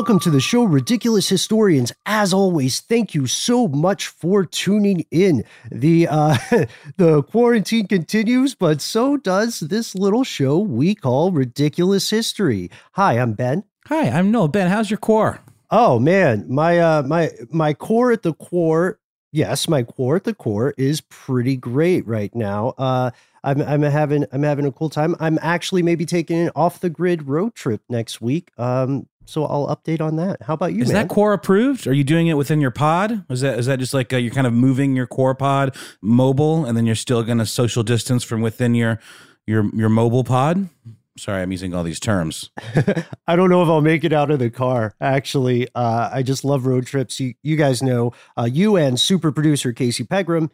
Welcome 0.00 0.20
to 0.20 0.30
the 0.30 0.40
show, 0.40 0.64
Ridiculous 0.64 1.28
Historians. 1.28 1.92
As 2.06 2.32
always, 2.32 2.80
thank 2.80 3.14
you 3.14 3.26
so 3.26 3.68
much 3.68 4.06
for 4.06 4.46
tuning 4.46 5.04
in. 5.10 5.44
The 5.70 6.08
uh, 6.08 6.38
the 6.96 7.22
quarantine 7.24 7.86
continues, 7.86 8.54
but 8.54 8.80
so 8.80 9.18
does 9.18 9.60
this 9.60 9.94
little 9.94 10.24
show 10.24 10.58
we 10.58 10.94
call 10.94 11.32
Ridiculous 11.32 12.08
History. 12.08 12.70
Hi, 12.92 13.18
I'm 13.18 13.34
Ben. 13.34 13.64
Hi, 13.88 14.08
I'm 14.08 14.30
Noel. 14.30 14.48
Ben, 14.48 14.70
how's 14.70 14.90
your 14.90 14.96
core? 14.96 15.40
Oh 15.70 15.98
man, 15.98 16.46
my 16.48 16.78
uh, 16.78 17.02
my 17.02 17.32
my 17.50 17.74
core 17.74 18.10
at 18.10 18.22
the 18.22 18.32
core. 18.32 18.98
Yes, 19.32 19.68
my 19.68 19.82
core 19.82 20.16
at 20.16 20.24
the 20.24 20.34
core 20.34 20.72
is 20.78 21.02
pretty 21.02 21.56
great 21.56 22.06
right 22.06 22.34
now. 22.34 22.72
Uh, 22.78 23.10
I'm 23.44 23.60
I'm 23.60 23.82
having 23.82 24.24
I'm 24.32 24.44
having 24.44 24.64
a 24.64 24.72
cool 24.72 24.88
time. 24.88 25.14
I'm 25.20 25.38
actually 25.42 25.82
maybe 25.82 26.06
taking 26.06 26.38
an 26.38 26.50
off 26.56 26.80
the 26.80 26.88
grid 26.88 27.28
road 27.28 27.54
trip 27.54 27.82
next 27.90 28.22
week. 28.22 28.50
Um, 28.56 29.06
so 29.30 29.44
I'll 29.44 29.68
update 29.68 30.00
on 30.00 30.16
that. 30.16 30.42
How 30.42 30.54
about 30.54 30.74
you? 30.74 30.82
Is 30.82 30.92
man? 30.92 31.06
that 31.06 31.14
core 31.14 31.32
approved? 31.32 31.86
Are 31.86 31.92
you 31.92 32.04
doing 32.04 32.26
it 32.26 32.34
within 32.34 32.60
your 32.60 32.70
pod? 32.70 33.24
Is 33.30 33.40
that 33.42 33.58
is 33.58 33.66
that 33.66 33.78
just 33.78 33.94
like 33.94 34.12
uh, 34.12 34.16
you're 34.16 34.34
kind 34.34 34.46
of 34.46 34.52
moving 34.52 34.96
your 34.96 35.06
core 35.06 35.34
pod 35.34 35.76
mobile, 36.02 36.64
and 36.64 36.76
then 36.76 36.84
you're 36.86 36.94
still 36.94 37.22
going 37.22 37.38
to 37.38 37.46
social 37.46 37.82
distance 37.82 38.24
from 38.24 38.40
within 38.40 38.74
your 38.74 38.98
your 39.46 39.70
your 39.74 39.88
mobile 39.88 40.24
pod? 40.24 40.68
Sorry, 41.16 41.42
I'm 41.42 41.52
using 41.52 41.74
all 41.74 41.84
these 41.84 42.00
terms. 42.00 42.50
I 43.26 43.36
don't 43.36 43.50
know 43.50 43.62
if 43.62 43.68
I'll 43.68 43.82
make 43.82 44.04
it 44.04 44.12
out 44.12 44.30
of 44.30 44.38
the 44.38 44.48
car. 44.48 44.94
Actually, 45.00 45.68
uh, 45.74 46.08
I 46.12 46.22
just 46.22 46.44
love 46.44 46.66
road 46.66 46.86
trips. 46.86 47.20
You, 47.20 47.34
you 47.42 47.56
guys 47.56 47.82
know 47.82 48.12
uh, 48.38 48.48
you 48.50 48.76
and 48.76 48.98
super 48.98 49.30
producer 49.30 49.72
Casey 49.72 50.04
Pegram 50.04 50.50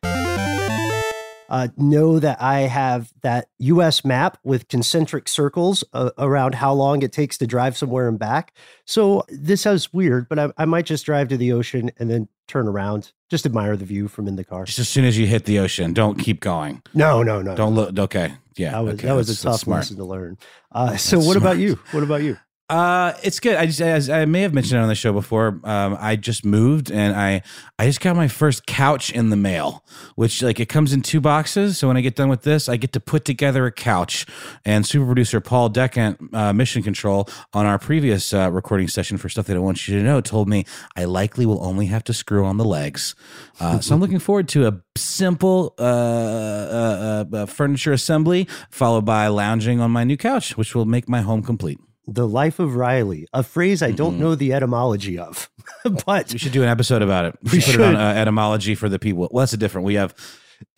uh, 1.48 1.68
know 1.76 2.18
that 2.18 2.40
I 2.40 2.60
have 2.60 3.12
that 3.22 3.48
US 3.58 4.04
map 4.04 4.38
with 4.44 4.68
concentric 4.68 5.28
circles 5.28 5.84
uh, 5.92 6.10
around 6.18 6.54
how 6.54 6.72
long 6.72 7.02
it 7.02 7.12
takes 7.12 7.38
to 7.38 7.46
drive 7.46 7.76
somewhere 7.76 8.08
and 8.08 8.18
back. 8.18 8.52
So 8.84 9.24
this 9.28 9.62
sounds 9.62 9.92
weird, 9.92 10.28
but 10.28 10.38
I, 10.38 10.52
I, 10.56 10.64
might 10.64 10.86
just 10.86 11.06
drive 11.06 11.28
to 11.28 11.36
the 11.36 11.52
ocean 11.52 11.90
and 11.98 12.10
then 12.10 12.28
turn 12.48 12.68
around, 12.68 13.12
just 13.30 13.46
admire 13.46 13.76
the 13.76 13.84
view 13.84 14.08
from 14.08 14.28
in 14.28 14.36
the 14.36 14.44
car. 14.44 14.64
Just 14.64 14.78
as 14.78 14.88
soon 14.88 15.04
as 15.04 15.18
you 15.18 15.26
hit 15.26 15.44
the 15.44 15.58
ocean, 15.58 15.92
don't 15.92 16.18
keep 16.18 16.40
going. 16.40 16.82
No, 16.94 17.22
no, 17.22 17.42
no. 17.42 17.54
Don't 17.54 17.74
look. 17.74 17.98
Okay. 17.98 18.34
Yeah. 18.56 18.72
That 18.72 18.84
was, 18.84 18.94
okay, 18.94 19.06
that 19.06 19.14
was 19.14 19.30
a 19.30 19.42
tough 19.42 19.66
lesson 19.66 19.96
to 19.96 20.04
learn. 20.04 20.38
Uh, 20.72 20.96
so 20.96 21.18
what 21.18 21.24
smart. 21.24 21.36
about 21.36 21.58
you? 21.58 21.78
What 21.90 22.02
about 22.02 22.22
you? 22.22 22.38
Uh, 22.68 23.12
it's 23.22 23.38
good. 23.38 23.54
I 23.54 23.66
just, 23.66 23.80
as 23.80 24.10
I 24.10 24.24
may 24.24 24.40
have 24.40 24.52
mentioned 24.52 24.80
it 24.80 24.82
on 24.82 24.88
the 24.88 24.96
show 24.96 25.12
before, 25.12 25.60
um, 25.62 25.96
I 26.00 26.16
just 26.16 26.44
moved 26.44 26.90
and 26.90 27.14
I, 27.14 27.42
I 27.78 27.86
just 27.86 28.00
got 28.00 28.16
my 28.16 28.26
first 28.26 28.66
couch 28.66 29.12
in 29.12 29.30
the 29.30 29.36
mail, 29.36 29.84
which 30.16 30.42
like 30.42 30.58
it 30.58 30.68
comes 30.68 30.92
in 30.92 31.02
two 31.02 31.20
boxes. 31.20 31.78
So 31.78 31.86
when 31.86 31.96
I 31.96 32.00
get 32.00 32.16
done 32.16 32.28
with 32.28 32.42
this, 32.42 32.68
I 32.68 32.76
get 32.76 32.92
to 32.94 33.00
put 33.00 33.24
together 33.24 33.66
a 33.66 33.72
couch. 33.72 34.26
And 34.64 34.84
super 34.84 35.06
producer 35.06 35.40
Paul 35.40 35.70
Decant, 35.70 36.34
uh, 36.34 36.52
Mission 36.52 36.82
Control, 36.82 37.28
on 37.52 37.66
our 37.66 37.78
previous 37.78 38.34
uh, 38.34 38.50
recording 38.50 38.88
session 38.88 39.16
for 39.16 39.28
Stuff 39.28 39.46
They 39.46 39.54
Don't 39.54 39.62
Want 39.62 39.86
You 39.86 39.98
to 39.98 40.02
Know, 40.02 40.20
told 40.20 40.48
me 40.48 40.64
I 40.96 41.04
likely 41.04 41.46
will 41.46 41.64
only 41.64 41.86
have 41.86 42.02
to 42.04 42.12
screw 42.12 42.44
on 42.44 42.56
the 42.56 42.64
legs. 42.64 43.14
Uh, 43.60 43.78
so 43.78 43.94
I'm 43.94 44.00
looking 44.00 44.18
forward 44.18 44.48
to 44.48 44.66
a 44.66 44.82
simple 44.96 45.72
uh, 45.78 45.82
uh, 45.82 47.24
uh, 47.32 47.46
furniture 47.46 47.92
assembly 47.92 48.48
followed 48.70 49.04
by 49.04 49.28
lounging 49.28 49.78
on 49.78 49.92
my 49.92 50.02
new 50.02 50.16
couch, 50.16 50.56
which 50.56 50.74
will 50.74 50.84
make 50.84 51.08
my 51.08 51.20
home 51.20 51.44
complete. 51.44 51.78
The 52.06 52.26
Life 52.26 52.58
of 52.58 52.76
Riley, 52.76 53.26
a 53.32 53.42
phrase 53.42 53.82
I 53.82 53.90
don't 53.90 54.12
mm-hmm. 54.12 54.22
know 54.22 54.34
the 54.34 54.52
etymology 54.52 55.18
of, 55.18 55.50
but 56.06 56.32
we 56.32 56.38
should 56.38 56.52
do 56.52 56.62
an 56.62 56.68
episode 56.68 57.02
about 57.02 57.26
it. 57.26 57.38
We, 57.42 57.52
we 57.52 57.60
should 57.60 57.76
put 57.76 57.82
it 57.82 57.94
on 57.94 57.96
uh, 57.96 58.14
etymology 58.14 58.74
for 58.74 58.88
the 58.88 58.98
people. 58.98 59.28
Well, 59.30 59.42
that's 59.42 59.52
a 59.52 59.56
different. 59.56 59.86
We 59.86 59.94
have 59.94 60.14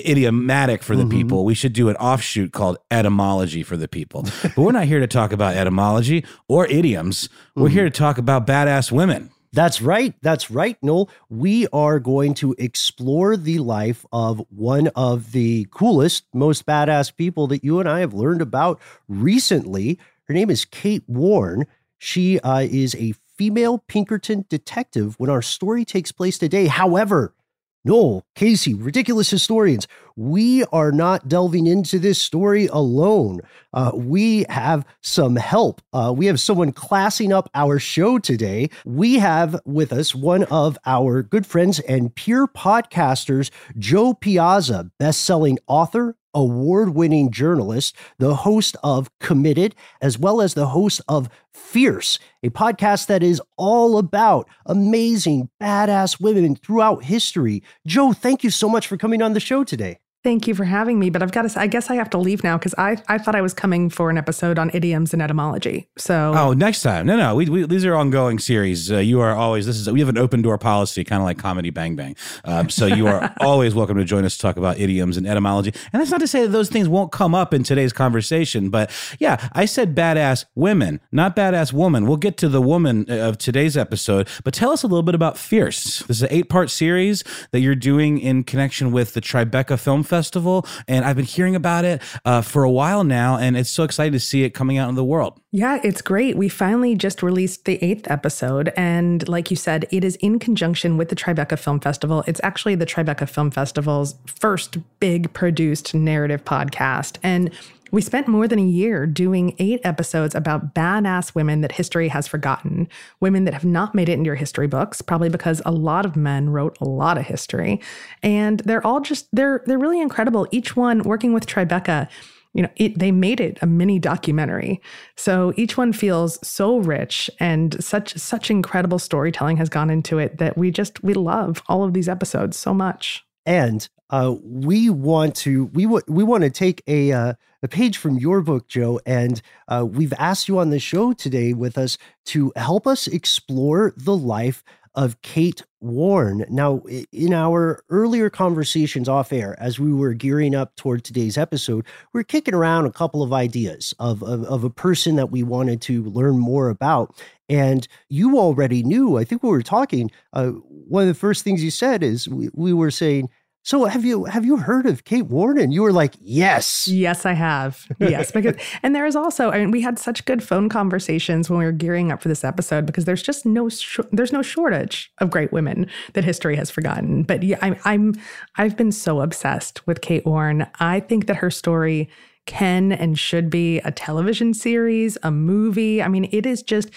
idiomatic 0.01 0.83
for 0.83 0.97
the 0.97 1.03
mm-hmm. 1.03 1.11
people. 1.11 1.45
We 1.45 1.55
should 1.55 1.73
do 1.73 1.89
an 1.89 1.97
offshoot 1.97 2.53
called 2.53 2.79
etymology 2.91 3.63
for 3.63 3.77
the 3.77 3.89
people. 3.89 4.27
but 4.43 4.57
we're 4.57 4.73
not 4.73 4.85
here 4.85 5.01
to 5.01 5.07
talk 5.07 5.33
about 5.33 5.57
etymology 5.57 6.25
or 6.49 6.67
idioms. 6.67 7.29
We're 7.55 7.67
mm-hmm. 7.67 7.75
here 7.75 7.85
to 7.85 7.91
talk 7.91 8.19
about 8.19 8.47
badass 8.47 8.91
women. 8.91 9.31
That's 9.53 9.81
right. 9.81 10.15
That's 10.21 10.51
right, 10.51 10.77
Noel. 10.83 11.09
We 11.31 11.67
are 11.73 11.99
going 12.01 12.35
to 12.35 12.55
explore 12.59 13.37
the 13.37 13.59
life 13.59 14.05
of 14.13 14.43
one 14.51 14.89
of 14.89 15.33
the 15.33 15.67
coolest, 15.71 16.25
most 16.35 16.67
badass 16.67 17.15
people 17.17 17.47
that 17.49 17.65
you 17.65 17.81
and 17.81 17.89
I 17.89 18.01
have 18.01 18.13
learned 18.13 18.43
about 18.43 18.81
recently. 19.09 19.99
Her 20.29 20.35
name 20.35 20.51
is 20.51 20.67
Kate 20.67 21.05
Warren. 21.07 21.65
She 21.97 22.39
uh, 22.41 22.61
is 22.61 22.95
a 22.97 23.15
female 23.39 23.79
Pinkerton 23.89 24.45
detective 24.51 25.15
when 25.19 25.31
our 25.31 25.41
story 25.41 25.87
takes 25.87 26.13
place 26.13 26.37
today. 26.37 26.67
However, 26.67 27.35
Noel, 27.83 28.27
Casey, 28.35 28.75
ridiculous 28.75 29.31
historians, 29.31 29.89
we 30.17 30.65
are 30.65 30.93
not 30.93 31.29
delving 31.29 31.67
into 31.67 31.99
this 31.99 32.21
story 32.21 32.67
alone. 32.67 33.41
Uh, 33.73 33.93
we 33.95 34.45
have 34.51 34.85
some 35.01 35.37
help. 35.37 35.81
Uh, 35.95 36.13
we 36.15 36.27
have 36.27 36.41
someone 36.41 36.73
classing 36.73 37.33
up 37.33 37.49
our 37.55 37.79
show 37.79 38.19
today. 38.19 38.69
We 38.85 39.15
have 39.15 39.59
with 39.65 39.95
us 39.95 40.15
one 40.15 40.45
of 40.45 40.77
our 40.85 41.23
good 41.23 41.47
friends 41.47 41.81
and 41.81 42.15
peer 42.15 42.47
podcasters, 42.47 43.51
Jo 43.79 44.13
Piazza, 44.13 44.91
best-selling 44.99 45.59
author, 45.67 46.17
award 46.35 46.91
winning 46.91 47.31
journalist, 47.31 47.95
the 48.19 48.35
host 48.35 48.77
of 48.83 49.11
Committed, 49.19 49.75
as 50.01 50.19
well 50.19 50.41
as 50.41 50.55
the 50.55 50.69
host 50.69 51.01
of 51.09 51.29
Fierce, 51.53 52.19
a 52.43 52.51
podcast 52.51 53.07
that 53.07 53.23
is 53.23 53.43
all 53.57 53.99
about 53.99 54.49
amazing, 54.67 55.49
badass 55.61 56.21
women 56.21 56.57
throughout 56.57 57.05
history. 57.05 57.63
Jo, 57.87 58.13
thank 58.13 58.45
you 58.45 58.51
so 58.51 58.69
much 58.69 58.87
for 58.87 58.97
coming 58.97 59.23
on 59.23 59.33
the 59.33 59.41
show 59.41 59.65
today. 59.65 59.99
Thank 60.25 60.49
you 60.49 60.55
for 60.57 60.65
having 60.65 60.99
me, 60.99 61.11
but 61.11 61.23
I've 61.23 61.31
got 61.31 61.49
to 61.49 61.61
I 61.61 61.69
guess 61.69 61.91
I 61.91 61.95
have 61.95 62.11
to 62.11 62.19
leave 62.19 62.43
now 62.43 62.59
because 62.59 62.75
I, 62.77 62.97
I 63.07 63.19
thought 63.19 63.37
I 63.37 63.41
was 63.41 63.55
coming 63.55 63.89
for 63.89 64.11
an 64.11 64.19
episode 64.19 64.59
on 64.59 64.69
idioms 64.75 65.13
and 65.13 65.23
etymology. 65.23 65.89
So, 65.97 66.35
oh, 66.37 66.53
next 66.55 66.83
time. 66.83 67.07
No, 67.07 67.17
no, 67.17 67.37
we, 67.37 67.49
we 67.49 67.65
these 67.67 67.85
are 67.85 67.95
ongoing 67.95 68.41
series. 68.41 68.91
Uh, 68.91 68.99
you 68.99 69.21
are 69.21 69.33
always, 69.33 69.67
this 69.67 69.77
is, 69.77 69.89
we 69.89 70.01
have 70.01 70.09
an 70.09 70.19
open 70.19 70.43
door 70.43 70.59
policy, 70.59 71.05
kind 71.05 71.23
of 71.23 71.25
like 71.25 71.39
Comedy 71.39 71.71
Bang 71.71 71.95
Bang. 71.95 72.17
Um, 72.45 72.69
so 72.69 72.87
you 72.87 73.07
are 73.07 73.33
always 73.41 73.77
welcome 73.77 73.97
to 73.97 74.05
join 74.05 74.25
us 74.25 74.37
to 74.37 74.43
talk 74.43 74.57
about 74.57 74.81
idioms 74.81 75.17
and 75.17 75.25
etymology. 75.25 75.73
And 75.93 76.01
that's 76.01 76.11
not 76.11 76.19
to 76.19 76.27
say 76.27 76.43
that 76.43 76.49
those 76.49 76.69
things 76.69 76.89
won't 76.89 77.13
come 77.13 77.33
up 77.33 77.55
in 77.55 77.63
today's 77.63 77.93
conversation, 77.93 78.71
but 78.71 78.91
yeah, 79.21 79.49
I 79.53 79.67
said 79.67 79.95
badass 79.95 80.47
women, 80.57 81.01
not 81.13 81.37
badass 81.37 81.73
woman. 81.73 82.07
We'll 82.07 82.17
get 82.17 82.37
to 82.39 82.49
the 82.49 82.61
woman 82.61 83.07
uh, 83.09 83.15
of 83.15 83.39
today's 83.39 83.77
episode, 83.77 84.29
but 84.43 84.53
tell 84.53 84.73
us 84.73 84.83
a 84.83 84.89
little 84.89 85.05
bit 85.05 85.15
about 85.15 85.39
Fierce. 85.39 86.01
This 86.01 86.17
is 86.17 86.23
an 86.25 86.29
eight 86.33 86.49
part 86.49 86.71
series 86.71 87.23
that 87.53 87.61
you're 87.61 87.77
doing 87.77 88.19
in 88.19 88.43
connection 88.43 88.91
with 88.91 89.15
the 89.15 89.21
Tribeca 89.21 89.79
Film 89.79 90.03
Festival, 90.09 90.67
and 90.89 91.05
I've 91.05 91.17
been 91.17 91.25
hearing 91.25 91.55
about 91.55 91.85
it 91.85 92.03
uh, 92.25 92.43
for 92.43 92.65
a 92.65 92.71
while 92.71 93.05
now, 93.05 93.37
and 93.37 93.57
it's 93.57 93.71
so 93.71 93.85
exciting 93.85 94.13
to 94.13 94.21
see 94.21 94.43
it 94.43 94.51
coming 94.51 94.79
out 94.79 94.89
in 94.89 94.95
the 94.95 95.05
world. 95.05 95.41
Yeah, 95.53 95.81
it's 95.83 96.03
great. 96.03 96.37
We 96.37 96.49
finally 96.49 96.95
just 96.95 97.23
released 97.23 97.65
the 97.65 97.83
eighth 97.83 98.11
episode, 98.11 98.73
and 98.77 99.27
like 99.29 99.51
you 99.51 99.57
said, 99.57 99.87
it 99.91 100.05
is 100.05 100.17
in 100.17 100.39
conjunction 100.39 100.97
with 100.97 101.09
the 101.09 101.17
Tribeca 101.17 101.59
Film 101.59 101.81
Festival. 101.81 102.25
It's 102.27 102.41
actually 102.43 102.75
the 102.75 102.87
Tribeca 102.87 103.29
Film 103.29 103.51
Festival's 103.51 104.15
first 104.27 104.79
big 105.01 105.33
produced 105.33 105.95
narrative 105.95 106.45
podcast, 106.45 107.19
and 107.23 107.51
we 107.91 108.01
spent 108.01 108.29
more 108.29 108.47
than 108.49 108.59
a 108.59 108.65
year 108.65 109.07
doing 109.07 109.55
eight 109.59 109.81
episodes 109.85 110.35
about 110.35 110.75
badass 110.75 111.35
women 111.35 111.61
that 111.63 111.73
history 111.73 112.09
has 112.09 112.27
forgotten, 112.27 112.89
women 113.21 113.45
that 113.45 113.55
have 113.55 113.65
not 113.65 113.95
made 113.95 114.09
it 114.09 114.13
into 114.13 114.27
your 114.27 114.35
history 114.35 114.67
books, 114.67 115.01
probably 115.03 115.29
because 115.29 115.63
a 115.65 115.73
lot 115.73 116.05
of 116.05 116.17
men 116.17 116.51
wrote 116.51 116.77
a 116.81 116.85
lot 116.85 117.19
of 117.19 117.27
history. 117.27 117.81
And 118.23 118.61
they're 118.61 118.87
all 118.87 119.01
just 119.01 119.29
they're 119.33 119.63
they're 119.67 119.79
really 119.79 120.01
incredible. 120.01 120.47
Each 120.51 120.77
one 120.77 121.03
working 121.03 121.33
with 121.33 121.47
Tribeca, 121.47 122.09
you 122.55 122.63
know, 122.63 122.71
it, 122.77 122.99
they 122.99 123.13
made 123.13 123.41
it 123.41 123.59
a 123.63 123.67
mini 123.67 123.99
documentary. 123.99 124.81
So 125.17 125.53
each 125.57 125.77
one 125.77 125.93
feels 125.93 126.39
so 126.47 126.79
rich 126.79 127.31
and 127.39 127.83
such 127.83 128.15
such 128.17 128.51
incredible 128.51 128.99
storytelling 128.99 129.57
has 129.59 129.69
gone 129.69 129.91
into 129.91 130.19
it 130.19 130.39
that 130.39 130.57
we 130.57 130.71
just 130.71 131.03
we 131.03 131.15
love 131.15 131.63
all 131.69 131.85
of 131.85 131.93
these 131.95 132.09
episodes 132.09 132.59
so 132.59 132.75
much. 132.75 133.25
And 133.49 133.89
uh, 134.11 134.35
we 134.43 134.91
want 134.91 135.35
to 135.37 135.65
we 135.73 135.85
w- 135.85 136.05
we 136.07 136.23
want 136.23 136.45
to 136.45 136.51
take 136.51 136.83
a 136.87 137.13
uh, 137.13 137.33
a 137.63 137.69
page 137.69 137.97
from 137.97 138.19
your 138.19 138.43
book, 138.43 138.69
Jo, 138.69 139.01
and 139.07 139.41
uh, 139.69 139.87
we've 139.89 140.13
asked 140.19 140.49
you 140.49 140.59
on 140.59 140.69
the 140.69 140.79
show 140.79 141.15
today 141.15 141.55
with 141.55 141.79
us 141.79 141.97
to 142.27 142.53
help 142.57 142.87
us 142.87 143.07
explore 143.07 143.95
the 143.97 144.15
life 144.15 144.63
of 144.95 145.23
Kate 145.23 145.63
Warren. 145.81 146.45
Now, 146.49 146.83
in 147.13 147.33
our 147.33 147.85
earlier 147.89 148.29
conversations 148.31 149.09
off 149.09 149.33
air, 149.33 149.55
as 149.61 149.79
we 149.79 149.93
were 149.93 150.13
gearing 150.13 150.55
up 150.55 150.75
toward 150.75 151.05
today's 151.05 151.39
episode, 151.39 151.87
we 152.13 152.21
are 152.21 152.25
kicking 152.25 152.55
around 152.55 152.87
a 152.87 152.93
couple 152.93 153.23
of 153.23 153.33
ideas 153.33 153.95
of, 154.01 154.23
of, 154.25 154.45
of 154.45 154.65
a 154.65 154.71
person 154.71 155.15
that 155.17 155.31
we 155.31 155.43
wanted 155.43 155.81
to 155.83 156.03
learn 156.05 156.39
more 156.39 156.69
about. 156.69 157.15
And 157.49 157.87
you 158.09 158.39
already 158.39 158.83
knew, 158.83 159.19
I 159.19 159.25
think 159.25 159.43
we 159.43 159.51
were 159.51 159.63
talking, 159.63 160.11
uh, 160.33 160.49
one 160.49 161.03
of 161.03 161.09
the 161.09 161.15
first 161.15 161.45
things 161.45 161.63
you 161.63 161.71
said 161.71 162.03
is 162.03 162.29
we, 162.29 162.51
we 162.53 162.73
were 162.73 162.91
saying, 162.91 163.31
so 163.69 163.85
have 163.85 164.03
you 164.03 164.25
have 164.25 164.47
you 164.47 164.57
heard 164.57 164.87
of 164.87 165.05
Kate 165.05 165.27
Warren? 165.27 165.59
And 165.59 165.75
you 165.75 165.83
were 165.83 165.93
like, 165.93 166.15
yes, 166.23 166.89
yes, 166.89 167.27
I 167.27 167.35
have, 167.35 167.87
yes, 168.01 168.33
because 168.33 168.55
and 168.83 168.97
there 168.97 169.05
is 169.05 169.15
also, 169.15 169.51
I 169.51 169.59
mean, 169.59 169.71
we 169.71 169.83
had 169.83 169.99
such 169.99 170.25
good 170.25 170.43
phone 170.43 170.71
conversations 170.71 171.51
when 171.51 171.59
we 171.59 171.67
were 171.67 171.73
gearing 171.73 172.11
up 172.11 172.23
for 172.23 172.31
this 172.31 172.45
episode 172.45 172.87
because 172.87 173.05
there's 173.05 173.23
just 173.23 173.45
no 173.45 173.69
sh- 173.69 174.01
there's 174.11 174.33
no 174.33 174.41
shortage 174.41 175.13
of 175.19 175.29
great 175.29 175.53
women 175.53 175.87
that 176.15 176.25
history 176.25 176.57
has 176.57 176.71
forgotten. 176.71 177.25
But 177.25 177.43
yeah, 177.43 177.59
I'm 177.61 177.77
I'm 177.85 178.15
I've 178.57 178.75
been 178.75 178.91
so 178.91 179.21
obsessed 179.21 179.87
with 179.87 180.01
Kate 180.01 180.25
Warren. 180.25 180.67
I 180.81 181.01
think 181.01 181.27
that 181.27 181.37
her 181.37 181.51
story 181.51 182.09
can 182.47 182.91
and 182.93 183.19
should 183.19 183.51
be 183.51 183.81
a 183.81 183.93
television 183.93 184.55
series, 184.55 185.19
a 185.23 185.31
movie. 185.31 186.03
I 186.03 186.09
mean, 186.09 186.27
it 186.33 186.47
is 186.47 186.63
just 186.63 186.89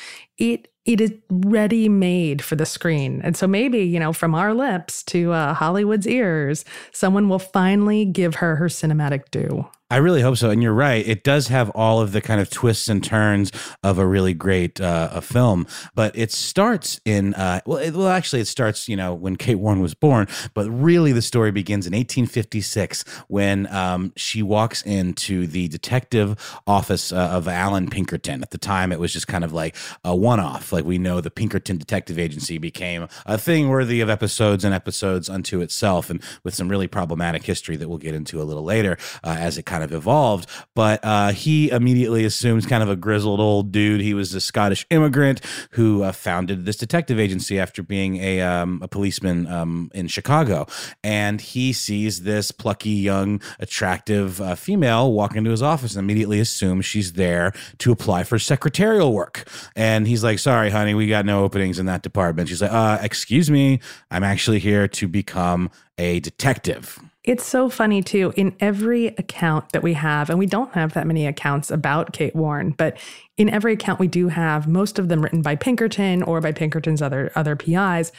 it 0.42 0.68
it 0.84 1.00
is 1.00 1.14
ready 1.30 1.88
made 1.88 2.44
for 2.44 2.56
the 2.56 2.66
screen. 2.66 3.22
And 3.24 3.38
so 3.38 3.46
maybe, 3.46 3.80
you 3.80 4.00
know, 4.00 4.12
from 4.12 4.34
our 4.34 4.52
lips 4.52 5.04
to 5.04 5.32
uh, 5.32 5.54
Hollywood's 5.54 6.08
ears, 6.08 6.66
someone 6.92 7.30
will 7.30 7.38
finally 7.38 8.04
give 8.04 8.36
her 8.36 8.56
her 8.56 8.66
cinematic 8.66 9.30
due. 9.30 9.68
I 9.92 9.98
really 9.98 10.22
hope 10.22 10.38
so. 10.38 10.50
And 10.50 10.64
you're 10.64 10.74
right. 10.74 11.06
It 11.06 11.26
does 11.26 11.50
have 11.50 11.70
all 11.72 12.00
of 12.00 12.14
the 12.14 12.22
kind 12.22 12.40
of 12.40 12.50
twists 12.50 12.88
and 12.88 13.04
turns 13.04 13.52
of 13.84 13.98
a 13.98 14.08
really 14.08 14.34
great 14.34 14.80
uh, 14.80 15.10
a 15.12 15.20
film. 15.20 15.68
But 15.96 16.18
it 16.18 16.32
starts 16.32 17.02
in, 17.04 17.34
uh, 17.34 17.60
well, 17.66 17.78
it, 17.78 17.94
well, 17.94 18.08
actually, 18.08 18.42
it 18.42 18.48
starts, 18.48 18.88
you 18.88 18.96
know, 18.96 19.14
when 19.14 19.36
Kate 19.36 19.56
Warren 19.56 19.82
was 19.82 19.94
born. 19.94 20.30
But 20.54 20.70
really, 20.70 21.12
the 21.12 21.22
story 21.22 21.52
begins 21.52 21.88
in 21.88 21.92
1856 21.92 23.04
when 23.28 23.68
um, 23.68 24.14
she 24.16 24.42
walks 24.42 24.82
into 24.84 25.46
the 25.46 25.68
detective 25.68 26.40
office 26.66 27.12
uh, 27.12 27.18
of 27.18 27.50
Allan 27.50 27.90
Pinkerton. 27.90 28.44
At 28.44 28.52
the 28.52 28.58
time, 28.58 28.94
it 28.94 29.00
was 29.00 29.12
just 29.12 29.28
kind 29.28 29.44
of 29.44 29.52
like 29.52 29.76
a 30.06 30.16
one 30.16 30.31
off. 30.40 30.72
Like 30.72 30.86
we 30.86 30.98
know 30.98 31.20
the 31.20 31.32
Pinkerton 31.32 31.78
Detective 31.78 32.18
Agency 32.18 32.58
became 32.58 33.08
a 33.26 33.38
thing 33.38 33.68
worthy 33.68 34.00
of 34.00 34.10
episodes 34.10 34.64
and 34.64 34.74
episodes 34.74 35.30
unto 35.30 35.60
itself, 35.60 36.10
and 36.10 36.24
with 36.44 36.56
some 36.56 36.70
really 36.70 36.88
problematic 36.88 37.44
history 37.44 37.76
that 37.76 37.90
we'll 37.90 37.98
get 37.98 38.16
into 38.16 38.42
a 38.42 38.44
little 38.44 38.64
later 38.64 38.98
uh, 39.24 39.36
as 39.38 39.58
it 39.58 39.66
kind 39.66 39.82
kind 39.82 39.92
of 39.92 39.98
evolved. 39.98 40.50
But 40.76 41.04
uh, 41.04 41.32
he 41.32 41.70
immediately 41.70 42.24
assumes 42.26 42.66
kind 42.66 42.84
of 42.84 42.90
a 42.90 42.96
grizzled 42.96 43.40
old 43.40 43.72
dude. 43.72 44.02
He 44.02 44.14
was 44.14 44.34
a 44.34 44.42
Scottish 44.42 44.86
immigrant 44.90 45.42
who 45.72 46.04
uh, 46.04 46.12
founded 46.12 46.66
this 46.66 46.78
detective 46.78 47.20
agency 47.20 47.60
after 47.60 47.82
being 47.82 48.18
a, 48.18 48.42
um, 48.42 48.80
a 48.84 48.88
policeman 48.88 49.48
um, 49.48 49.90
in 49.94 50.08
Chicago. 50.08 50.68
And 51.04 51.42
he 51.42 51.74
sees 51.74 52.24
this 52.24 52.52
plucky, 52.52 52.90
young, 52.92 53.42
attractive 53.60 54.40
uh, 54.42 54.56
female 54.56 55.12
walk 55.12 55.36
into 55.36 55.50
his 55.50 55.64
office 55.64 55.96
and 55.96 56.04
immediately 56.04 56.40
assumes 56.40 56.86
she's 56.86 57.14
there 57.14 57.54
to 57.80 57.92
apply 57.92 58.24
for 58.24 58.38
secretarial 58.38 59.14
work. 59.14 59.48
And 59.76 60.08
he's 60.08 60.21
like, 60.24 60.40
sorry, 60.40 60.70
honey, 60.70 60.94
we 60.94 61.08
got 61.08 61.26
no 61.26 61.44
openings 61.44 61.80
in 61.80 61.86
that 61.88 62.02
department. 62.02 62.50
She's 62.50 62.62
like, 62.62 62.72
uh, 62.72 63.00
excuse 63.02 63.50
me, 63.50 63.80
I'm 64.10 64.24
actually 64.24 64.60
here 64.60 64.88
to 64.88 65.08
become 65.08 65.70
a 65.98 66.20
detective. 66.20 67.00
It's 67.24 67.46
so 67.46 67.70
funny 67.70 68.02
too. 68.02 68.34
In 68.36 68.56
every 68.60 69.08
account 69.08 69.74
that 69.74 69.84
we 69.84 69.94
have, 69.94 70.30
and 70.30 70.40
we 70.40 70.48
don't 70.48 70.74
have 70.74 70.94
that 70.94 71.06
many 71.06 71.28
accounts 71.28 71.70
about 71.70 72.14
Kate 72.14 72.36
Warren, 72.36 72.72
but 72.72 72.98
in 73.38 73.48
every 73.48 73.74
account 73.74 74.00
we 74.00 74.08
do 74.08 74.30
have, 74.30 74.68
most 74.68 74.98
of 74.98 75.08
them 75.08 75.22
written 75.22 75.44
by 75.44 75.56
Pinkerton 75.56 76.24
or 76.24 76.42
by 76.42 76.52
Pinkerton's 76.52 77.02
other 77.02 77.32
other 77.36 77.56
PIs 77.56 78.12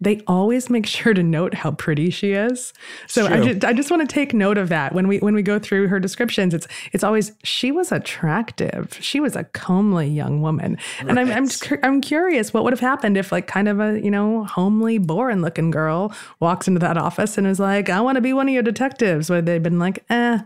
they 0.00 0.20
always 0.26 0.68
make 0.68 0.86
sure 0.86 1.14
to 1.14 1.22
note 1.22 1.54
how 1.54 1.70
pretty 1.70 2.10
she 2.10 2.32
is. 2.32 2.72
So 3.06 3.26
I 3.26 3.40
just, 3.40 3.64
I 3.64 3.72
just 3.72 3.90
want 3.90 4.08
to 4.08 4.12
take 4.12 4.34
note 4.34 4.58
of 4.58 4.68
that 4.68 4.94
when 4.94 5.08
we 5.08 5.18
when 5.18 5.34
we 5.34 5.42
go 5.42 5.58
through 5.58 5.88
her 5.88 5.98
descriptions. 5.98 6.52
It's 6.52 6.68
it's 6.92 7.02
always 7.02 7.32
she 7.44 7.72
was 7.72 7.92
attractive. 7.92 8.98
She 9.00 9.20
was 9.20 9.36
a 9.36 9.44
comely 9.44 10.08
young 10.08 10.42
woman, 10.42 10.78
right. 11.00 11.08
and 11.08 11.18
I'm 11.18 11.30
I'm 11.30 11.48
I'm 11.82 12.00
curious 12.00 12.52
what 12.52 12.64
would 12.64 12.72
have 12.72 12.80
happened 12.80 13.16
if 13.16 13.32
like 13.32 13.46
kind 13.46 13.68
of 13.68 13.80
a 13.80 14.00
you 14.00 14.10
know 14.10 14.44
homely, 14.44 14.98
boring 14.98 15.40
looking 15.40 15.70
girl 15.70 16.14
walks 16.40 16.68
into 16.68 16.80
that 16.80 16.98
office 16.98 17.38
and 17.38 17.46
is 17.46 17.58
like, 17.58 17.88
I 17.88 18.00
want 18.00 18.16
to 18.16 18.22
be 18.22 18.32
one 18.32 18.48
of 18.48 18.54
your 18.54 18.62
detectives. 18.62 19.30
Would 19.30 19.46
they've 19.46 19.62
been 19.62 19.78
like, 19.78 20.04
eh, 20.10 20.40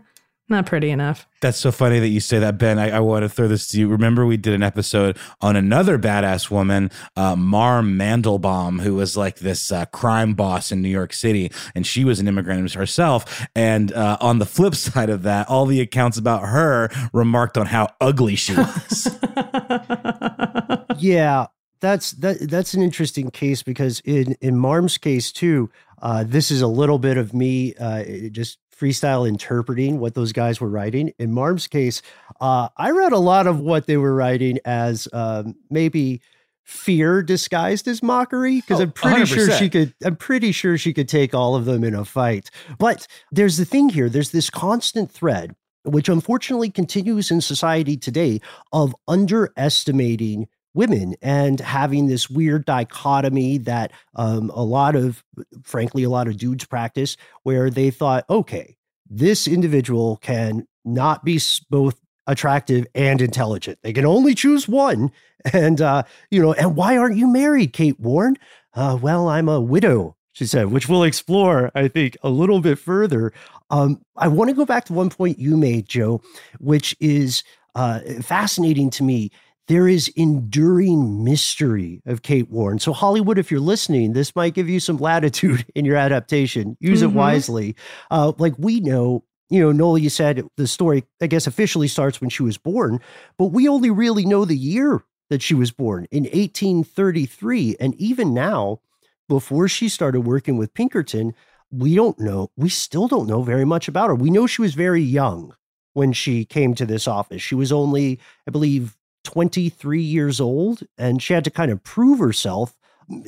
not 0.50 0.66
pretty 0.66 0.90
enough. 0.90 1.26
That's 1.40 1.58
so 1.58 1.72
funny 1.72 1.98
that 2.00 2.08
you 2.08 2.20
say 2.20 2.38
that, 2.38 2.58
Ben. 2.58 2.78
I, 2.78 2.90
I, 2.90 3.00
want 3.00 3.22
to 3.22 3.28
throw 3.28 3.48
this 3.48 3.66
to 3.68 3.78
you. 3.78 3.88
Remember, 3.88 4.26
we 4.26 4.36
did 4.36 4.52
an 4.52 4.62
episode 4.62 5.16
on 5.40 5.56
another 5.56 5.98
badass 5.98 6.50
woman, 6.50 6.90
uh, 7.16 7.36
Marm 7.36 7.98
Mandelbaum, 7.98 8.82
who 8.82 8.94
was 8.94 9.16
like 9.16 9.38
this 9.38 9.72
uh, 9.72 9.86
crime 9.86 10.34
boss 10.34 10.70
in 10.70 10.82
New 10.82 10.88
York 10.88 11.12
City, 11.12 11.50
and 11.74 11.86
she 11.86 12.04
was 12.04 12.20
an 12.20 12.28
immigrant 12.28 12.72
herself. 12.74 13.46
And 13.54 13.92
uh, 13.92 14.18
on 14.20 14.38
the 14.38 14.46
flip 14.46 14.74
side 14.76 15.08
of 15.08 15.22
that, 15.22 15.48
all 15.48 15.66
the 15.66 15.80
accounts 15.80 16.18
about 16.18 16.48
her 16.48 16.90
remarked 17.12 17.56
on 17.56 17.66
how 17.66 17.88
ugly 18.00 18.36
she 18.36 18.54
was. 18.54 19.08
yeah, 20.98 21.46
that's 21.80 22.12
that. 22.12 22.38
That's 22.40 22.74
an 22.74 22.82
interesting 22.82 23.30
case 23.30 23.62
because 23.62 24.00
in 24.04 24.36
in 24.40 24.58
Marm's 24.58 24.98
case 24.98 25.32
too, 25.32 25.70
uh, 26.02 26.24
this 26.26 26.50
is 26.50 26.60
a 26.60 26.66
little 26.66 26.98
bit 26.98 27.16
of 27.16 27.32
me 27.32 27.74
uh, 27.74 28.04
just 28.30 28.58
freestyle 28.80 29.28
interpreting 29.28 30.00
what 30.00 30.14
those 30.14 30.32
guys 30.32 30.60
were 30.60 30.68
writing. 30.68 31.12
In 31.18 31.32
Marm's 31.32 31.66
case, 31.66 32.00
uh, 32.40 32.68
I 32.76 32.90
read 32.90 33.12
a 33.12 33.18
lot 33.18 33.46
of 33.46 33.60
what 33.60 33.86
they 33.86 33.96
were 33.96 34.14
writing 34.14 34.58
as 34.64 35.06
um, 35.12 35.54
maybe 35.68 36.22
fear 36.64 37.22
disguised 37.22 37.88
as 37.88 38.02
mockery 38.02 38.56
because 38.56 38.80
oh, 38.80 38.84
I'm 38.84 38.92
pretty 38.92 39.22
100%. 39.22 39.26
sure 39.26 39.50
she 39.50 39.68
could 39.68 39.92
I'm 40.04 40.16
pretty 40.16 40.52
sure 40.52 40.78
she 40.78 40.92
could 40.92 41.08
take 41.08 41.34
all 41.34 41.56
of 41.56 41.64
them 41.64 41.84
in 41.84 41.94
a 41.94 42.04
fight. 42.04 42.50
But 42.78 43.06
there's 43.32 43.56
the 43.56 43.64
thing 43.64 43.88
here, 43.88 44.08
there's 44.08 44.30
this 44.30 44.50
constant 44.50 45.10
thread 45.10 45.54
which 45.82 46.08
unfortunately 46.08 46.70
continues 46.70 47.30
in 47.30 47.40
society 47.40 47.96
today 47.96 48.40
of 48.72 48.94
underestimating 49.08 50.46
women 50.74 51.14
and 51.20 51.60
having 51.60 52.06
this 52.06 52.30
weird 52.30 52.64
dichotomy 52.64 53.58
that 53.58 53.92
um, 54.14 54.50
a 54.54 54.62
lot 54.62 54.94
of, 54.94 55.24
frankly, 55.62 56.02
a 56.02 56.10
lot 56.10 56.28
of 56.28 56.36
dudes 56.36 56.64
practice 56.64 57.16
where 57.42 57.70
they 57.70 57.90
thought, 57.90 58.24
okay, 58.30 58.76
this 59.08 59.48
individual 59.48 60.16
can 60.18 60.66
not 60.84 61.24
be 61.24 61.40
both 61.68 62.00
attractive 62.26 62.86
and 62.94 63.20
intelligent. 63.20 63.78
They 63.82 63.92
can 63.92 64.06
only 64.06 64.34
choose 64.34 64.68
one. 64.68 65.10
And, 65.52 65.80
uh, 65.80 66.04
you 66.30 66.40
know, 66.40 66.52
and 66.52 66.76
why 66.76 66.96
aren't 66.96 67.16
you 67.16 67.26
married, 67.26 67.72
Kate 67.72 67.98
Warren? 67.98 68.36
Uh, 68.74 68.96
well, 69.00 69.28
I'm 69.28 69.48
a 69.48 69.60
widow, 69.60 70.16
she 70.32 70.46
said, 70.46 70.70
which 70.70 70.88
we'll 70.88 71.02
explore, 71.02 71.72
I 71.74 71.88
think, 71.88 72.16
a 72.22 72.28
little 72.28 72.60
bit 72.60 72.78
further. 72.78 73.32
Um, 73.70 74.00
I 74.16 74.28
want 74.28 74.50
to 74.50 74.54
go 74.54 74.64
back 74.64 74.84
to 74.84 74.92
one 74.92 75.10
point 75.10 75.38
you 75.38 75.56
made, 75.56 75.88
Jo, 75.88 76.20
which 76.60 76.94
is 77.00 77.42
uh, 77.74 78.00
fascinating 78.22 78.90
to 78.90 79.02
me. 79.02 79.30
There 79.70 79.86
is 79.86 80.08
enduring 80.16 81.22
mystery 81.22 82.02
of 82.04 82.22
Kate 82.22 82.50
Warren. 82.50 82.80
So, 82.80 82.92
Hollywood, 82.92 83.38
if 83.38 83.52
you're 83.52 83.60
listening, 83.60 84.14
this 84.14 84.34
might 84.34 84.52
give 84.52 84.68
you 84.68 84.80
some 84.80 84.96
latitude 84.96 85.64
in 85.76 85.84
your 85.84 85.94
adaptation. 85.94 86.76
Use 86.80 87.02
mm-hmm. 87.02 87.10
it 87.10 87.16
wisely. 87.16 87.76
Uh, 88.10 88.32
like 88.36 88.54
we 88.58 88.80
know, 88.80 89.22
you 89.48 89.60
know, 89.60 89.70
Noel, 89.70 89.96
you 89.96 90.10
said 90.10 90.42
the 90.56 90.66
story, 90.66 91.04
I 91.22 91.28
guess, 91.28 91.46
officially 91.46 91.86
starts 91.86 92.20
when 92.20 92.30
she 92.30 92.42
was 92.42 92.58
born, 92.58 92.98
but 93.38 93.52
we 93.52 93.68
only 93.68 93.90
really 93.90 94.26
know 94.26 94.44
the 94.44 94.56
year 94.56 95.04
that 95.28 95.40
she 95.40 95.54
was 95.54 95.70
born 95.70 96.08
in 96.10 96.24
1833. 96.24 97.76
And 97.78 97.94
even 97.94 98.34
now, 98.34 98.80
before 99.28 99.68
she 99.68 99.88
started 99.88 100.22
working 100.22 100.56
with 100.56 100.74
Pinkerton, 100.74 101.32
we 101.70 101.94
don't 101.94 102.18
know, 102.18 102.50
we 102.56 102.70
still 102.70 103.06
don't 103.06 103.28
know 103.28 103.44
very 103.44 103.64
much 103.64 103.86
about 103.86 104.08
her. 104.08 104.16
We 104.16 104.30
know 104.30 104.48
she 104.48 104.62
was 104.62 104.74
very 104.74 105.00
young 105.00 105.54
when 105.92 106.12
she 106.12 106.44
came 106.44 106.74
to 106.74 106.86
this 106.86 107.06
office. 107.06 107.40
She 107.40 107.54
was 107.54 107.70
only, 107.70 108.18
I 108.48 108.50
believe, 108.50 108.96
23 109.24 110.00
years 110.00 110.40
old, 110.40 110.82
and 110.98 111.22
she 111.22 111.34
had 111.34 111.44
to 111.44 111.50
kind 111.50 111.70
of 111.70 111.82
prove 111.82 112.18
herself 112.18 112.76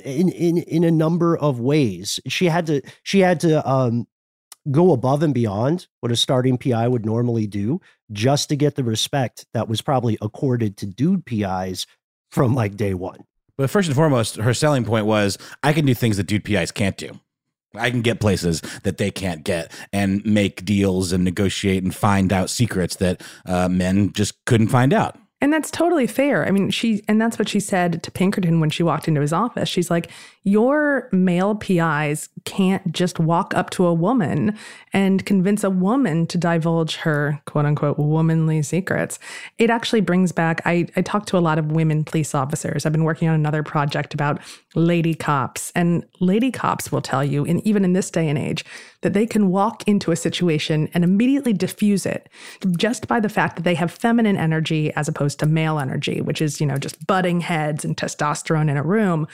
in 0.04 0.28
in 0.28 0.58
in 0.58 0.84
a 0.84 0.90
number 0.90 1.36
of 1.36 1.60
ways. 1.60 2.20
She 2.28 2.46
had 2.46 2.66
to 2.66 2.82
she 3.02 3.20
had 3.20 3.40
to 3.40 3.68
um, 3.68 4.06
go 4.70 4.92
above 4.92 5.22
and 5.22 5.34
beyond 5.34 5.88
what 6.00 6.12
a 6.12 6.16
starting 6.16 6.56
PI 6.56 6.88
would 6.88 7.04
normally 7.04 7.46
do 7.46 7.80
just 8.12 8.48
to 8.48 8.56
get 8.56 8.76
the 8.76 8.84
respect 8.84 9.46
that 9.54 9.68
was 9.68 9.82
probably 9.82 10.18
accorded 10.22 10.76
to 10.78 10.86
dude 10.86 11.26
PIs 11.26 11.86
from 12.30 12.54
like 12.54 12.76
day 12.76 12.94
one. 12.94 13.24
But 13.58 13.70
first 13.70 13.88
and 13.88 13.96
foremost, 13.96 14.36
her 14.36 14.54
selling 14.54 14.84
point 14.84 15.06
was 15.06 15.36
I 15.62 15.72
can 15.72 15.84
do 15.84 15.94
things 15.94 16.16
that 16.16 16.24
dude 16.24 16.44
PIs 16.44 16.70
can't 16.70 16.96
do. 16.96 17.20
I 17.74 17.90
can 17.90 18.02
get 18.02 18.20
places 18.20 18.60
that 18.82 18.98
they 18.98 19.10
can't 19.10 19.44
get 19.44 19.72
and 19.92 20.24
make 20.26 20.64
deals 20.64 21.12
and 21.12 21.24
negotiate 21.24 21.82
and 21.82 21.94
find 21.94 22.32
out 22.32 22.50
secrets 22.50 22.96
that 22.96 23.22
uh, 23.46 23.68
men 23.68 24.12
just 24.12 24.44
couldn't 24.44 24.68
find 24.68 24.92
out. 24.92 25.18
And 25.42 25.52
that's 25.52 25.72
totally 25.72 26.06
fair. 26.06 26.46
I 26.46 26.52
mean, 26.52 26.70
she, 26.70 27.02
and 27.08 27.20
that's 27.20 27.36
what 27.36 27.48
she 27.48 27.58
said 27.58 28.00
to 28.04 28.12
Pinkerton 28.12 28.60
when 28.60 28.70
she 28.70 28.84
walked 28.84 29.08
into 29.08 29.20
his 29.20 29.32
office. 29.32 29.68
She's 29.68 29.90
like, 29.90 30.08
Your 30.44 31.08
male 31.10 31.56
PIs 31.56 32.28
can't 32.44 32.92
just 32.92 33.18
walk 33.18 33.52
up 33.52 33.70
to 33.70 33.84
a 33.84 33.92
woman 33.92 34.56
and 34.92 35.26
convince 35.26 35.64
a 35.64 35.70
woman 35.70 36.28
to 36.28 36.38
divulge 36.38 36.94
her 36.98 37.40
quote 37.44 37.66
unquote 37.66 37.98
womanly 37.98 38.62
secrets. 38.62 39.18
It 39.58 39.68
actually 39.68 40.00
brings 40.00 40.30
back, 40.30 40.62
I, 40.64 40.86
I 40.94 41.02
talked 41.02 41.26
to 41.30 41.38
a 41.38 41.40
lot 41.40 41.58
of 41.58 41.72
women 41.72 42.04
police 42.04 42.36
officers. 42.36 42.86
I've 42.86 42.92
been 42.92 43.02
working 43.02 43.28
on 43.28 43.34
another 43.34 43.64
project 43.64 44.14
about 44.14 44.40
lady 44.76 45.12
cops, 45.14 45.72
and 45.74 46.06
lady 46.20 46.52
cops 46.52 46.92
will 46.92 47.02
tell 47.02 47.24
you, 47.24 47.44
and 47.44 47.66
even 47.66 47.84
in 47.84 47.94
this 47.94 48.12
day 48.12 48.28
and 48.28 48.38
age, 48.38 48.64
that 49.02 49.12
they 49.12 49.26
can 49.26 49.50
walk 49.50 49.86
into 49.86 50.10
a 50.10 50.16
situation 50.16 50.88
and 50.94 51.04
immediately 51.04 51.52
diffuse 51.52 52.06
it 52.06 52.28
just 52.76 53.06
by 53.06 53.20
the 53.20 53.28
fact 53.28 53.56
that 53.56 53.62
they 53.62 53.74
have 53.74 53.90
feminine 53.90 54.36
energy 54.36 54.92
as 54.94 55.08
opposed 55.08 55.38
to 55.40 55.46
male 55.46 55.78
energy, 55.78 56.20
which 56.20 56.40
is, 56.40 56.60
you 56.60 56.66
know, 56.66 56.78
just 56.78 57.06
butting 57.06 57.40
heads 57.40 57.84
and 57.84 57.96
testosterone 57.96 58.70
in 58.70 58.76
a 58.76 58.82
room. 58.82 59.26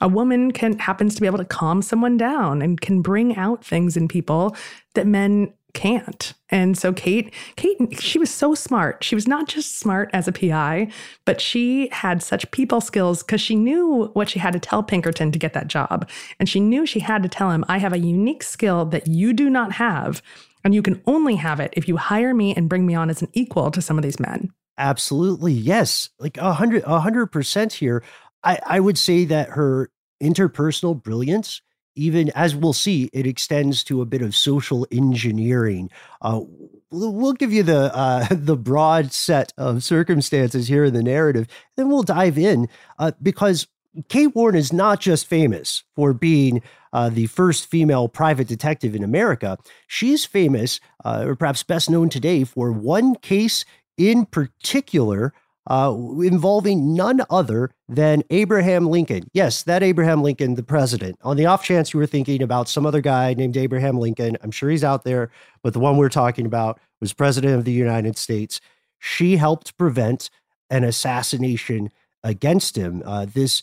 A 0.00 0.08
woman 0.08 0.52
can 0.52 0.78
happens 0.78 1.14
to 1.14 1.20
be 1.20 1.26
able 1.26 1.38
to 1.38 1.44
calm 1.44 1.82
someone 1.82 2.16
down 2.16 2.62
and 2.62 2.80
can 2.80 3.02
bring 3.02 3.36
out 3.36 3.64
things 3.64 3.96
in 3.96 4.08
people 4.08 4.56
that 4.94 5.06
men 5.06 5.52
can't. 5.76 6.32
And 6.48 6.76
so 6.76 6.90
Kate, 6.92 7.32
Kate, 7.56 8.00
she 8.00 8.18
was 8.18 8.30
so 8.30 8.54
smart. 8.54 9.04
She 9.04 9.14
was 9.14 9.28
not 9.28 9.46
just 9.46 9.78
smart 9.78 10.08
as 10.14 10.26
a 10.26 10.32
PI, 10.32 10.90
but 11.26 11.38
she 11.38 11.88
had 11.92 12.22
such 12.22 12.50
people 12.50 12.80
skills 12.80 13.22
because 13.22 13.42
she 13.42 13.54
knew 13.54 14.10
what 14.14 14.30
she 14.30 14.38
had 14.38 14.54
to 14.54 14.58
tell 14.58 14.82
Pinkerton 14.82 15.30
to 15.32 15.38
get 15.38 15.52
that 15.52 15.68
job. 15.68 16.08
And 16.40 16.48
she 16.48 16.60
knew 16.60 16.86
she 16.86 17.00
had 17.00 17.22
to 17.22 17.28
tell 17.28 17.50
him, 17.50 17.62
I 17.68 17.76
have 17.76 17.92
a 17.92 17.98
unique 17.98 18.42
skill 18.42 18.86
that 18.86 19.06
you 19.06 19.34
do 19.34 19.50
not 19.50 19.72
have. 19.72 20.22
And 20.64 20.74
you 20.74 20.80
can 20.80 21.02
only 21.06 21.36
have 21.36 21.60
it 21.60 21.74
if 21.76 21.86
you 21.86 21.98
hire 21.98 22.32
me 22.32 22.54
and 22.54 22.70
bring 22.70 22.86
me 22.86 22.94
on 22.94 23.10
as 23.10 23.20
an 23.20 23.28
equal 23.34 23.70
to 23.70 23.82
some 23.82 23.98
of 23.98 24.02
these 24.02 24.18
men. 24.18 24.50
Absolutely. 24.78 25.52
Yes. 25.52 26.08
Like 26.18 26.38
a 26.38 26.54
hundred, 26.54 26.84
a 26.86 27.00
hundred 27.00 27.26
percent 27.26 27.74
here. 27.74 28.02
I, 28.42 28.58
I 28.64 28.80
would 28.80 28.96
say 28.96 29.26
that 29.26 29.50
her 29.50 29.90
interpersonal 30.22 31.00
brilliance 31.00 31.60
even 31.96 32.30
as 32.34 32.54
we'll 32.54 32.72
see, 32.72 33.10
it 33.12 33.26
extends 33.26 33.82
to 33.84 34.00
a 34.00 34.06
bit 34.06 34.22
of 34.22 34.36
social 34.36 34.86
engineering. 34.92 35.90
Uh, 36.22 36.42
we'll 36.90 37.32
give 37.32 37.52
you 37.52 37.62
the 37.62 37.94
uh, 37.94 38.26
the 38.30 38.56
broad 38.56 39.12
set 39.12 39.52
of 39.56 39.82
circumstances 39.82 40.68
here 40.68 40.84
in 40.84 40.94
the 40.94 41.02
narrative, 41.02 41.48
then 41.76 41.88
we'll 41.88 42.02
dive 42.02 42.38
in 42.38 42.68
uh, 42.98 43.12
because 43.20 43.66
Kate 44.08 44.34
Warren 44.34 44.56
is 44.56 44.72
not 44.72 45.00
just 45.00 45.26
famous 45.26 45.82
for 45.94 46.12
being 46.12 46.62
uh, 46.92 47.08
the 47.08 47.26
first 47.26 47.66
female 47.66 48.08
private 48.08 48.46
detective 48.46 48.94
in 48.94 49.02
America. 49.02 49.58
She's 49.86 50.24
famous, 50.24 50.80
uh, 51.04 51.24
or 51.26 51.34
perhaps 51.34 51.62
best 51.62 51.88
known 51.88 52.10
today, 52.10 52.44
for 52.44 52.70
one 52.72 53.14
case 53.16 53.64
in 53.96 54.26
particular 54.26 55.32
uh, 55.66 55.94
involving 56.22 56.94
none 56.94 57.22
other 57.28 57.70
than 57.88 58.22
Abraham 58.30 58.86
Lincoln. 58.86 59.28
Yes, 59.32 59.62
that 59.64 59.82
Abraham 59.82 60.22
Lincoln, 60.22 60.54
the 60.54 60.62
president. 60.62 61.18
On 61.22 61.36
the 61.36 61.46
off 61.46 61.64
chance 61.64 61.92
you 61.92 61.98
were 61.98 62.06
thinking 62.06 62.42
about 62.42 62.68
some 62.68 62.86
other 62.86 63.00
guy 63.00 63.34
named 63.34 63.56
Abraham 63.56 63.98
Lincoln, 63.98 64.36
I'm 64.42 64.50
sure 64.50 64.70
he's 64.70 64.84
out 64.84 65.04
there, 65.04 65.30
but 65.62 65.72
the 65.72 65.80
one 65.80 65.96
we're 65.96 66.08
talking 66.08 66.46
about 66.46 66.78
was 67.00 67.12
president 67.12 67.54
of 67.54 67.64
the 67.64 67.72
United 67.72 68.16
States. 68.16 68.60
She 68.98 69.36
helped 69.36 69.76
prevent 69.76 70.30
an 70.70 70.84
assassination 70.84 71.90
against 72.22 72.76
him. 72.76 73.02
Uh, 73.04 73.26
this 73.26 73.62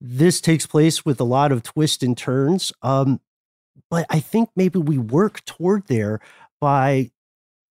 this 0.00 0.40
takes 0.40 0.66
place 0.66 1.04
with 1.04 1.20
a 1.20 1.24
lot 1.24 1.52
of 1.52 1.62
twists 1.62 2.02
and 2.02 2.16
turns. 2.16 2.72
Um, 2.80 3.20
but 3.90 4.06
I 4.08 4.20
think 4.20 4.48
maybe 4.56 4.78
we 4.78 4.96
work 4.96 5.44
toward 5.44 5.88
there 5.88 6.20
by 6.60 7.10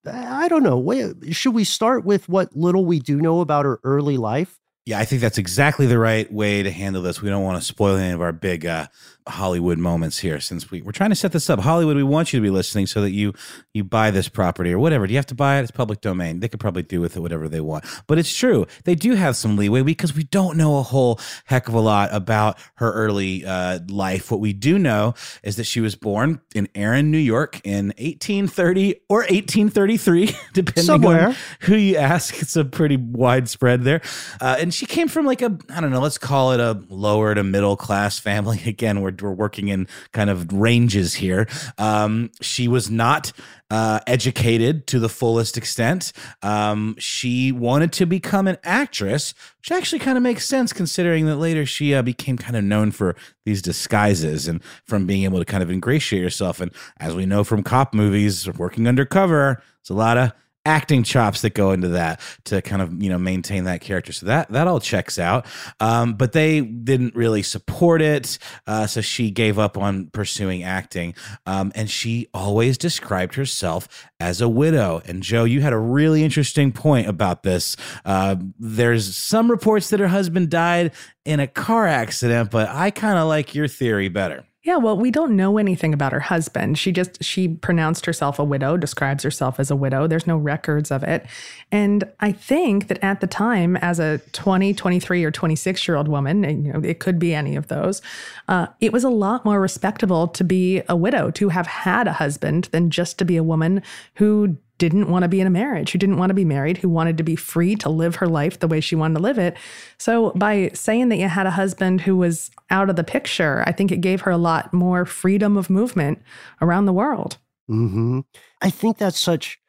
I 0.06 0.48
don't 0.48 0.64
know. 0.64 1.14
Should 1.32 1.54
we 1.54 1.64
start 1.64 2.06
with 2.06 2.30
what 2.30 2.56
little 2.56 2.86
we 2.86 3.00
do 3.00 3.18
know 3.18 3.42
about 3.42 3.66
her 3.66 3.80
early 3.84 4.18
life? 4.18 4.60
Yeah, 4.86 4.98
I 4.98 5.06
think 5.06 5.22
that's 5.22 5.38
exactly 5.38 5.86
the 5.86 6.00
right 6.00 6.32
way 6.32 6.64
to 6.64 6.72
handle 6.72 7.02
this. 7.04 7.22
We 7.22 7.30
don't 7.30 7.44
want 7.44 7.62
to 7.62 7.66
spoil 7.66 7.96
any 7.98 8.14
of 8.14 8.22
our 8.22 8.32
big 8.32 8.66
uh, 8.66 8.88
Hollywood 9.30 9.78
moments 9.78 10.20
here 10.20 10.40
since 10.40 10.70
we, 10.72 10.82
we're 10.82 10.92
trying 10.92 11.12
to 11.12 11.16
set 11.16 11.32
this 11.32 11.50
up. 11.50 11.60
Hollywood, 11.60 11.96
we 11.96 12.04
want 12.04 12.34
you 12.34 12.40
to 12.40 12.44
be 12.44 12.50
listening 12.50 12.88
so 12.88 13.02
that 13.02 13.12
you 13.12 13.34
you 13.74 13.84
buy 13.84 14.12
this 14.12 14.28
property 14.28 14.72
or 14.74 14.80
whatever. 14.80 15.08
Do 15.08 15.14
you 15.14 15.18
have 15.18 15.26
to 15.28 15.36
buy 15.36 15.60
it? 15.60 15.62
It's 15.64 15.72
public 15.72 16.02
domain. 16.02 16.40
They 16.40 16.48
could 16.48 16.60
probably 16.60 16.84
do 16.84 17.02
with 17.02 17.16
it 17.16 17.20
whatever 17.20 17.48
they 17.48 17.62
want. 17.62 17.86
But 18.08 18.18
it's 18.18 18.36
true. 18.36 18.66
They 18.86 18.96
do 18.96 19.16
have 19.16 19.36
some 19.36 19.56
leeway 19.56 19.84
because 19.84 20.16
we 20.16 20.24
don't 20.24 20.58
know 20.58 20.78
a 20.78 20.84
whole 20.84 21.20
heck 21.46 21.68
of 21.68 21.74
a 21.74 21.80
lot 21.80 22.10
about 22.12 22.58
her 22.76 22.92
early 22.92 23.46
uh, 23.46 23.80
life. 23.88 24.32
What 24.32 24.40
we 24.40 24.54
do 24.54 24.80
know 24.80 25.14
is 25.44 25.56
that 25.58 25.66
she 25.66 25.82
was 25.82 25.96
born 25.96 26.42
in 26.56 26.68
Erin, 26.76 27.12
New 27.12 27.18
York 27.18 27.62
in 27.64 27.88
1830 27.98 28.96
or 29.10 29.20
1833, 29.20 30.36
depending 30.54 30.84
Somewhere. 30.84 31.30
on 31.30 31.36
who 31.62 31.76
you 31.76 31.98
ask. 31.98 32.42
It's 32.42 32.56
a 32.56 32.66
pretty 32.66 32.98
widespread 32.98 33.84
there. 33.84 34.02
Uh, 34.42 34.58
and 34.60 34.74
she 34.74 34.86
came 34.86 35.08
from 35.08 35.26
like 35.26 35.42
a, 35.42 35.58
I 35.70 35.82
don't 35.82 35.92
know, 35.92 36.02
let's 36.02 36.18
call 36.18 36.54
it 36.54 36.60
a 36.60 36.82
lower 36.90 37.36
to 37.36 37.44
middle 37.44 37.78
class 37.78 38.20
family. 38.20 38.62
Again, 38.66 39.02
we're 39.02 39.12
we're 39.22 39.32
working 39.32 39.68
in 39.70 39.88
kind 40.12 40.30
of 40.30 40.52
ranges 40.52 41.16
here. 41.16 41.48
Um, 41.78 42.32
she 42.42 42.68
was 42.68 42.90
not 42.90 43.32
uh, 43.72 44.00
educated 44.08 44.88
to 44.88 45.00
the 45.00 45.10
fullest 45.10 45.58
extent. 45.58 46.12
Um, 46.42 46.96
she 46.98 47.52
wanted 47.52 47.94
to 47.94 48.06
become 48.06 48.48
an 48.48 48.58
actress, 48.64 49.34
which 49.60 49.72
actually 49.72 50.00
kind 50.00 50.18
of 50.18 50.24
makes 50.24 50.46
sense 50.46 50.74
considering 50.74 51.26
that 51.28 51.38
later 51.38 51.66
she 51.66 51.94
uh, 51.94 52.02
became 52.02 52.38
kind 52.38 52.56
of 52.56 52.64
known 52.64 52.92
for 52.92 53.16
these 53.46 53.62
disguises 53.62 54.48
and 54.48 54.64
from 54.86 55.06
being 55.06 55.24
able 55.24 55.40
to 55.40 55.46
kind 55.46 55.64
of 55.64 55.70
ingratiate 55.70 56.24
herself. 56.24 56.60
And 56.62 56.72
as 56.98 57.16
we 57.16 57.26
know 57.26 57.44
from 57.44 57.64
cop 57.64 57.94
movies, 57.94 58.48
working 58.58 58.88
undercover, 58.88 59.62
it's 59.82 59.90
a 59.90 59.94
lot 59.94 60.18
of 60.18 60.32
acting 60.66 61.04
chops 61.04 61.42
that 61.42 61.54
go 61.54 61.72
into 61.72 61.90
that 61.90 62.20
to 62.46 62.62
kind 62.62 62.82
of 62.82 63.02
you 63.02 63.10
know 63.10 63.18
maintain 63.18 63.64
that 63.66 63.82
character. 63.82 64.12
So 64.12 64.26
that 64.28 64.50
that 64.52 64.68
all 64.68 64.80
checks 64.80 65.18
out. 65.18 65.46
Um, 65.80 66.14
but 66.14 66.34
they 66.34 66.62
didn't 66.62 67.16
really 67.16 67.44
support 67.44 68.02
it, 68.02 68.38
uh, 68.68 68.88
so 68.88 69.02
she 69.02 69.32
gave 69.32 69.58
up 69.58 69.78
on 69.78 70.08
pursuing 70.08 70.64
acting. 70.64 71.16
Um, 71.46 71.72
and 71.76 71.90
she 71.90 72.28
always 72.34 72.78
described 72.78 73.36
herself 73.36 74.10
as 74.20 74.42
a 74.42 74.50
widow. 74.50 75.02
And 75.06 75.24
Jo, 75.24 75.44
you 75.44 75.62
had 75.62 75.74
a 75.74 75.78
really 75.78 76.24
interesting 76.24 76.72
point 76.72 77.08
about 77.08 77.44
this. 77.44 77.76
Uh, 78.06 78.36
there's 78.60 79.16
some 79.16 79.50
reports 79.50 79.90
that 79.90 80.00
her 80.00 80.08
husband 80.08 80.50
died 80.50 80.92
in 81.26 81.40
a 81.40 81.48
car 81.48 81.88
accident, 81.88 82.52
but 82.52 82.70
I 82.70 82.92
kind 82.92 83.18
of 83.18 83.28
like 83.28 83.56
your 83.56 83.68
theory 83.68 84.10
better. 84.10 84.46
Yeah, 84.62 84.76
well, 84.76 84.98
we 84.98 85.10
don't 85.10 85.38
know 85.38 85.58
anything 85.58 85.94
about 85.94 86.12
her 86.12 86.20
husband. 86.20 86.78
She 86.78 86.92
just 86.92 87.24
she 87.24 87.48
pronounced 87.48 88.06
herself 88.06 88.40
a 88.40 88.44
widow, 88.44 88.76
describes 88.76 89.24
herself 89.24 89.58
as 89.58 89.72
a 89.72 89.76
widow. 89.76 90.06
There's 90.06 90.28
no 90.28 90.36
records 90.36 90.92
of 90.92 91.02
it. 91.02 91.26
And 91.72 92.04
I 92.20 92.34
think 92.34 92.90
that 92.90 93.02
at 93.02 93.22
the 93.22 93.28
time 93.28 93.78
as 93.78 94.00
a 94.02 94.18
20, 94.34 94.74
23 94.74 95.24
or 95.24 95.32
26-year-old 95.32 96.10
woman, 96.10 96.44
and, 96.44 96.66
you 96.66 96.74
know, 96.74 96.82
it 96.84 97.00
could 97.00 97.18
be 97.20 97.34
any 97.34 97.56
of 97.56 97.70
those, 97.70 98.02
uh, 98.50 98.68
it 98.82 98.92
was 98.92 99.06
a 99.06 99.10
lot 99.10 99.46
more 99.46 99.62
respectable 99.62 100.28
to 100.28 100.44
be 100.44 100.82
a 100.90 100.96
widow, 100.96 101.32
to 101.32 101.48
have 101.50 101.68
had 101.68 102.06
a 102.08 102.14
husband 102.14 102.68
than 102.74 102.90
just 102.90 103.18
to 103.20 103.26
be 103.26 103.38
a 103.38 103.44
woman 103.44 103.82
who 104.16 104.58
didn't 104.80 105.10
want 105.10 105.24
to 105.24 105.30
be 105.30 105.40
in 105.40 105.46
a 105.46 105.52
marriage, 105.52 105.92
who 105.92 106.00
didn't 106.00 106.18
want 106.18 106.32
to 106.32 106.34
be 106.34 106.46
married, 106.46 106.78
who 106.78 106.90
wanted 106.90 107.18
to 107.18 107.24
be 107.24 107.36
free 107.36 107.76
to 107.76 107.90
live 107.90 108.16
her 108.16 108.28
life 108.28 108.60
the 108.60 108.68
way 108.68 108.80
she 108.82 108.96
wanted 108.96 109.16
to 109.16 109.22
live 109.22 109.38
it. 109.38 109.56
So 110.00 110.32
by 110.32 110.72
saying 110.74 111.10
that 111.10 111.18
you 111.18 111.28
had 111.28 111.46
a 111.46 111.52
husband 111.52 112.02
who 112.02 112.18
was 112.18 112.50
out 112.72 112.90
of 112.90 112.96
the 112.96 113.04
picture, 113.04 113.64
I 113.68 113.72
think 113.72 113.92
it 113.92 114.02
gave 114.02 114.22
her 114.22 114.32
a 114.32 114.38
lot 114.38 114.74
more 114.74 115.06
freedom 115.06 115.58
of 115.58 115.70
movement 115.70 116.24
around 116.62 116.86
the 116.86 116.94
world. 116.94 117.38
hmm 117.68 118.22
I 118.62 118.72
think 118.72 118.98
that's 118.98 119.20
such 119.20 119.60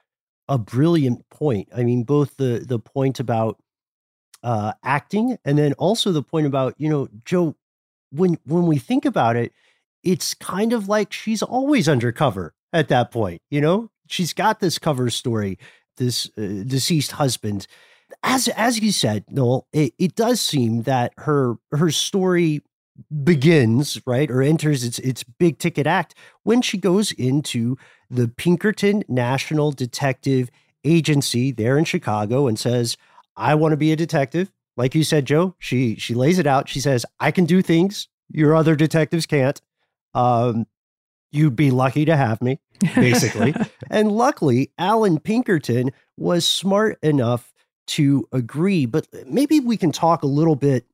a 0.49 0.59
brilliant 0.59 1.29
point. 1.29 1.69
I 1.77 1.83
mean, 1.85 2.05
both 2.05 2.37
the 2.37 2.65
the 2.67 2.79
point 2.79 3.21
about 3.21 3.59
uh, 4.43 4.73
acting 4.83 5.39
and 5.45 5.59
then 5.59 5.75
also 5.75 6.13
the 6.13 6.23
point 6.23 6.47
about 6.47 6.75
you 6.79 6.89
know 6.89 7.09
Jo. 7.25 7.57
When 8.13 8.39
when 8.45 8.67
we 8.67 8.79
think 8.79 9.05
about 9.05 9.37
it, 9.37 9.53
it's 10.03 10.35
kind 10.35 10.73
of 10.73 10.89
like 10.89 11.13
she's 11.13 11.43
always 11.43 11.89
undercover 11.89 12.55
at 12.73 12.89
that 12.89 13.13
point. 13.13 13.43
You 13.51 13.61
know, 13.61 13.91
she's 14.11 14.33
got 14.33 14.61
this 14.61 14.79
cover 14.79 15.09
story, 15.11 15.59
this 15.97 16.31
uh, 16.37 16.65
deceased 16.67 17.13
husband. 17.13 17.67
As 18.23 18.49
as 18.49 18.81
you 18.81 18.93
said, 18.93 19.25
Noel, 19.29 19.67
it, 19.73 19.95
it 19.99 20.15
does 20.15 20.41
seem 20.41 20.83
that 20.83 21.13
her 21.19 21.57
her 21.73 21.91
story 21.91 22.63
begins 23.25 24.01
right 24.07 24.31
or 24.31 24.43
enters 24.43 24.85
its 24.85 24.99
its 24.99 25.23
big 25.23 25.59
ticket 25.59 25.87
act 25.87 26.15
when 26.43 26.61
she 26.61 26.77
goes 26.77 27.13
into 27.13 27.77
the 28.11 28.29
Pinkerton 28.29 29.05
National 29.09 29.71
Detective 29.71 30.51
Agency 30.85 31.53
there 31.53 31.79
in 31.79 31.85
Chicago 31.85 32.47
and 32.47 32.59
says, 32.59 32.97
"I 33.37 33.55
want 33.55 33.73
to 33.73 33.77
be 33.77 33.93
a 33.93 33.97
detective." 33.97 34.51
Like 34.77 34.95
you 34.95 35.05
said, 35.05 35.27
Jo, 35.27 35.55
she 35.59 35.97
she 35.97 36.15
lays 36.15 36.39
it 36.39 36.47
out. 36.47 36.69
She 36.69 36.81
says, 36.81 37.07
"I 37.21 37.31
can 37.31 37.45
do 37.45 37.63
things 37.63 38.09
your 38.31 38.55
other 38.55 38.75
detectives 38.75 39.27
can't." 39.27 39.61
Um, 40.15 40.67
you'd 41.33 41.57
be 41.57 41.71
lucky 41.71 42.05
to 42.05 42.17
have 42.17 42.41
me, 42.43 42.61
basically. 42.95 43.55
and 43.91 44.13
luckily, 44.13 44.71
Allan 44.79 45.19
Pinkerton 45.19 45.93
was 46.17 46.47
smart 46.47 46.99
enough 47.03 47.53
to 47.89 48.29
agree. 48.33 48.87
But 48.87 49.09
maybe 49.27 49.61
we 49.61 49.77
can 49.77 49.93
talk 49.93 50.23
a 50.23 50.29
little 50.29 50.57
bit. 50.57 50.87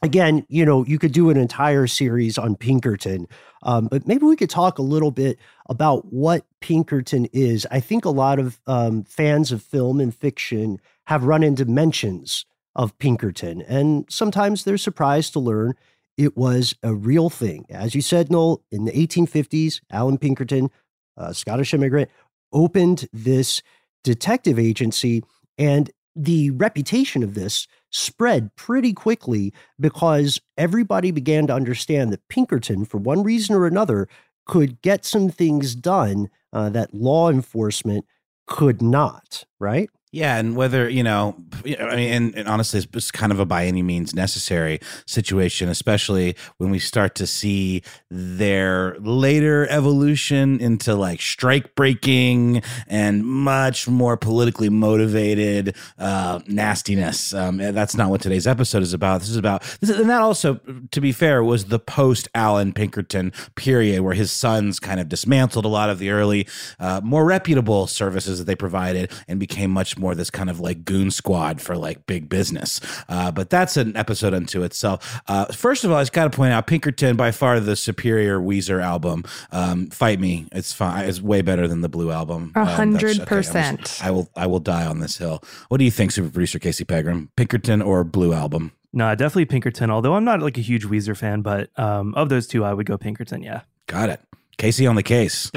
Again, 0.00 0.46
you 0.48 0.64
know, 0.64 0.84
you 0.84 0.98
could 0.98 1.12
do 1.12 1.28
an 1.28 1.36
entire 1.36 1.88
series 1.88 2.38
on 2.38 2.54
Pinkerton, 2.54 3.26
um, 3.64 3.88
but 3.88 4.06
maybe 4.06 4.26
we 4.26 4.36
could 4.36 4.48
talk 4.48 4.78
a 4.78 4.82
little 4.82 5.10
bit 5.10 5.40
about 5.68 6.12
what 6.12 6.46
Pinkerton 6.60 7.26
is. 7.32 7.66
I 7.72 7.80
think 7.80 8.04
a 8.04 8.10
lot 8.10 8.38
of 8.38 8.60
um, 8.68 9.02
fans 9.02 9.50
of 9.50 9.60
film 9.60 10.00
and 10.00 10.14
fiction 10.14 10.80
have 11.06 11.24
run 11.24 11.42
into 11.42 11.64
mentions 11.64 12.46
of 12.76 12.96
Pinkerton, 13.00 13.60
and 13.62 14.06
sometimes 14.08 14.62
they're 14.62 14.78
surprised 14.78 15.32
to 15.32 15.40
learn 15.40 15.74
it 16.18 16.36
was 16.36 16.74
a 16.82 16.92
real 16.92 17.30
thing. 17.30 17.64
As 17.70 17.94
you 17.94 18.02
said, 18.02 18.30
Noel, 18.30 18.62
in 18.70 18.84
the 18.84 18.92
1850s, 18.92 19.80
Allan 19.90 20.18
Pinkerton, 20.18 20.68
a 21.16 21.32
Scottish 21.32 21.72
immigrant, 21.72 22.10
opened 22.52 23.08
this 23.12 23.62
detective 24.02 24.58
agency, 24.58 25.22
and 25.56 25.90
the 26.16 26.50
reputation 26.50 27.22
of 27.22 27.34
this 27.34 27.68
spread 27.90 28.54
pretty 28.56 28.92
quickly 28.92 29.54
because 29.78 30.40
everybody 30.56 31.12
began 31.12 31.46
to 31.46 31.54
understand 31.54 32.12
that 32.12 32.26
Pinkerton, 32.28 32.84
for 32.84 32.98
one 32.98 33.22
reason 33.22 33.54
or 33.54 33.66
another, 33.66 34.08
could 34.44 34.82
get 34.82 35.04
some 35.04 35.28
things 35.28 35.76
done 35.76 36.28
uh, 36.52 36.68
that 36.70 36.92
law 36.92 37.30
enforcement 37.30 38.04
could 38.46 38.82
not, 38.82 39.44
right? 39.60 39.88
Yeah, 40.10 40.38
and 40.38 40.56
whether 40.56 40.88
you 40.88 41.02
know, 41.02 41.36
I 41.64 41.96
mean, 41.96 42.12
and, 42.12 42.34
and, 42.34 42.48
honestly, 42.48 42.84
it's 42.92 43.10
kind 43.10 43.32
of 43.32 43.40
a 43.40 43.46
by 43.46 43.66
any 43.66 43.82
means 43.82 44.14
necessary 44.14 44.80
situation, 45.06 45.68
especially 45.68 46.36
when 46.58 46.70
we 46.70 46.78
start 46.78 47.14
to 47.16 47.26
see 47.26 47.82
their 48.10 48.96
later 49.00 49.66
evolution 49.68 50.60
into 50.60 50.94
like 50.94 51.20
strike 51.20 51.74
breaking 51.74 52.62
and 52.86 53.24
much 53.24 53.88
more 53.88 54.16
politically 54.16 54.68
motivated 54.68 55.74
uh, 55.98 56.40
nastiness. 56.46 57.32
Um, 57.32 57.58
that's 57.58 57.96
not 57.96 58.10
what 58.10 58.20
today's 58.20 58.46
episode 58.46 58.82
is 58.82 58.92
about. 58.92 59.20
This 59.20 59.30
is 59.30 59.36
about, 59.36 59.62
this 59.80 59.90
is, 59.90 59.98
and 59.98 60.10
that 60.10 60.20
also, 60.20 60.60
to 60.90 61.00
be 61.00 61.12
fair, 61.12 61.42
was 61.42 61.66
the 61.66 61.78
post 61.78 62.28
Allan 62.34 62.72
Pinkerton 62.72 63.32
period 63.54 64.02
where 64.02 64.14
his 64.14 64.30
sons 64.30 64.78
kind 64.78 65.00
of 65.00 65.08
dismantled 65.08 65.64
a 65.64 65.68
lot 65.68 65.90
of 65.90 65.98
the 65.98 66.10
early, 66.10 66.46
uh, 66.78 67.00
more 67.02 67.24
reputable 67.24 67.86
services 67.86 68.38
that 68.38 68.44
they 68.44 68.56
provided 68.56 69.10
and 69.26 69.40
became 69.40 69.70
much 69.70 69.96
more 69.96 70.14
this 70.14 70.30
kind 70.30 70.50
of 70.50 70.60
like 70.60 70.84
goon 70.84 71.10
squad 71.10 71.47
for 71.56 71.76
like 71.76 72.06
big 72.06 72.28
business. 72.28 72.80
Uh, 73.08 73.30
but 73.30 73.50
that's 73.50 73.76
an 73.76 73.96
episode 73.96 74.34
unto 74.34 74.62
itself. 74.62 75.20
Uh, 75.28 75.46
first 75.46 75.84
of 75.84 75.90
all, 75.90 75.96
I 75.96 76.02
just 76.02 76.12
got 76.12 76.30
to 76.30 76.36
point 76.36 76.52
out 76.52 76.66
Pinkerton 76.66 77.16
by 77.16 77.30
far 77.30 77.58
the 77.60 77.76
superior 77.76 78.38
Weezer 78.38 78.82
album. 78.82 79.24
Um, 79.50 79.88
Fight 79.88 80.20
Me, 80.20 80.46
it's 80.52 80.72
fine. 80.72 81.06
It's 81.06 81.20
way 81.20 81.42
better 81.42 81.66
than 81.66 81.80
the 81.80 81.88
Blue 81.88 82.10
album. 82.10 82.52
A 82.54 82.60
um, 82.60 82.66
hundred 82.66 83.26
percent. 83.26 83.98
I 84.02 84.10
will 84.10 84.28
I 84.36 84.46
will 84.46 84.60
die 84.60 84.86
on 84.86 85.00
this 85.00 85.16
hill. 85.16 85.42
What 85.68 85.78
do 85.78 85.84
you 85.84 85.90
think, 85.90 86.12
super 86.12 86.28
producer 86.28 86.58
Casey 86.58 86.84
Pegram? 86.84 87.30
Pinkerton 87.36 87.82
or 87.82 88.04
Blue 88.04 88.32
album? 88.32 88.72
No, 88.92 89.14
definitely 89.14 89.46
Pinkerton. 89.46 89.90
Although 89.90 90.14
I'm 90.14 90.24
not 90.24 90.40
like 90.40 90.56
a 90.58 90.62
huge 90.62 90.84
Weezer 90.86 91.16
fan, 91.16 91.42
but 91.42 91.70
um, 91.78 92.14
of 92.14 92.28
those 92.28 92.46
two, 92.46 92.64
I 92.64 92.72
would 92.72 92.86
go 92.86 92.96
Pinkerton. 92.96 93.42
Yeah. 93.42 93.62
Got 93.86 94.10
it. 94.10 94.20
Casey 94.56 94.86
on 94.86 94.96
the 94.96 95.02
case. 95.02 95.50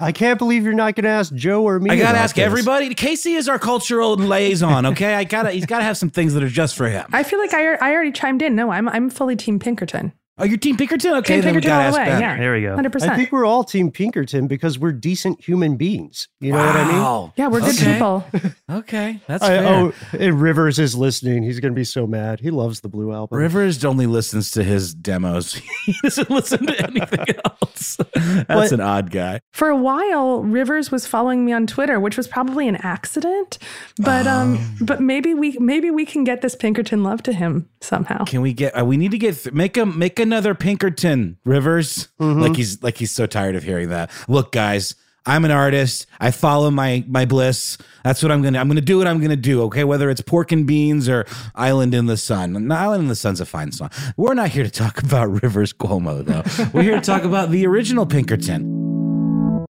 I 0.00 0.12
can't 0.12 0.38
believe 0.38 0.64
you're 0.64 0.74
not 0.74 0.94
going 0.94 1.04
to 1.04 1.10
ask 1.10 1.34
Jo 1.34 1.62
or 1.64 1.80
me. 1.80 1.90
I 1.90 1.96
got 1.96 2.12
to 2.12 2.18
ask 2.18 2.36
this. 2.36 2.44
everybody. 2.44 2.94
Casey 2.94 3.34
is 3.34 3.48
our 3.48 3.58
cultural 3.58 4.14
liaison. 4.16 4.86
Okay, 4.98 5.14
I 5.14 5.24
gotta. 5.24 5.50
He's 5.50 5.66
got 5.66 5.78
to 5.78 5.84
have 5.84 5.96
some 5.96 6.10
things 6.10 6.34
that 6.34 6.42
are 6.42 6.48
just 6.48 6.76
for 6.76 6.88
him. 6.88 7.04
I 7.12 7.22
feel 7.22 7.38
like 7.38 7.52
I, 7.52 7.74
I 7.74 7.92
already 7.92 8.12
chimed 8.12 8.42
in. 8.42 8.54
No, 8.54 8.70
I'm 8.70 8.88
I'm 8.88 9.10
fully 9.10 9.36
Team 9.36 9.58
Pinkerton. 9.58 10.12
Oh, 10.40 10.44
you're 10.44 10.56
Team 10.56 10.76
Pinkerton? 10.76 11.14
Okay, 11.16 11.36
Team 11.36 11.44
Pinkerton 11.44 11.70
all 11.72 11.90
the 11.90 11.98
way. 11.98 12.04
Ben. 12.04 12.20
Yeah, 12.20 12.36
there 12.36 12.54
we 12.54 12.62
go. 12.62 12.74
Hundred 12.74 12.92
percent. 12.92 13.12
I 13.12 13.16
think 13.16 13.32
we're 13.32 13.44
all 13.44 13.64
Team 13.64 13.90
Pinkerton 13.90 14.46
because 14.46 14.78
we're 14.78 14.92
decent 14.92 15.42
human 15.42 15.76
beings. 15.76 16.28
You 16.40 16.52
know 16.52 16.58
wow. 16.58 16.66
what 16.66 16.76
I 16.76 17.22
mean? 17.24 17.32
Yeah, 17.36 17.48
we're 17.48 17.60
good 17.60 17.76
okay. 17.76 17.92
people. 17.92 18.24
okay, 18.70 19.20
that's 19.26 19.42
I, 19.42 19.48
fair. 19.48 19.92
Oh, 20.20 20.30
Rivers 20.30 20.78
is 20.78 20.94
listening. 20.94 21.42
He's 21.42 21.58
going 21.58 21.72
to 21.72 21.76
be 21.76 21.84
so 21.84 22.06
mad. 22.06 22.38
He 22.38 22.50
loves 22.50 22.80
the 22.80 22.88
Blue 22.88 23.12
album. 23.12 23.36
Rivers 23.36 23.84
only 23.84 24.06
listens 24.06 24.52
to 24.52 24.62
his 24.62 24.94
demos. 24.94 25.54
he 25.86 25.94
doesn't 26.02 26.30
listen 26.30 26.66
to 26.66 26.82
anything 26.86 27.26
else. 27.44 27.96
That's 27.96 28.46
but 28.46 28.72
an 28.72 28.80
odd 28.80 29.10
guy. 29.10 29.40
For 29.52 29.68
a 29.68 29.76
while, 29.76 30.42
Rivers 30.42 30.92
was 30.92 31.06
following 31.06 31.44
me 31.44 31.52
on 31.52 31.66
Twitter, 31.66 31.98
which 31.98 32.16
was 32.16 32.28
probably 32.28 32.68
an 32.68 32.76
accident. 32.76 33.58
But 33.98 34.26
um, 34.26 34.56
um 34.56 34.76
but 34.82 35.00
maybe 35.00 35.34
we 35.34 35.56
maybe 35.58 35.90
we 35.90 36.06
can 36.06 36.22
get 36.22 36.42
this 36.42 36.54
Pinkerton 36.54 37.02
love 37.02 37.22
to 37.24 37.32
him 37.32 37.68
somehow. 37.80 38.24
Can 38.24 38.40
we 38.40 38.52
get? 38.52 38.78
Uh, 38.78 38.84
we 38.84 38.96
need 38.96 39.10
to 39.10 39.18
get 39.18 39.36
th- 39.36 39.52
make 39.52 39.76
a 39.76 39.84
make 39.84 40.20
another 40.28 40.54
Pinkerton 40.54 41.38
Rivers. 41.44 42.08
Mm-hmm. 42.20 42.40
Like 42.40 42.56
he's 42.56 42.82
like 42.82 42.98
he's 42.98 43.10
so 43.10 43.26
tired 43.26 43.56
of 43.56 43.62
hearing 43.62 43.88
that. 43.88 44.10
Look, 44.28 44.52
guys, 44.52 44.94
I'm 45.24 45.44
an 45.44 45.50
artist. 45.50 46.06
I 46.20 46.30
follow 46.30 46.70
my 46.70 47.04
my 47.08 47.24
bliss. 47.24 47.78
That's 48.04 48.22
what 48.22 48.30
I'm 48.30 48.42
gonna. 48.42 48.58
I'm 48.58 48.68
gonna 48.68 48.80
do 48.80 48.98
what 48.98 49.06
I'm 49.06 49.20
gonna 49.20 49.36
do. 49.36 49.62
Okay, 49.64 49.84
whether 49.84 50.10
it's 50.10 50.20
pork 50.20 50.52
and 50.52 50.66
beans 50.66 51.08
or 51.08 51.26
Island 51.54 51.94
in 51.94 52.06
the 52.06 52.16
Sun. 52.16 52.70
Island 52.70 53.02
in 53.02 53.08
the 53.08 53.16
Sun's 53.16 53.40
a 53.40 53.46
fine 53.46 53.72
song. 53.72 53.90
We're 54.16 54.34
not 54.34 54.50
here 54.50 54.64
to 54.64 54.70
talk 54.70 55.02
about 55.02 55.42
Rivers 55.42 55.72
Cuomo 55.72 56.24
though. 56.24 56.70
We're 56.72 56.82
here 56.82 56.96
to 56.96 57.00
talk 57.00 57.24
about 57.24 57.50
the 57.50 57.66
original 57.66 58.06
Pinkerton. 58.06 59.66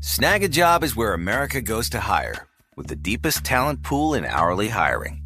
Snagajob 0.00 0.82
is 0.82 0.96
where 0.96 1.14
America 1.14 1.60
goes 1.60 1.90
to 1.90 2.00
hire, 2.00 2.46
with 2.76 2.86
the 2.86 2.96
deepest 2.96 3.44
talent 3.44 3.82
pool 3.82 4.14
in 4.14 4.24
hourly 4.24 4.68
hiring. 4.68 5.25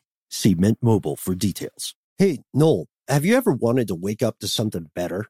See 0.31 0.55
Mint 0.55 0.77
Mobile 0.81 1.17
for 1.17 1.35
details. 1.35 1.93
Hey, 2.17 2.39
Noel, 2.53 2.87
have 3.09 3.25
you 3.25 3.35
ever 3.35 3.51
wanted 3.51 3.89
to 3.89 3.95
wake 3.95 4.23
up 4.23 4.39
to 4.39 4.47
something 4.47 4.89
better? 4.95 5.25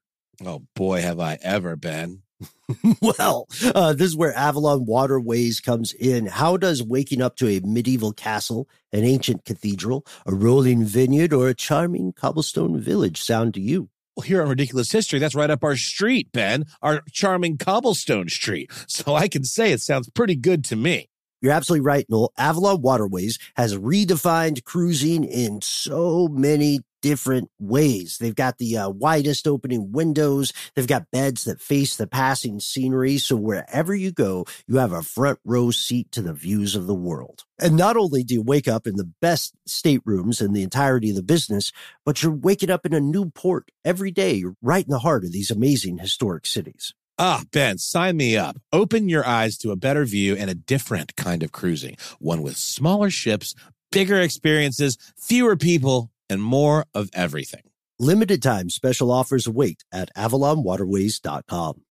Oh 0.46 0.62
boy, 0.76 1.02
have 1.02 1.20
I 1.20 1.40
ever 1.42 1.76
been. 1.76 2.22
well, 3.02 3.48
uh, 3.74 3.94
this 3.94 4.08
is 4.08 4.16
where 4.16 4.36
Avalon 4.36 4.86
Waterways 4.86 5.60
comes 5.60 5.94
in. 5.94 6.28
How 6.28 6.56
does 6.56 6.84
waking 6.84 7.22
up 7.22 7.36
to 7.38 7.48
a 7.48 7.62
medieval 7.64 8.14
castle, 8.14 8.68
an 8.94 9.04
ancient 9.04 9.44
cathedral, 9.44 10.06
a 10.26 10.34
rolling 10.34 10.86
vineyard, 10.86 11.34
or 11.34 11.50
a 11.50 11.56
charming 11.56 12.14
cobblestone 12.14 12.80
village 12.80 13.22
sound 13.22 13.56
to 13.56 13.62
you? 13.62 13.90
Well, 14.16 14.26
here 14.26 14.42
on 14.42 14.50
Ridiculous 14.50 14.92
History, 14.92 15.20
that's 15.20 15.36
right 15.36 15.50
up 15.50 15.64
our 15.64 15.76
street, 15.76 16.32
Ben, 16.32 16.66
our 16.82 17.02
charming 17.12 17.58
cobblestone 17.58 18.30
street. 18.30 18.70
So 18.88 19.16
I 19.16 19.28
can 19.28 19.44
say 19.44 19.72
it 19.72 19.82
sounds 19.82 20.10
pretty 20.10 20.36
good 20.36 20.64
to 20.66 20.76
me. 20.76 21.10
You're 21.41 21.54
absolutely 21.54 21.86
right, 21.86 22.06
Noel. 22.08 22.32
Avalon 22.38 22.82
Waterways 22.82 23.39
has 23.56 23.75
redefined 23.75 24.63
cruising 24.63 25.23
in 25.23 25.62
so 25.62 26.27
many 26.27 26.82
different 27.01 27.49
ways. 27.60 28.19
They've 28.19 28.36
got 28.36 28.60
the 28.60 28.77
uh, 28.77 28.89
widest 28.89 29.47
opening 29.47 29.91
windows. 29.91 30.54
They've 30.75 30.86
got 30.86 31.10
beds 31.12 31.45
that 31.45 31.60
face 31.60 31.95
the 31.95 32.06
passing 32.06 32.60
scenery. 32.60 33.17
So 33.17 33.36
wherever 33.36 33.95
you 33.95 34.12
go, 34.12 34.45
you 34.67 34.77
have 34.77 34.91
a 34.91 35.01
front 35.01 35.39
row 35.43 35.71
seat 35.71 36.12
to 36.12 36.21
the 36.21 36.34
views 36.34 36.75
of 36.75 36.86
the 36.86 36.93
world. 36.93 37.43
And 37.60 37.75
not 37.75 37.97
only 37.97 38.23
do 38.23 38.36
you 38.36 38.43
wake 38.43 38.67
up 38.67 38.86
in 38.86 38.97
the 38.97 39.12
best 39.19 39.56
staterooms 39.65 40.41
in 40.41 40.54
the 40.54 40.62
entirety 40.63 41.10
of 41.10 41.15
the 41.15 41.23
business, 41.23 41.71
but 42.06 42.21
you're 42.21 42.32
waking 42.32 42.69
up 42.69 42.86
in 42.86 42.93
a 42.93 42.99
new 42.99 43.32
port 43.32 43.71
every 43.84 44.12
day, 44.12 44.43
right 44.62 44.86
in 44.86 44.91
the 44.91 44.99
heart 44.99 45.23
of 45.23 45.32
these 45.32 45.49
amazing 45.49 45.97
historic 45.97 46.45
cities. 46.45 46.93
Ah, 47.24 47.44
Ben, 47.52 47.78
sign 47.78 48.18
me 48.18 48.36
up. 48.36 48.58
Open 48.74 49.08
your 49.08 49.24
eyes 49.28 49.56
to 49.60 49.70
a 49.70 49.76
better 49.76 50.06
view 50.06 50.36
and 50.36 50.50
a 50.50 50.56
different 50.56 51.16
kind 51.16 51.44
of 51.44 51.52
cruising. 51.52 51.96
One 52.18 52.42
with 52.42 52.58
smaller 52.58 53.12
ships, 53.12 53.54
bigger 53.92 54.20
experiences, 54.20 54.98
fewer 55.20 55.56
people, 55.56 56.10
and 56.32 56.42
more 56.42 56.88
of 56.96 57.12
everything. 57.14 57.62
Limited 58.00 58.42
time 58.42 58.72
special 58.72 59.12
offers 59.12 59.46
await 59.46 59.84
at 59.92 60.10
avalonwaterways.com. 60.18 61.82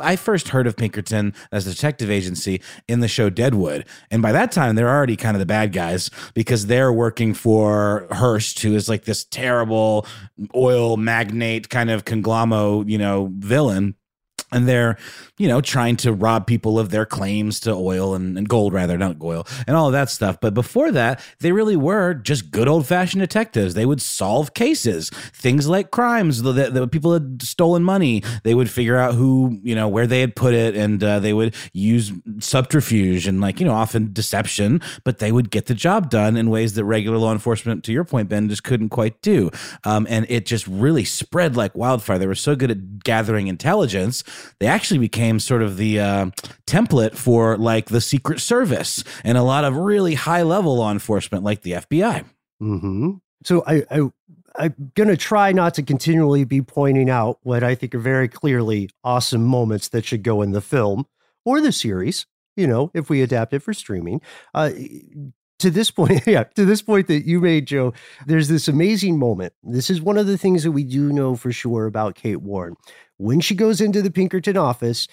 I 0.00 0.16
first 0.16 0.48
heard 0.48 0.66
of 0.66 0.76
Pinkerton 0.76 1.34
as 1.52 1.66
a 1.66 1.70
detective 1.70 2.10
agency 2.10 2.60
in 2.86 3.00
the 3.00 3.08
show 3.08 3.30
Deadwood. 3.30 3.86
And 4.10 4.22
by 4.22 4.32
that 4.32 4.52
time, 4.52 4.74
they're 4.74 4.88
already 4.88 5.16
kind 5.16 5.34
of 5.36 5.40
the 5.40 5.46
bad 5.46 5.72
guys 5.72 6.10
because 6.34 6.66
they're 6.66 6.92
working 6.92 7.34
for 7.34 8.06
Hearst, 8.10 8.60
who 8.60 8.74
is 8.74 8.88
like 8.88 9.04
this 9.04 9.24
terrible 9.24 10.06
oil 10.54 10.96
magnate 10.96 11.68
kind 11.68 11.90
of 11.90 12.04
conglomero, 12.04 12.88
you 12.88 12.98
know, 12.98 13.30
villain 13.38 13.94
and 14.52 14.68
they're 14.68 14.96
you 15.36 15.48
know 15.48 15.60
trying 15.60 15.96
to 15.96 16.12
rob 16.12 16.46
people 16.46 16.78
of 16.78 16.90
their 16.90 17.06
claims 17.06 17.60
to 17.60 17.72
oil 17.72 18.14
and, 18.14 18.36
and, 18.36 18.48
gold 18.48 18.72
rather 18.72 18.96
not 18.96 19.16
oil 19.22 19.46
and 19.66 19.76
all 19.76 19.86
of 19.86 19.92
that 19.92 20.10
stuff. 20.10 20.40
But 20.40 20.54
before 20.54 20.90
that 20.92 21.20
they 21.40 21.52
really 21.52 21.76
were 21.76 22.14
just 22.14 22.50
good 22.50 22.68
old-fashioned 22.68 23.20
detectives. 23.20 23.74
They 23.74 23.86
would 23.86 24.02
solve 24.02 24.54
cases 24.54 25.10
things 25.10 25.68
like 25.68 25.90
crimes 25.90 26.42
that, 26.42 26.74
that 26.74 26.90
people 26.90 27.12
had 27.12 27.42
stolen 27.42 27.82
money. 27.82 28.22
They 28.42 28.54
would 28.54 28.70
figure 28.70 28.96
out 28.96 29.14
who 29.14 29.58
you 29.62 29.74
know 29.74 29.88
where 29.88 30.06
they 30.06 30.20
had 30.20 30.34
put 30.34 30.54
it 30.54 30.74
and 30.76 31.02
uh, 31.02 31.20
they 31.20 31.32
would 31.32 31.54
use 31.72 32.12
subterfuge 32.40 33.26
and 33.26 33.40
like 33.40 33.60
you 33.60 33.66
know 33.66 33.72
often 33.72 34.12
deception 34.12 34.80
but 35.04 35.18
they 35.18 35.32
would 35.32 35.50
get 35.50 35.66
the 35.66 35.74
job 35.74 36.10
done 36.10 36.36
in 36.36 36.50
ways 36.50 36.74
that 36.74 36.84
regular 36.84 37.18
law 37.18 37.32
enforcement 37.32 37.84
to 37.84 37.92
your 37.92 38.04
point 38.04 38.28
ben 38.28 38.48
just 38.48 38.64
couldn't 38.64 38.88
quite 38.88 39.20
do. 39.22 39.50
Um, 39.84 40.06
and 40.08 40.26
it 40.28 40.46
just 40.46 40.66
really 40.66 41.04
spread 41.04 41.56
like 41.56 41.74
wildfire. 41.74 42.18
They 42.18 42.26
were 42.26 42.34
so 42.34 42.56
good 42.56 42.70
at 42.70 43.04
gathering 43.04 43.48
intelligence 43.48 44.22
they 44.60 44.66
actually 44.66 44.98
became 44.98 45.40
sort 45.40 45.62
of 45.62 45.76
the 45.76 46.00
uh, 46.00 46.26
template 46.66 47.14
for 47.14 47.56
like 47.56 47.86
the 47.86 48.00
Secret 48.00 48.40
Service 48.40 49.04
and 49.24 49.38
a 49.38 49.42
lot 49.42 49.64
of 49.64 49.76
really 49.76 50.14
high 50.14 50.42
level 50.42 50.76
law 50.76 50.90
enforcement, 50.90 51.44
like 51.44 51.62
the 51.62 51.72
FBI. 51.72 52.24
Mm-hmm. 52.62 53.12
So 53.44 53.62
I, 53.66 53.84
I 53.90 54.10
I'm 54.58 54.92
going 54.94 55.08
to 55.08 55.16
try 55.16 55.52
not 55.52 55.74
to 55.74 55.82
continually 55.82 56.44
be 56.44 56.60
pointing 56.60 57.08
out 57.08 57.38
what 57.42 57.62
I 57.62 57.74
think 57.74 57.94
are 57.94 58.00
very 58.00 58.28
clearly 58.28 58.90
awesome 59.04 59.44
moments 59.44 59.88
that 59.90 60.04
should 60.04 60.24
go 60.24 60.42
in 60.42 60.50
the 60.50 60.60
film 60.60 61.06
or 61.44 61.60
the 61.60 61.72
series, 61.72 62.26
you 62.56 62.66
know, 62.66 62.90
if 62.92 63.08
we 63.08 63.22
adapt 63.22 63.54
it 63.54 63.60
for 63.60 63.72
streaming. 63.72 64.20
Uh, 64.52 64.70
to 65.60 65.70
this 65.70 65.90
point, 65.90 66.22
yeah, 66.26 66.44
to 66.44 66.64
this 66.64 66.82
point 66.82 67.06
that 67.06 67.24
you 67.26 67.40
made, 67.40 67.66
Jo, 67.66 67.92
there's 68.26 68.48
this 68.48 68.68
amazing 68.68 69.18
moment. 69.18 69.52
This 69.62 69.90
is 69.90 70.02
one 70.02 70.18
of 70.18 70.26
the 70.26 70.38
things 70.38 70.64
that 70.64 70.72
we 70.72 70.84
do 70.84 71.12
know 71.12 71.36
for 71.36 71.52
sure 71.52 71.86
about 71.86 72.16
Kate 72.16 72.42
Warren. 72.42 72.76
When 73.18 73.40
she 73.40 73.54
goes 73.54 73.80
into 73.80 74.00
the 74.00 74.10
Pinkerton 74.10 74.56
office, 74.56 75.06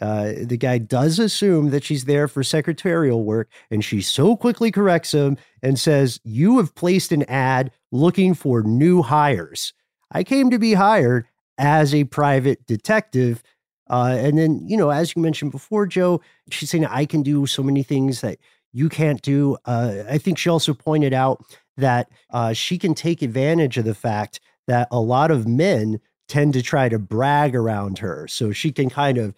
uh, 0.00 0.32
the 0.42 0.58
guy 0.58 0.78
does 0.78 1.18
assume 1.18 1.70
that 1.70 1.84
she's 1.84 2.04
there 2.04 2.28
for 2.28 2.42
secretarial 2.42 3.24
work, 3.24 3.48
and 3.70 3.84
she 3.84 4.00
so 4.00 4.36
quickly 4.36 4.70
corrects 4.70 5.12
him 5.12 5.36
and 5.62 5.78
says, 5.78 6.20
You 6.24 6.58
have 6.58 6.74
placed 6.74 7.12
an 7.12 7.22
ad 7.24 7.70
looking 7.92 8.34
for 8.34 8.62
new 8.62 9.02
hires. 9.02 9.72
I 10.10 10.22
came 10.22 10.50
to 10.50 10.58
be 10.58 10.74
hired 10.74 11.26
as 11.58 11.94
a 11.94 12.04
private 12.04 12.66
detective. 12.66 13.42
Uh, 13.88 14.16
and 14.18 14.36
then, 14.36 14.60
you 14.66 14.76
know, 14.76 14.90
as 14.90 15.14
you 15.14 15.22
mentioned 15.22 15.52
before, 15.52 15.86
Jo, 15.86 16.20
she's 16.50 16.70
saying, 16.70 16.86
I 16.86 17.06
can 17.06 17.22
do 17.22 17.46
so 17.46 17.62
many 17.62 17.82
things 17.82 18.20
that 18.20 18.38
you 18.72 18.88
can't 18.88 19.22
do. 19.22 19.56
Uh, 19.64 20.02
I 20.08 20.18
think 20.18 20.38
she 20.38 20.50
also 20.50 20.74
pointed 20.74 21.14
out 21.14 21.42
that 21.76 22.10
uh, 22.30 22.52
she 22.52 22.78
can 22.78 22.94
take 22.94 23.22
advantage 23.22 23.78
of 23.78 23.84
the 23.84 23.94
fact 23.94 24.40
that 24.66 24.88
a 24.90 25.00
lot 25.00 25.30
of 25.30 25.46
men 25.46 26.00
tend 26.28 26.52
to 26.54 26.62
try 26.62 26.88
to 26.88 26.98
brag 26.98 27.54
around 27.54 27.98
her. 27.98 28.26
So 28.28 28.52
she 28.52 28.72
can 28.72 28.90
kind 28.90 29.18
of 29.18 29.34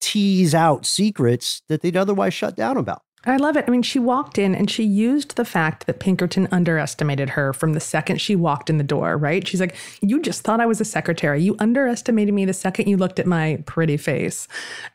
tease 0.00 0.54
out 0.54 0.84
secrets 0.84 1.62
that 1.68 1.82
they'd 1.82 1.96
otherwise 1.96 2.34
shut 2.34 2.56
down 2.56 2.76
about. 2.76 3.02
I 3.24 3.36
love 3.36 3.56
it. 3.56 3.64
I 3.68 3.70
mean, 3.70 3.82
she 3.82 4.00
walked 4.00 4.36
in 4.36 4.52
and 4.54 4.68
she 4.68 4.82
used 4.82 5.36
the 5.36 5.44
fact 5.44 5.86
that 5.86 6.00
Pinkerton 6.00 6.48
underestimated 6.50 7.30
her 7.30 7.52
from 7.52 7.72
the 7.72 7.80
second 7.80 8.20
she 8.20 8.34
walked 8.34 8.68
in 8.68 8.78
the 8.78 8.84
door, 8.84 9.16
right? 9.16 9.46
She's 9.46 9.60
like, 9.60 9.76
You 10.00 10.20
just 10.20 10.42
thought 10.42 10.60
I 10.60 10.66
was 10.66 10.80
a 10.80 10.84
secretary. 10.84 11.40
You 11.40 11.54
underestimated 11.60 12.34
me 12.34 12.44
the 12.44 12.52
second 12.52 12.88
you 12.88 12.96
looked 12.96 13.20
at 13.20 13.26
my 13.26 13.62
pretty 13.64 13.96
face. 13.96 14.48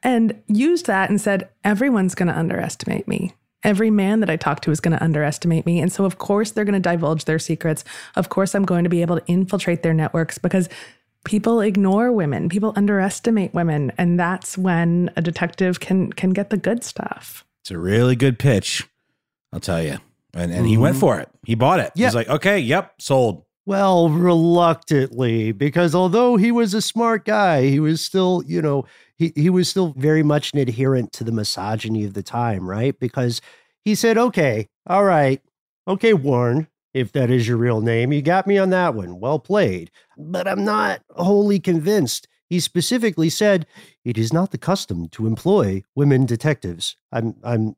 And 0.03 0.41
used 0.47 0.87
that 0.87 1.09
and 1.09 1.21
said, 1.21 1.49
Everyone's 1.63 2.15
going 2.15 2.27
to 2.27 2.37
underestimate 2.37 3.07
me. 3.07 3.33
Every 3.63 3.89
man 3.89 4.19
that 4.19 4.29
I 4.29 4.35
talk 4.35 4.59
to 4.61 4.71
is 4.71 4.81
going 4.81 4.95
to 4.95 5.03
underestimate 5.03 5.65
me. 5.65 5.79
And 5.79 5.91
so, 5.91 6.03
of 6.03 6.17
course, 6.17 6.51
they're 6.51 6.65
going 6.65 6.81
to 6.81 6.89
divulge 6.89 7.25
their 7.25 7.39
secrets. 7.39 7.83
Of 8.15 8.29
course, 8.29 8.53
I'm 8.53 8.65
going 8.65 8.83
to 8.83 8.89
be 8.89 9.01
able 9.01 9.19
to 9.19 9.25
infiltrate 9.25 9.83
their 9.83 9.93
networks 9.93 10.37
because 10.37 10.69
people 11.27 11.59
ignore 11.59 12.11
women, 12.11 12.47
people 12.47 12.73
underestimate 12.75 13.53
women. 13.53 13.91
And 13.97 14.19
that's 14.19 14.57
when 14.57 15.11
a 15.15 15.21
detective 15.21 15.79
can 15.79 16.11
can 16.13 16.31
get 16.31 16.49
the 16.49 16.57
good 16.57 16.83
stuff. 16.83 17.45
It's 17.61 17.69
a 17.69 17.77
really 17.77 18.15
good 18.15 18.39
pitch, 18.39 18.87
I'll 19.53 19.59
tell 19.59 19.83
you. 19.83 19.97
And, 20.33 20.51
and 20.51 20.53
mm-hmm. 20.53 20.65
he 20.65 20.77
went 20.77 20.93
mm-hmm. 20.93 21.01
for 21.01 21.19
it. 21.19 21.29
He 21.45 21.55
bought 21.55 21.79
it. 21.79 21.91
Yep. 21.95 22.07
He's 22.07 22.15
like, 22.15 22.29
okay, 22.29 22.59
yep, 22.59 22.93
sold. 22.99 23.43
Well, 23.65 24.09
reluctantly, 24.09 25.51
because 25.51 25.93
although 25.93 26.37
he 26.37 26.53
was 26.53 26.73
a 26.73 26.81
smart 26.81 27.25
guy, 27.25 27.63
he 27.67 27.81
was 27.81 27.99
still, 27.99 28.41
you 28.47 28.61
know, 28.61 28.85
he, 29.17 29.33
he 29.35 29.49
was 29.49 29.67
still 29.67 29.93
very 29.97 30.23
much 30.23 30.53
an 30.53 30.59
adherent 30.59 31.11
to 31.13 31.25
the 31.25 31.33
misogyny 31.33 32.05
of 32.05 32.13
the 32.13 32.23
time, 32.23 32.69
right? 32.69 32.97
Because 32.97 33.41
he 33.83 33.93
said, 33.95 34.17
okay, 34.17 34.69
all 34.85 35.03
right, 35.03 35.41
okay, 35.85 36.13
Warren, 36.13 36.67
if 36.97 37.11
that 37.11 37.29
is 37.29 37.47
your 37.47 37.57
real 37.57 37.81
name, 37.81 38.11
you 38.11 38.21
got 38.21 38.47
me 38.47 38.57
on 38.57 38.71
that 38.71 38.95
one. 38.95 39.19
Well 39.19 39.39
played. 39.39 39.91
But 40.17 40.47
I'm 40.47 40.65
not 40.65 41.01
wholly 41.11 41.59
convinced. 41.59 42.27
He 42.49 42.59
specifically 42.59 43.29
said, 43.29 43.67
it 44.03 44.17
is 44.17 44.33
not 44.33 44.51
the 44.51 44.57
custom 44.57 45.07
to 45.09 45.27
employ 45.27 45.83
women 45.95 46.25
detectives. 46.25 46.95
I'm, 47.11 47.35
I'm, 47.43 47.75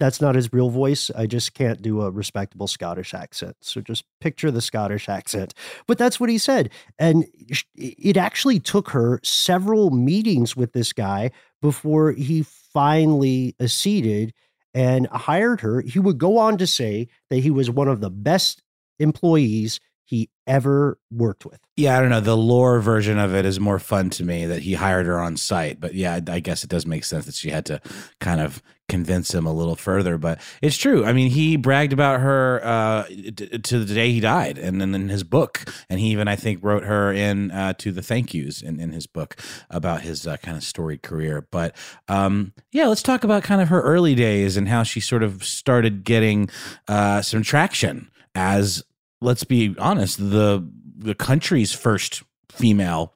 that's 0.00 0.20
not 0.20 0.34
his 0.34 0.52
real 0.52 0.70
voice. 0.70 1.10
I 1.14 1.26
just 1.26 1.52
can't 1.52 1.82
do 1.82 2.00
a 2.02 2.10
respectable 2.10 2.66
Scottish 2.66 3.12
accent. 3.12 3.56
So 3.60 3.80
just 3.80 4.04
picture 4.20 4.50
the 4.50 4.60
Scottish 4.60 5.08
accent. 5.08 5.52
But 5.86 5.98
that's 5.98 6.18
what 6.18 6.30
he 6.30 6.38
said. 6.38 6.70
And 6.98 7.26
it 7.74 8.16
actually 8.16 8.60
took 8.60 8.90
her 8.90 9.20
several 9.22 9.90
meetings 9.90 10.56
with 10.56 10.72
this 10.72 10.92
guy 10.92 11.30
before 11.60 12.12
he 12.12 12.44
finally 12.72 13.54
acceded 13.60 14.32
and 14.74 15.06
hired 15.08 15.60
her. 15.60 15.80
He 15.80 15.98
would 15.98 16.18
go 16.18 16.38
on 16.38 16.58
to 16.58 16.66
say 16.66 17.08
that 17.30 17.38
he 17.38 17.50
was 17.50 17.70
one 17.70 17.88
of 17.88 18.00
the 18.00 18.10
best 18.10 18.62
employees 18.98 19.80
he 20.04 20.28
ever 20.46 20.98
worked 21.10 21.46
with. 21.46 21.60
Yeah, 21.76 21.96
I 21.96 22.00
don't 22.00 22.10
know. 22.10 22.20
The 22.20 22.36
lore 22.36 22.80
version 22.80 23.18
of 23.18 23.34
it 23.34 23.46
is 23.46 23.58
more 23.58 23.78
fun 23.78 24.10
to 24.10 24.24
me 24.24 24.46
that 24.46 24.62
he 24.62 24.74
hired 24.74 25.06
her 25.06 25.18
on 25.18 25.36
site. 25.36 25.80
But 25.80 25.94
yeah, 25.94 26.20
I 26.28 26.40
guess 26.40 26.62
it 26.62 26.70
does 26.70 26.86
make 26.86 27.04
sense 27.04 27.24
that 27.26 27.34
she 27.34 27.50
had 27.50 27.64
to 27.66 27.80
kind 28.20 28.40
of 28.40 28.62
convince 28.88 29.32
him 29.34 29.46
a 29.46 29.52
little 29.52 29.76
further. 29.76 30.18
But 30.18 30.40
it's 30.62 30.76
true. 30.76 31.04
I 31.04 31.12
mean, 31.12 31.30
he 31.30 31.56
bragged 31.56 31.92
about 31.92 32.20
her 32.20 32.60
uh, 32.64 33.04
to 33.04 33.84
the 33.84 33.94
day 33.94 34.12
he 34.12 34.20
died, 34.20 34.58
and 34.58 34.80
then 34.80 34.94
in 34.94 35.08
his 35.08 35.24
book, 35.24 35.64
and 35.88 36.00
he 36.00 36.08
even 36.08 36.28
I 36.28 36.36
think 36.36 36.62
wrote 36.62 36.84
her 36.84 37.12
in 37.12 37.50
uh, 37.50 37.74
to 37.74 37.92
the 37.92 38.02
thank 38.02 38.34
yous 38.34 38.62
in, 38.62 38.80
in 38.80 38.92
his 38.92 39.06
book 39.06 39.36
about 39.70 40.02
his 40.02 40.26
uh, 40.26 40.36
kind 40.38 40.56
of 40.56 40.62
storied 40.62 41.02
career. 41.02 41.46
But 41.50 41.76
um, 42.08 42.52
yeah, 42.72 42.86
let's 42.86 43.02
talk 43.02 43.24
about 43.24 43.42
kind 43.42 43.60
of 43.60 43.68
her 43.68 43.82
early 43.82 44.14
days 44.14 44.56
and 44.56 44.68
how 44.68 44.82
she 44.82 45.00
sort 45.00 45.22
of 45.22 45.44
started 45.44 46.04
getting 46.04 46.48
uh, 46.88 47.22
some 47.22 47.42
traction 47.42 48.10
as 48.34 48.82
let's 49.20 49.44
be 49.44 49.74
honest, 49.78 50.18
the 50.18 50.68
the 50.96 51.14
country's 51.14 51.72
first 51.72 52.22
female 52.50 53.14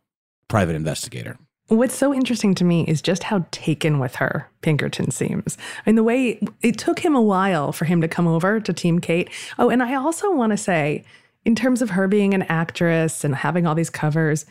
private 0.49 0.75
investigator. 0.75 1.39
What's 1.69 1.95
so 1.95 2.15
interesting 2.15 2.55
to 2.57 2.65
me 2.65 2.85
is 2.87 3.03
just 3.03 3.25
how 3.25 3.45
taken 3.51 3.99
with 3.99 4.17
her 4.17 4.51
Pinkerton 4.63 5.11
seems. 5.11 5.59
I 5.85 5.91
mean, 5.91 5.97
the 5.97 6.03
way 6.03 6.41
it 6.63 6.79
took 6.79 6.99
him 6.99 7.15
a 7.15 7.21
while 7.23 7.73
for 7.73 7.85
him 7.85 8.01
to 8.01 8.09
come 8.09 8.27
over 8.27 8.59
to 8.59 8.73
Team 8.73 9.01
Kate. 9.01 9.29
Oh, 9.59 9.69
and 9.69 9.83
I 9.83 9.95
also 9.95 10.33
want 10.33 10.53
to 10.53 10.57
say, 10.57 11.05
in 11.45 11.55
terms 11.55 11.83
of 11.83 11.91
her 11.91 12.09
being 12.09 12.33
an 12.33 12.43
actress 12.43 13.23
and 13.23 13.35
having 13.35 13.67
all 13.67 13.75
these 13.75 13.91
covers, 13.91 14.47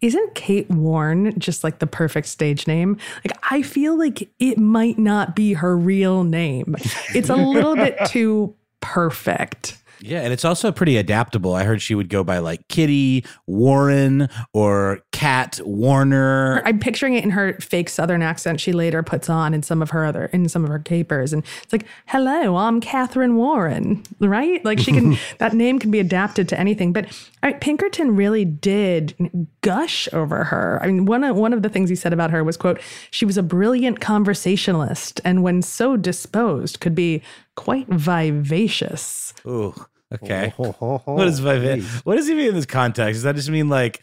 isn't 0.00 0.34
Kate 0.34 0.68
Warren 0.70 1.38
just 1.38 1.62
like 1.62 1.78
the 1.78 1.86
perfect 1.86 2.26
stage 2.26 2.66
name? 2.66 2.96
Like, 3.24 3.36
I 3.50 3.62
feel 3.62 3.96
like 3.96 4.28
it 4.38 4.58
might 4.58 4.98
not 4.98 5.36
be 5.36 5.52
her 5.52 5.76
real 5.76 6.24
name. 6.24 6.74
It's 7.14 7.28
a 7.28 7.36
little 7.36 7.76
bit 7.76 7.98
too 8.06 8.54
perfect. 8.80 9.78
Yeah, 10.02 10.20
and 10.22 10.32
it's 10.32 10.44
also 10.44 10.72
pretty 10.72 10.96
adaptable. 10.96 11.54
I 11.54 11.62
heard 11.62 11.80
she 11.80 11.94
would 11.94 12.08
go 12.08 12.24
by 12.24 12.38
like 12.38 12.66
Kitty 12.68 13.24
Warren 13.46 14.28
or 14.52 15.00
Cat 15.12 15.60
Warner. 15.64 16.60
I'm 16.64 16.80
picturing 16.80 17.14
it 17.14 17.22
in 17.22 17.30
her 17.30 17.54
fake 17.54 17.88
Southern 17.88 18.20
accent 18.20 18.60
she 18.60 18.72
later 18.72 19.04
puts 19.04 19.30
on 19.30 19.54
in 19.54 19.62
some 19.62 19.80
of 19.80 19.90
her 19.90 20.04
other 20.04 20.26
in 20.26 20.48
some 20.48 20.64
of 20.64 20.70
her 20.70 20.80
capers, 20.80 21.32
and 21.32 21.44
it's 21.62 21.72
like, 21.72 21.86
"Hello, 22.06 22.56
I'm 22.56 22.80
Catherine 22.80 23.36
Warren," 23.36 24.02
right? 24.18 24.64
Like 24.64 24.80
she 24.80 24.90
can 24.90 25.16
that 25.38 25.52
name 25.52 25.78
can 25.78 25.92
be 25.92 26.00
adapted 26.00 26.48
to 26.48 26.58
anything. 26.58 26.92
But 26.92 27.06
I, 27.44 27.52
Pinkerton 27.52 28.16
really 28.16 28.44
did 28.44 29.14
gush 29.60 30.08
over 30.12 30.44
her. 30.44 30.80
I 30.82 30.88
mean, 30.88 31.06
one 31.06 31.22
of 31.22 31.36
one 31.36 31.52
of 31.52 31.62
the 31.62 31.68
things 31.68 31.88
he 31.88 31.96
said 31.96 32.12
about 32.12 32.32
her 32.32 32.42
was, 32.42 32.56
"quote 32.56 32.80
She 33.12 33.24
was 33.24 33.38
a 33.38 33.42
brilliant 33.42 34.00
conversationalist, 34.00 35.20
and 35.24 35.44
when 35.44 35.62
so 35.62 35.96
disposed, 35.96 36.80
could 36.80 36.96
be 36.96 37.22
quite 37.54 37.86
vivacious." 37.86 39.32
Ooh. 39.46 39.74
Okay. 40.12 40.52
what 40.56 41.26
is 41.26 41.38
vivacious? 41.38 42.04
What 42.04 42.16
does 42.16 42.28
he 42.28 42.34
mean 42.34 42.48
in 42.48 42.54
this 42.54 42.66
context? 42.66 43.16
Does 43.16 43.22
that 43.22 43.36
just 43.36 43.50
mean 43.50 43.68
like 43.68 44.02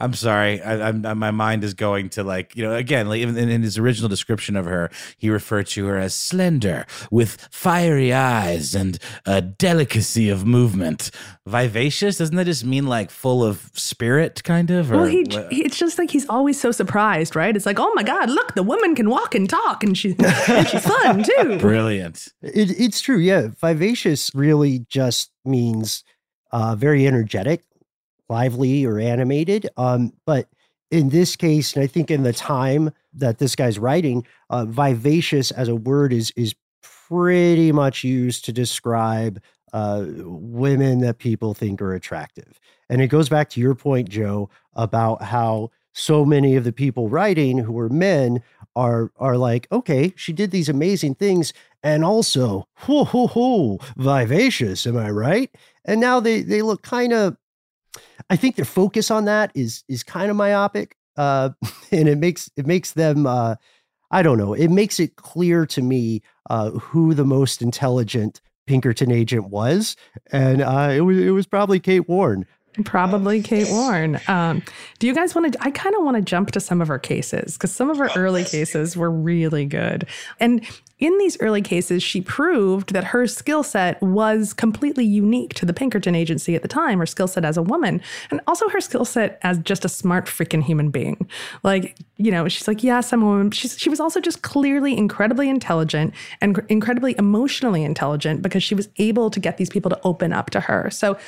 I'm 0.00 0.14
sorry. 0.14 0.62
I, 0.62 0.88
I'm, 0.88 1.04
uh, 1.04 1.14
my 1.14 1.30
mind 1.30 1.62
is 1.62 1.74
going 1.74 2.08
to 2.10 2.24
like 2.24 2.56
you 2.56 2.64
know 2.64 2.74
again 2.74 3.08
like 3.08 3.20
in, 3.20 3.36
in 3.36 3.62
his 3.62 3.76
original 3.76 4.08
description 4.08 4.56
of 4.56 4.64
her, 4.64 4.90
he 5.18 5.28
referred 5.28 5.66
to 5.68 5.86
her 5.86 5.98
as 5.98 6.14
slender 6.14 6.86
with 7.10 7.48
fiery 7.50 8.12
eyes 8.12 8.74
and 8.74 8.98
a 9.26 9.42
delicacy 9.42 10.30
of 10.30 10.46
movement. 10.46 11.10
Vivacious 11.46 12.16
doesn't 12.16 12.34
that 12.34 12.46
just 12.46 12.64
mean 12.64 12.86
like 12.86 13.10
full 13.10 13.44
of 13.44 13.70
spirit, 13.74 14.42
kind 14.42 14.70
of? 14.70 14.90
Or, 14.90 14.96
well, 14.96 15.06
he, 15.06 15.26
he, 15.50 15.64
it's 15.64 15.78
just 15.78 15.98
like 15.98 16.10
he's 16.10 16.28
always 16.28 16.58
so 16.58 16.72
surprised, 16.72 17.36
right? 17.36 17.54
It's 17.54 17.66
like, 17.66 17.78
oh 17.78 17.92
my 17.94 18.02
god, 18.02 18.30
look, 18.30 18.54
the 18.54 18.62
woman 18.62 18.94
can 18.94 19.10
walk 19.10 19.34
and 19.34 19.50
talk, 19.50 19.84
and 19.84 19.96
she's 19.96 20.16
and 20.48 20.66
she's 20.66 20.86
fun 20.86 21.24
too. 21.24 21.58
Brilliant. 21.60 22.28
It, 22.40 22.70
it's 22.80 23.02
true. 23.02 23.18
Yeah, 23.18 23.48
vivacious 23.60 24.30
really 24.34 24.86
just 24.88 25.29
means 25.44 26.04
uh, 26.52 26.74
very 26.74 27.06
energetic 27.06 27.64
lively 28.28 28.84
or 28.84 28.98
animated. 28.98 29.68
Um, 29.76 30.12
but 30.24 30.48
in 30.90 31.10
this 31.10 31.36
case, 31.36 31.74
and 31.74 31.82
I 31.82 31.86
think 31.86 32.10
in 32.10 32.22
the 32.22 32.32
time 32.32 32.90
that 33.14 33.38
this 33.38 33.54
guy's 33.54 33.78
writing, 33.78 34.26
uh, 34.50 34.64
vivacious 34.64 35.50
as 35.50 35.68
a 35.68 35.76
word 35.76 36.12
is 36.12 36.32
is 36.36 36.54
pretty 36.82 37.72
much 37.72 38.04
used 38.04 38.44
to 38.44 38.52
describe 38.52 39.42
uh, 39.72 40.04
women 40.16 41.00
that 41.00 41.18
people 41.18 41.54
think 41.54 41.82
are 41.82 41.94
attractive. 41.94 42.60
And 42.88 43.00
it 43.00 43.08
goes 43.08 43.28
back 43.28 43.50
to 43.50 43.60
your 43.60 43.74
point, 43.74 44.08
Jo, 44.08 44.48
about 44.74 45.22
how 45.22 45.70
so 45.92 46.24
many 46.24 46.56
of 46.56 46.64
the 46.64 46.72
people 46.72 47.08
writing 47.08 47.58
who 47.58 47.78
are 47.78 47.88
men 47.88 48.42
are 48.76 49.10
are 49.16 49.36
like, 49.36 49.66
okay, 49.72 50.12
she 50.16 50.32
did 50.32 50.50
these 50.50 50.68
amazing 50.68 51.14
things, 51.16 51.52
and 51.82 52.04
also, 52.04 52.66
whoo, 52.86 53.04
whoo, 53.04 53.28
whoo, 53.28 53.78
vivacious, 53.96 54.86
am 54.86 54.96
I 54.96 55.10
right? 55.10 55.50
And 55.84 56.00
now 56.00 56.20
they 56.20 56.42
they 56.42 56.62
look 56.62 56.82
kind 56.82 57.12
of 57.12 57.36
I 58.28 58.36
think 58.36 58.56
their 58.56 58.64
focus 58.64 59.10
on 59.10 59.24
that 59.26 59.50
is 59.54 59.84
is 59.88 60.02
kind 60.02 60.30
of 60.30 60.36
myopic, 60.36 60.96
uh, 61.16 61.50
and 61.90 62.08
it 62.08 62.18
makes 62.18 62.50
it 62.56 62.66
makes 62.66 62.92
them. 62.92 63.26
Uh, 63.26 63.56
I 64.12 64.22
don't 64.22 64.38
know. 64.38 64.54
It 64.54 64.68
makes 64.68 64.98
it 64.98 65.14
clear 65.14 65.64
to 65.66 65.82
me 65.82 66.22
uh, 66.48 66.70
who 66.70 67.14
the 67.14 67.24
most 67.24 67.62
intelligent 67.62 68.40
Pinkerton 68.66 69.12
agent 69.12 69.50
was, 69.50 69.96
and 70.32 70.62
uh, 70.62 70.90
it 70.92 71.00
was 71.00 71.18
it 71.18 71.30
was 71.30 71.46
probably 71.46 71.80
Kate 71.80 72.08
Warren. 72.08 72.46
Probably 72.84 73.42
Kate 73.42 73.68
Warren. 73.68 74.20
Um, 74.28 74.62
do 75.00 75.08
you 75.08 75.14
guys 75.14 75.34
want 75.34 75.52
to? 75.52 75.62
I 75.62 75.72
kind 75.72 75.94
of 75.96 76.04
want 76.04 76.16
to 76.16 76.22
jump 76.22 76.52
to 76.52 76.60
some 76.60 76.80
of 76.80 76.86
her 76.88 77.00
cases 77.00 77.54
because 77.54 77.72
some 77.72 77.90
of 77.90 77.98
her 77.98 78.10
early 78.14 78.44
cases 78.44 78.96
were 78.96 79.10
really 79.10 79.66
good. 79.66 80.06
And 80.38 80.64
in 81.00 81.16
these 81.18 81.40
early 81.40 81.62
cases, 81.62 82.02
she 82.02 82.20
proved 82.20 82.92
that 82.92 83.04
her 83.04 83.26
skill 83.26 83.62
set 83.62 84.00
was 84.02 84.52
completely 84.52 85.04
unique 85.04 85.54
to 85.54 85.66
the 85.66 85.72
Pinkerton 85.72 86.14
agency 86.14 86.54
at 86.54 86.62
the 86.62 86.68
time, 86.68 86.98
her 86.98 87.06
skill 87.06 87.26
set 87.26 87.44
as 87.44 87.56
a 87.56 87.62
woman, 87.62 88.02
and 88.30 88.40
also 88.46 88.68
her 88.68 88.80
skill 88.80 89.04
set 89.04 89.38
as 89.42 89.58
just 89.58 89.84
a 89.84 89.88
smart 89.88 90.26
freaking 90.26 90.62
human 90.62 90.90
being. 90.90 91.28
Like, 91.62 91.96
you 92.18 92.30
know, 92.30 92.46
she's 92.48 92.68
like, 92.68 92.84
yes, 92.84 93.12
I'm 93.12 93.22
a 93.22 93.26
woman. 93.26 93.50
She's, 93.50 93.78
she 93.78 93.88
was 93.88 93.98
also 93.98 94.20
just 94.20 94.42
clearly 94.42 94.96
incredibly 94.96 95.48
intelligent 95.48 96.14
and 96.40 96.62
incredibly 96.68 97.16
emotionally 97.18 97.82
intelligent 97.82 98.42
because 98.42 98.62
she 98.62 98.74
was 98.74 98.88
able 98.98 99.30
to 99.30 99.40
get 99.40 99.56
these 99.56 99.70
people 99.70 99.88
to 99.90 100.00
open 100.04 100.32
up 100.32 100.50
to 100.50 100.60
her. 100.60 100.90
So, 100.90 101.18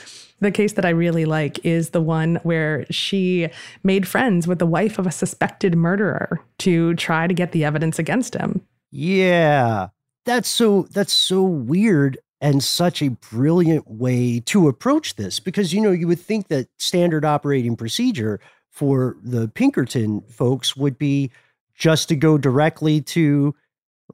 the 0.42 0.50
case 0.50 0.72
that 0.74 0.84
I 0.84 0.90
really 0.90 1.24
like 1.24 1.64
is 1.64 1.90
the 1.90 2.00
one 2.00 2.36
where 2.42 2.84
she 2.90 3.48
made 3.82 4.06
friends 4.06 4.46
with 4.46 4.58
the 4.58 4.66
wife 4.66 4.98
of 4.98 5.06
a 5.06 5.12
suspected 5.12 5.76
murderer 5.76 6.40
to 6.58 6.94
try 6.94 7.26
to 7.26 7.34
get 7.34 7.52
the 7.52 7.64
evidence 7.64 7.98
against 7.98 8.34
him. 8.34 8.60
Yeah. 8.90 9.88
That's 10.24 10.48
so 10.48 10.82
that's 10.90 11.12
so 11.12 11.42
weird 11.42 12.18
and 12.40 12.62
such 12.62 13.02
a 13.02 13.10
brilliant 13.10 13.88
way 13.88 14.40
to 14.40 14.68
approach 14.68 15.14
this 15.16 15.40
because 15.40 15.72
you 15.72 15.80
know 15.80 15.92
you 15.92 16.08
would 16.08 16.20
think 16.20 16.48
that 16.48 16.68
standard 16.78 17.24
operating 17.24 17.76
procedure 17.76 18.40
for 18.70 19.16
the 19.22 19.48
Pinkerton 19.48 20.22
folks 20.22 20.76
would 20.76 20.98
be 20.98 21.30
just 21.74 22.08
to 22.08 22.16
go 22.16 22.38
directly 22.38 23.00
to 23.00 23.54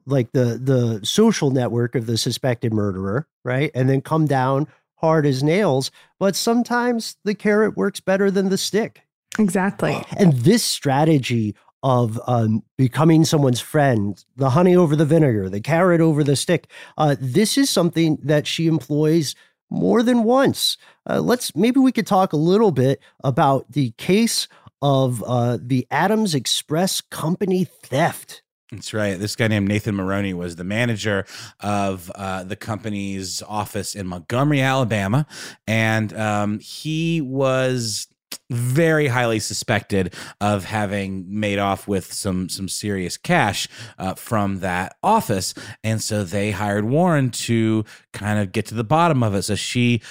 like 0.05 0.31
the 0.31 0.59
the 0.61 0.99
social 1.03 1.51
network 1.51 1.95
of 1.95 2.05
the 2.05 2.17
suspected 2.17 2.73
murderer, 2.73 3.27
right? 3.43 3.71
And 3.73 3.89
then 3.89 4.01
come 4.01 4.25
down 4.25 4.67
hard 4.99 5.25
as 5.25 5.43
nails, 5.43 5.91
but 6.19 6.35
sometimes 6.35 7.17
the 7.23 7.35
carrot 7.35 7.77
works 7.77 7.99
better 7.99 8.29
than 8.29 8.49
the 8.49 8.57
stick. 8.57 9.01
Exactly. 9.37 10.03
And 10.17 10.33
this 10.33 10.63
strategy 10.63 11.55
of 11.81 12.19
um, 12.27 12.63
becoming 12.77 13.23
someone's 13.23 13.61
friend, 13.61 14.23
the 14.35 14.49
honey 14.49 14.75
over 14.75 14.95
the 14.95 15.05
vinegar, 15.05 15.49
the 15.49 15.61
carrot 15.61 16.01
over 16.01 16.23
the 16.23 16.35
stick. 16.35 16.69
Uh, 16.97 17.15
this 17.19 17.57
is 17.57 17.69
something 17.69 18.17
that 18.21 18.45
she 18.45 18.67
employs 18.67 19.35
more 19.69 20.03
than 20.03 20.23
once. 20.23 20.77
Uh, 21.09 21.21
let's 21.21 21.55
maybe 21.55 21.79
we 21.79 21.91
could 21.91 22.07
talk 22.07 22.33
a 22.33 22.37
little 22.37 22.71
bit 22.71 22.99
about 23.23 23.71
the 23.71 23.91
case 23.91 24.47
of 24.81 25.23
uh, 25.25 25.57
the 25.61 25.87
Adams 25.91 26.35
Express 26.35 27.01
Company 27.01 27.65
theft. 27.65 28.41
That's 28.71 28.93
right. 28.93 29.17
This 29.17 29.35
guy 29.35 29.47
named 29.47 29.67
Nathan 29.67 29.95
Maroney 29.95 30.33
was 30.33 30.55
the 30.55 30.63
manager 30.63 31.25
of 31.59 32.11
uh, 32.13 32.43
the 32.43 32.55
company's 32.55 33.41
office 33.47 33.95
in 33.95 34.05
Montgomery, 34.05 34.61
Alabama, 34.61 35.25
and 35.65 36.13
um, 36.13 36.59
he 36.59 37.19
was 37.19 38.07
very 38.51 39.07
highly 39.07 39.39
suspected 39.39 40.13
of 40.39 40.65
having 40.65 41.25
made 41.27 41.57
off 41.57 41.87
with 41.87 42.13
some 42.13 42.47
some 42.47 42.67
serious 42.67 43.17
cash 43.17 43.67
uh, 43.97 44.13
from 44.13 44.59
that 44.59 44.95
office, 45.01 45.55
and 45.83 46.01
so 46.01 46.23
they 46.23 46.51
hired 46.51 46.85
Warren 46.85 47.31
to 47.31 47.85
kind 48.13 48.39
of 48.39 48.51
get 48.51 48.67
to 48.67 48.75
the 48.75 48.83
bottom 48.83 49.23
of 49.23 49.33
it. 49.33 49.43
So 49.43 49.55
she 49.55 50.01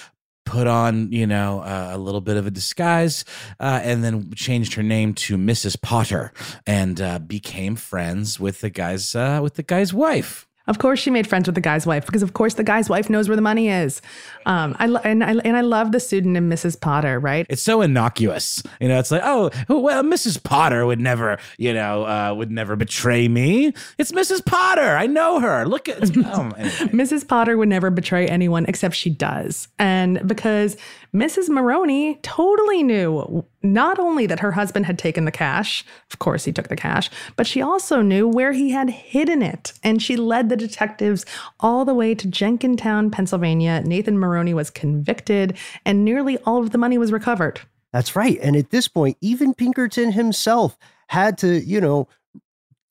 put 0.49 0.67
on 0.67 1.13
you 1.13 1.27
know 1.27 1.61
uh, 1.61 1.91
a 1.93 1.99
little 1.99 2.23
bit 2.23 2.39
of 2.39 2.47
a 2.47 2.51
disguise 2.51 3.23
uh, 3.61 3.81
and 3.83 4.03
then 4.03 4.33
changed 4.35 4.73
her 4.75 4.83
name 4.83 5.13
to 5.13 5.37
mrs 5.37 5.81
potter 5.81 6.33
and 6.67 7.03
uh, 7.03 7.19
became 7.19 7.77
friends 7.77 8.41
with 8.41 8.63
the 8.63 8.71
guy's 8.71 9.15
uh, 9.15 9.41
with 9.43 9.55
the 9.55 9.63
guy's 9.63 9.93
wife 9.93 10.48
Of 10.69 10.79
course, 10.79 11.01
she 11.01 11.11
made 11.11 11.27
friends 11.27 11.49
with 11.49 11.55
the 11.55 11.61
guy's 11.61 11.87
wife 11.87 12.07
because, 12.07 12.23
of 12.23 12.35
course, 12.35 12.55
the 12.55 12.63
guy's 12.63 12.89
wife 12.89 13.11
knows 13.11 13.29
where 13.29 13.37
the 13.37 13.43
money 13.43 13.69
is. 13.69 14.01
Um, 14.47 14.77
I 14.79 14.87
lo- 14.87 15.01
and 15.03 15.25
I 15.25 15.33
and 15.45 15.57
I 15.57 15.63
love 15.63 15.93
the 15.93 15.99
pseudonym 15.99 16.49
Mrs. 16.49 16.81
Potter. 16.81 17.19
Right? 17.19 17.47
It's 17.49 17.63
so 17.63 17.83
innocuous, 17.83 18.63
you 18.81 18.89
know. 18.89 18.99
It's 18.99 19.11
like, 19.11 19.23
oh, 19.25 19.51
well, 19.69 20.03
Mrs. 20.03 20.43
Potter 20.43 20.87
would 20.87 21.01
never, 21.01 21.39
you 21.57 21.73
know, 21.73 22.05
uh, 22.05 22.35
would 22.35 22.51
never 22.51 22.77
betray 22.77 23.27
me. 23.29 23.73
It's 23.99 24.13
Mrs. 24.13 24.45
Potter. 24.45 24.97
I 24.97 25.07
know 25.07 25.41
her. 25.41 25.67
Look 25.67 25.89
at 25.89 26.17
oh, 26.17 26.53
anyway. 26.57 26.71
Mrs. 26.93 27.27
Potter 27.27 27.57
would 27.57 27.69
never 27.69 27.91
betray 27.91 28.29
anyone 28.29 28.67
except 28.69 28.95
she 28.95 29.11
does, 29.11 29.69
and 29.79 30.27
because 30.29 30.77
Mrs. 31.15 31.49
Maroney 31.49 32.17
totally 32.23 32.83
knew 32.83 33.45
not 33.63 33.99
only 33.99 34.27
that 34.27 34.41
her 34.41 34.53
husband 34.53 34.87
had 34.87 34.99
taken 34.99 35.25
the 35.25 35.31
cash, 35.31 35.85
of 36.11 36.19
course 36.19 36.45
he 36.45 36.53
took 36.53 36.69
the 36.69 36.77
cash, 36.77 37.11
but 37.37 37.47
she 37.47 37.63
also 37.63 38.03
knew 38.03 38.29
where 38.29 38.53
he 38.53 38.71
had 38.71 38.91
hidden 38.91 39.43
it. 39.43 39.73
And 39.83 40.03
she 40.03 40.17
led 40.17 40.49
the 40.49 40.57
detectives 40.57 41.25
all 41.61 41.85
the 41.85 41.95
way 41.95 42.15
to 42.15 42.29
Jenkintown, 42.29 43.11
Pennsylvania. 43.11 43.81
Nathan 43.85 44.19
Maroney 44.19 44.55
was 44.55 44.71
convicted, 44.71 45.57
and 45.85 46.05
nearly 46.05 46.37
all 46.39 46.63
of 46.63 46.71
the 46.71 46.79
money 46.79 46.99
was 46.99 47.13
recovered. 47.13 47.61
That's 47.93 48.15
right. 48.15 48.39
And 48.43 48.55
at 48.55 48.71
this 48.71 48.87
point, 48.87 49.17
even 49.21 49.55
Pinkerton 49.55 50.13
himself 50.13 50.77
had 51.09 51.39
to, 51.39 51.61
you 51.61 51.81
know, 51.81 52.07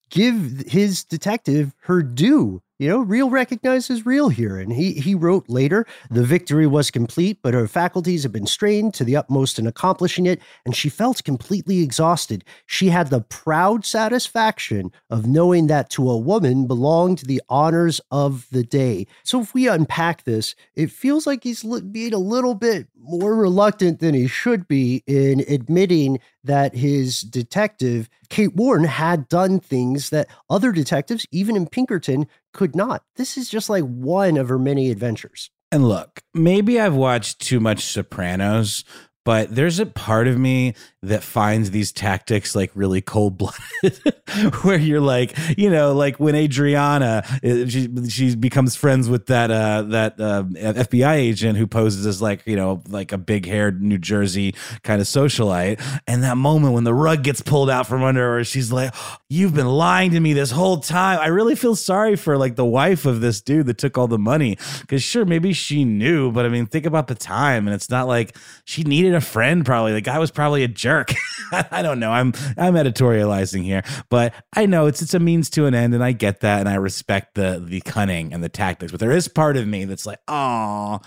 give 0.10 0.64
his 0.68 1.04
detective 1.04 1.76
her 1.82 2.02
due 2.02 2.62
you 2.80 2.88
know, 2.88 3.00
real 3.00 3.30
recognizes 3.30 4.06
real 4.06 4.30
here. 4.30 4.58
And 4.58 4.72
he, 4.72 4.94
he 4.94 5.16
wrote 5.16 5.50
later, 5.50 5.86
the 6.12 6.24
victory 6.24 6.68
was 6.68 6.92
complete, 6.92 7.40
but 7.42 7.54
her 7.54 7.68
faculties 7.68 8.24
had 8.24 8.32
been 8.32 8.46
strained 8.46 8.94
to 8.96 9.04
the 9.04 9.16
utmost 9.16 9.58
in 9.58 9.66
accomplishing 9.66 10.26
it, 10.26 10.42
and 10.66 10.76
she 10.76 10.90
felt 10.90 11.24
completely 11.24 11.82
exhausted. 11.82 12.44
She 12.66 12.90
had 12.90 13.10
the 13.10 13.22
proud 13.22 13.86
satisfaction 13.86 14.92
of 15.10 15.28
knowing 15.28 15.68
that 15.68 15.90
to 15.92 16.10
a 16.10 16.18
woman 16.18 16.68
belonged 16.68 17.20
the 17.20 17.42
honors 17.50 18.00
of 18.12 18.48
the 18.52 18.64
day. 18.64 19.08
So 19.24 19.42
if 19.42 19.54
we 19.54 19.68
unpack 19.68 20.24
this, 20.24 20.56
it 20.76 20.92
feels 20.92 21.26
like 21.26 21.44
he's 21.44 21.64
being 21.64 22.14
a 22.14 22.20
little 22.20 22.56
bit 22.56 22.88
more 23.00 23.36
reluctant 23.36 24.00
than 24.00 24.14
he 24.14 24.28
should 24.28 24.68
be 24.68 25.04
in 25.08 25.44
admitting 25.48 26.20
that 26.44 26.76
his 26.76 27.22
detective, 27.22 28.10
Kate 28.30 28.56
Warren, 28.56 28.84
had 28.84 29.28
done 29.30 29.60
things 29.60 30.10
that 30.10 30.28
other 30.50 30.72
detectives, 30.72 31.26
even 31.32 31.56
in 31.56 31.68
Pinkerton, 31.68 32.28
could 32.58 32.76
not. 32.76 33.04
This 33.16 33.38
is 33.38 33.50
just 33.50 33.70
like 33.70 33.84
one 33.86 34.36
of 34.36 34.50
her 34.50 34.60
many 34.60 34.92
adventures. 34.92 35.50
And 35.72 35.88
look, 35.88 36.22
maybe 36.34 36.80
I've 36.80 36.96
watched 36.96 37.40
too 37.40 37.60
much 37.60 37.84
Sopranos, 37.84 38.84
but 39.28 39.54
there's 39.54 39.78
a 39.78 39.86
part 39.86 40.30
of 40.30 40.40
me 40.40 40.74
that 41.04 41.22
finds 41.22 41.72
these 41.72 41.92
tactics 41.92 42.56
like 42.56 42.72
really 42.76 43.02
cold 43.02 43.38
blooded, 43.38 44.14
where 44.62 44.78
you're 44.78 45.02
like, 45.02 45.38
you 45.58 45.70
know, 45.70 45.94
like 45.94 46.18
when 46.18 46.34
Adriana 46.34 47.24
uh, 47.44 47.68
she 47.68 47.90
she 48.08 48.38
becomes 48.38 48.78
friends 48.78 49.10
with 49.10 49.26
that 49.26 49.52
uh, 49.52 49.82
that 49.82 50.18
uh, 50.18 50.44
FBI 50.44 51.16
agent 51.16 51.58
who 51.58 51.68
poses 51.68 52.06
as 52.06 52.22
like 52.22 52.42
you 52.46 52.56
know 52.56 52.82
like 52.88 53.12
a 53.12 53.18
big 53.18 53.46
haired 53.46 53.82
New 53.82 53.98
Jersey 53.98 54.56
kind 54.84 55.02
of 55.02 55.08
socialite, 55.08 55.82
and 56.08 56.24
that 56.24 56.38
moment 56.38 56.74
when 56.74 56.86
the 56.86 56.94
rug 56.94 57.22
gets 57.22 57.42
pulled 57.42 57.70
out 57.70 57.86
from 57.86 58.04
under 58.04 58.38
her, 58.38 58.46
she's 58.46 58.72
like, 58.72 58.94
"You've 59.28 59.54
been 59.54 59.68
lying 59.68 60.12
to 60.12 60.22
me 60.22 60.32
this 60.32 60.52
whole 60.52 60.78
time." 60.78 61.20
I 61.20 61.28
really 61.28 61.56
feel 61.56 61.76
sorry 61.76 62.16
for 62.16 62.38
like 62.38 62.56
the 62.56 62.66
wife 62.66 63.06
of 63.06 63.20
this 63.20 63.42
dude 63.42 63.66
that 63.66 63.78
took 63.78 63.98
all 63.98 64.08
the 64.08 64.18
money 64.18 64.58
because 64.80 65.04
sure 65.04 65.26
maybe 65.26 65.52
she 65.52 65.84
knew, 65.84 66.32
but 66.32 66.46
I 66.46 66.50
mean 66.50 66.66
think 66.66 66.86
about 66.86 67.08
the 67.08 67.16
time, 67.16 67.68
and 67.68 67.76
it's 67.76 67.90
not 67.90 68.08
like 68.08 68.38
she 68.64 68.84
needed 68.84 69.17
a 69.18 69.22
friend. 69.22 69.66
Probably 69.66 69.94
the 69.94 70.02
guy 70.02 70.20
was 70.20 70.32
probably 70.32 70.64
a 70.64 70.68
jerk. 70.68 71.14
I 71.52 71.82
don't 71.82 72.00
know. 72.00 72.12
I'm 72.12 72.34
I'm 72.58 72.76
editorializing 72.76 73.64
here, 73.64 73.84
but 74.10 74.34
I 74.56 74.66
know 74.66 74.88
it's 74.88 75.02
it's 75.02 75.14
a 75.14 75.20
means 75.20 75.50
to 75.52 75.66
an 75.66 75.74
end, 75.74 75.94
and 75.94 76.04
I 76.04 76.12
get 76.14 76.42
that, 76.42 76.60
and 76.60 76.70
I 76.70 76.76
respect 76.76 77.36
the 77.36 77.62
the 77.64 77.82
cunning 77.82 78.34
and 78.34 78.44
the 78.44 78.50
tactics. 78.50 78.92
But 78.92 79.02
there 79.02 79.12
is 79.12 79.28
part 79.28 79.58
of 79.58 79.68
me 79.68 79.86
that's 79.86 80.06
like, 80.06 80.20
oh, 80.28 81.00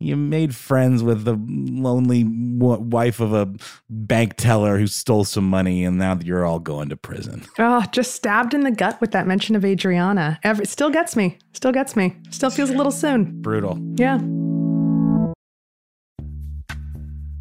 you 0.00 0.16
made 0.16 0.54
friends 0.54 1.02
with 1.02 1.24
the 1.24 1.38
lonely 1.48 2.24
wife 2.24 3.20
of 3.20 3.32
a 3.32 3.52
bank 3.88 4.34
teller 4.36 4.78
who 4.78 4.86
stole 4.86 5.24
some 5.24 5.48
money, 5.48 5.84
and 5.84 5.98
now 5.98 6.18
you're 6.22 6.44
all 6.44 6.58
going 6.58 6.88
to 6.90 6.96
prison. 6.96 7.44
Oh, 7.58 7.84
just 7.92 8.14
stabbed 8.14 8.54
in 8.54 8.62
the 8.62 8.70
gut 8.70 9.00
with 9.00 9.12
that 9.12 9.26
mention 9.26 9.56
of 9.56 9.64
Adriana. 9.64 10.38
Every, 10.42 10.66
still 10.66 10.90
gets 10.90 11.16
me. 11.16 11.38
Still 11.52 11.72
gets 11.72 11.96
me. 11.96 12.16
Still 12.30 12.50
feels 12.50 12.70
a 12.70 12.74
little 12.74 12.92
soon. 12.92 13.40
Brutal. 13.40 13.78
Yeah. 13.96 14.18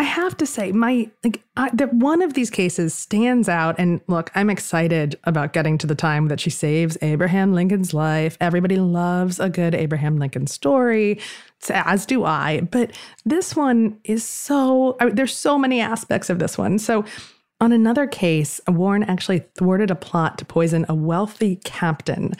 I 0.00 0.04
have 0.04 0.34
to 0.38 0.46
say, 0.46 0.72
my 0.72 1.10
like 1.22 1.42
I, 1.58 1.68
that 1.74 1.92
one 1.92 2.22
of 2.22 2.32
these 2.32 2.48
cases 2.48 2.94
stands 2.94 3.50
out. 3.50 3.74
And 3.78 4.00
look, 4.06 4.30
I'm 4.34 4.48
excited 4.48 5.18
about 5.24 5.52
getting 5.52 5.76
to 5.76 5.86
the 5.86 5.94
time 5.94 6.28
that 6.28 6.40
she 6.40 6.48
saves 6.48 6.96
Abraham 7.02 7.52
Lincoln's 7.52 7.92
life. 7.92 8.38
Everybody 8.40 8.76
loves 8.76 9.38
a 9.38 9.50
good 9.50 9.74
Abraham 9.74 10.16
Lincoln 10.16 10.46
story, 10.46 11.20
as 11.68 12.06
do 12.06 12.24
I. 12.24 12.62
But 12.62 12.92
this 13.26 13.54
one 13.54 14.00
is 14.04 14.26
so 14.26 14.96
I 15.00 15.10
there's 15.10 15.36
so 15.36 15.58
many 15.58 15.82
aspects 15.82 16.30
of 16.30 16.38
this 16.38 16.56
one. 16.56 16.78
So. 16.78 17.04
On 17.62 17.72
another 17.72 18.06
case, 18.06 18.58
Warren 18.66 19.02
actually 19.02 19.40
thwarted 19.54 19.90
a 19.90 19.94
plot 19.94 20.38
to 20.38 20.46
poison 20.46 20.86
a 20.88 20.94
wealthy 20.94 21.56
captain. 21.56 22.32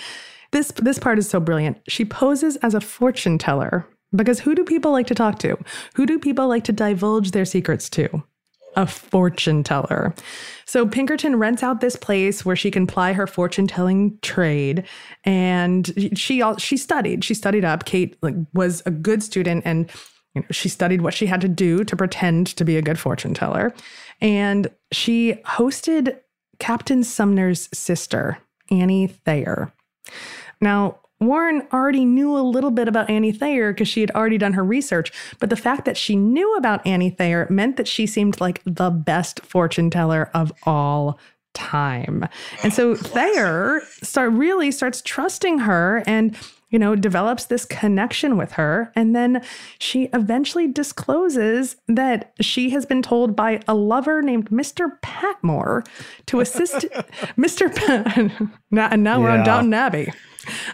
This 0.51 0.73
this 0.77 0.99
part 0.99 1.19
is 1.19 1.29
so 1.29 1.41
brilliant. 1.41 1.77
She 1.89 2.07
poses 2.07 2.57
as 2.63 2.75
a 2.75 2.81
fortune 2.81 3.37
teller 3.37 3.87
because 4.15 4.41
who 4.41 4.55
do 4.55 4.65
people 4.65 4.93
like 4.93 5.07
to 5.09 5.15
talk 5.15 5.39
to? 5.41 5.57
Who 5.95 6.07
do 6.07 6.19
people 6.19 6.49
like 6.49 6.65
to 6.65 6.73
divulge 6.73 7.31
their 7.31 7.45
secrets 7.45 7.89
to? 7.91 8.23
A 8.77 8.87
fortune 8.87 9.65
teller. 9.65 10.15
So 10.65 10.87
Pinkerton 10.87 11.37
rents 11.37 11.63
out 11.63 11.81
this 11.81 11.97
place 11.97 12.45
where 12.45 12.55
she 12.55 12.71
can 12.71 12.87
ply 12.87 13.13
her 13.13 13.27
fortune 13.27 13.67
telling 13.67 14.17
trade, 14.23 14.85
and 15.25 16.13
she 16.17 16.41
all 16.41 16.57
she 16.57 16.77
studied. 16.77 17.25
She 17.25 17.35
studied 17.35 17.65
up. 17.65 17.85
Kate 17.85 18.17
like 18.23 18.37
was 18.55 18.81
a 18.87 18.93
good 18.93 19.25
student, 19.25 19.65
and 19.67 19.91
you 20.35 20.43
know, 20.43 20.47
she 20.53 20.69
studied 20.69 21.03
what 21.03 21.15
she 21.15 21.27
had 21.27 21.41
to 21.41 21.49
do 21.49 21.83
to 21.83 21.97
pretend 21.97 22.47
to 22.49 22.65
be 22.65 22.77
a 22.77 22.83
good 22.83 22.99
fortune 22.99 23.35
teller, 23.35 23.75
and 24.21 24.71
she 24.93 25.35
hosted 25.45 26.21
Captain 26.61 27.03
Sumner's 27.03 27.69
sister, 27.73 28.39
Annie 28.71 29.09
Thayer. 29.09 29.73
Now, 30.61 31.00
Warren 31.21 31.67
already 31.71 32.07
knew 32.07 32.35
a 32.37 32.41
little 32.41 32.71
bit 32.71 32.89
about 32.89 33.11
Annie 33.11 33.33
Thayer 33.33 33.73
because 33.73 33.89
she 33.89 34.01
had 34.01 34.11
already 34.13 34.39
done 34.39 34.55
her 34.55 34.65
research, 34.65 35.13
but 35.39 35.51
the 35.51 35.57
fact 35.57 35.85
that 35.85 35.99
she 35.99 36.17
knew 36.17 36.57
about 36.57 36.87
Annie 36.87 37.11
Thayer 37.11 37.47
meant 37.51 37.77
that 37.77 37.87
she 37.87 38.07
seemed 38.07 38.41
like 38.41 38.63
the 38.65 38.91
best 38.91 39.41
fortune 39.41 39.91
teller 39.91 40.31
of 40.33 40.51
all 40.65 41.19
time. 41.53 42.27
And 42.63 42.73
so 42.73 42.95
Thayer 42.95 43.83
start 44.03 44.33
really 44.33 44.71
starts 44.71 45.03
trusting 45.03 45.59
her 45.59 46.03
and 46.07 46.35
you 46.71 46.79
know 46.79 46.95
develops 46.97 47.45
this 47.47 47.65
connection 47.65 48.37
with 48.37 48.53
her 48.53 48.93
and 48.95 49.15
then 49.15 49.43
she 49.79 50.05
eventually 50.13 50.67
discloses 50.67 51.77
that 51.89 52.33
she 52.41 52.71
has 52.71 52.87
been 52.87 53.03
told 53.03 53.37
by 53.37 53.61
a 53.69 53.75
lover 53.75 54.23
named 54.23 54.51
Mr. 54.51 55.01
Patmore 55.03 55.85
to 56.27 56.41
assist 56.41 56.75
Mr. 57.37 57.75
Pat 57.75 58.31
now, 58.71 58.89
and 58.91 59.05
now 59.05 59.19
yeah. 59.19 59.25
we're 59.25 59.31
on 59.31 59.45
Downton 59.45 59.75
Abbey 59.75 60.13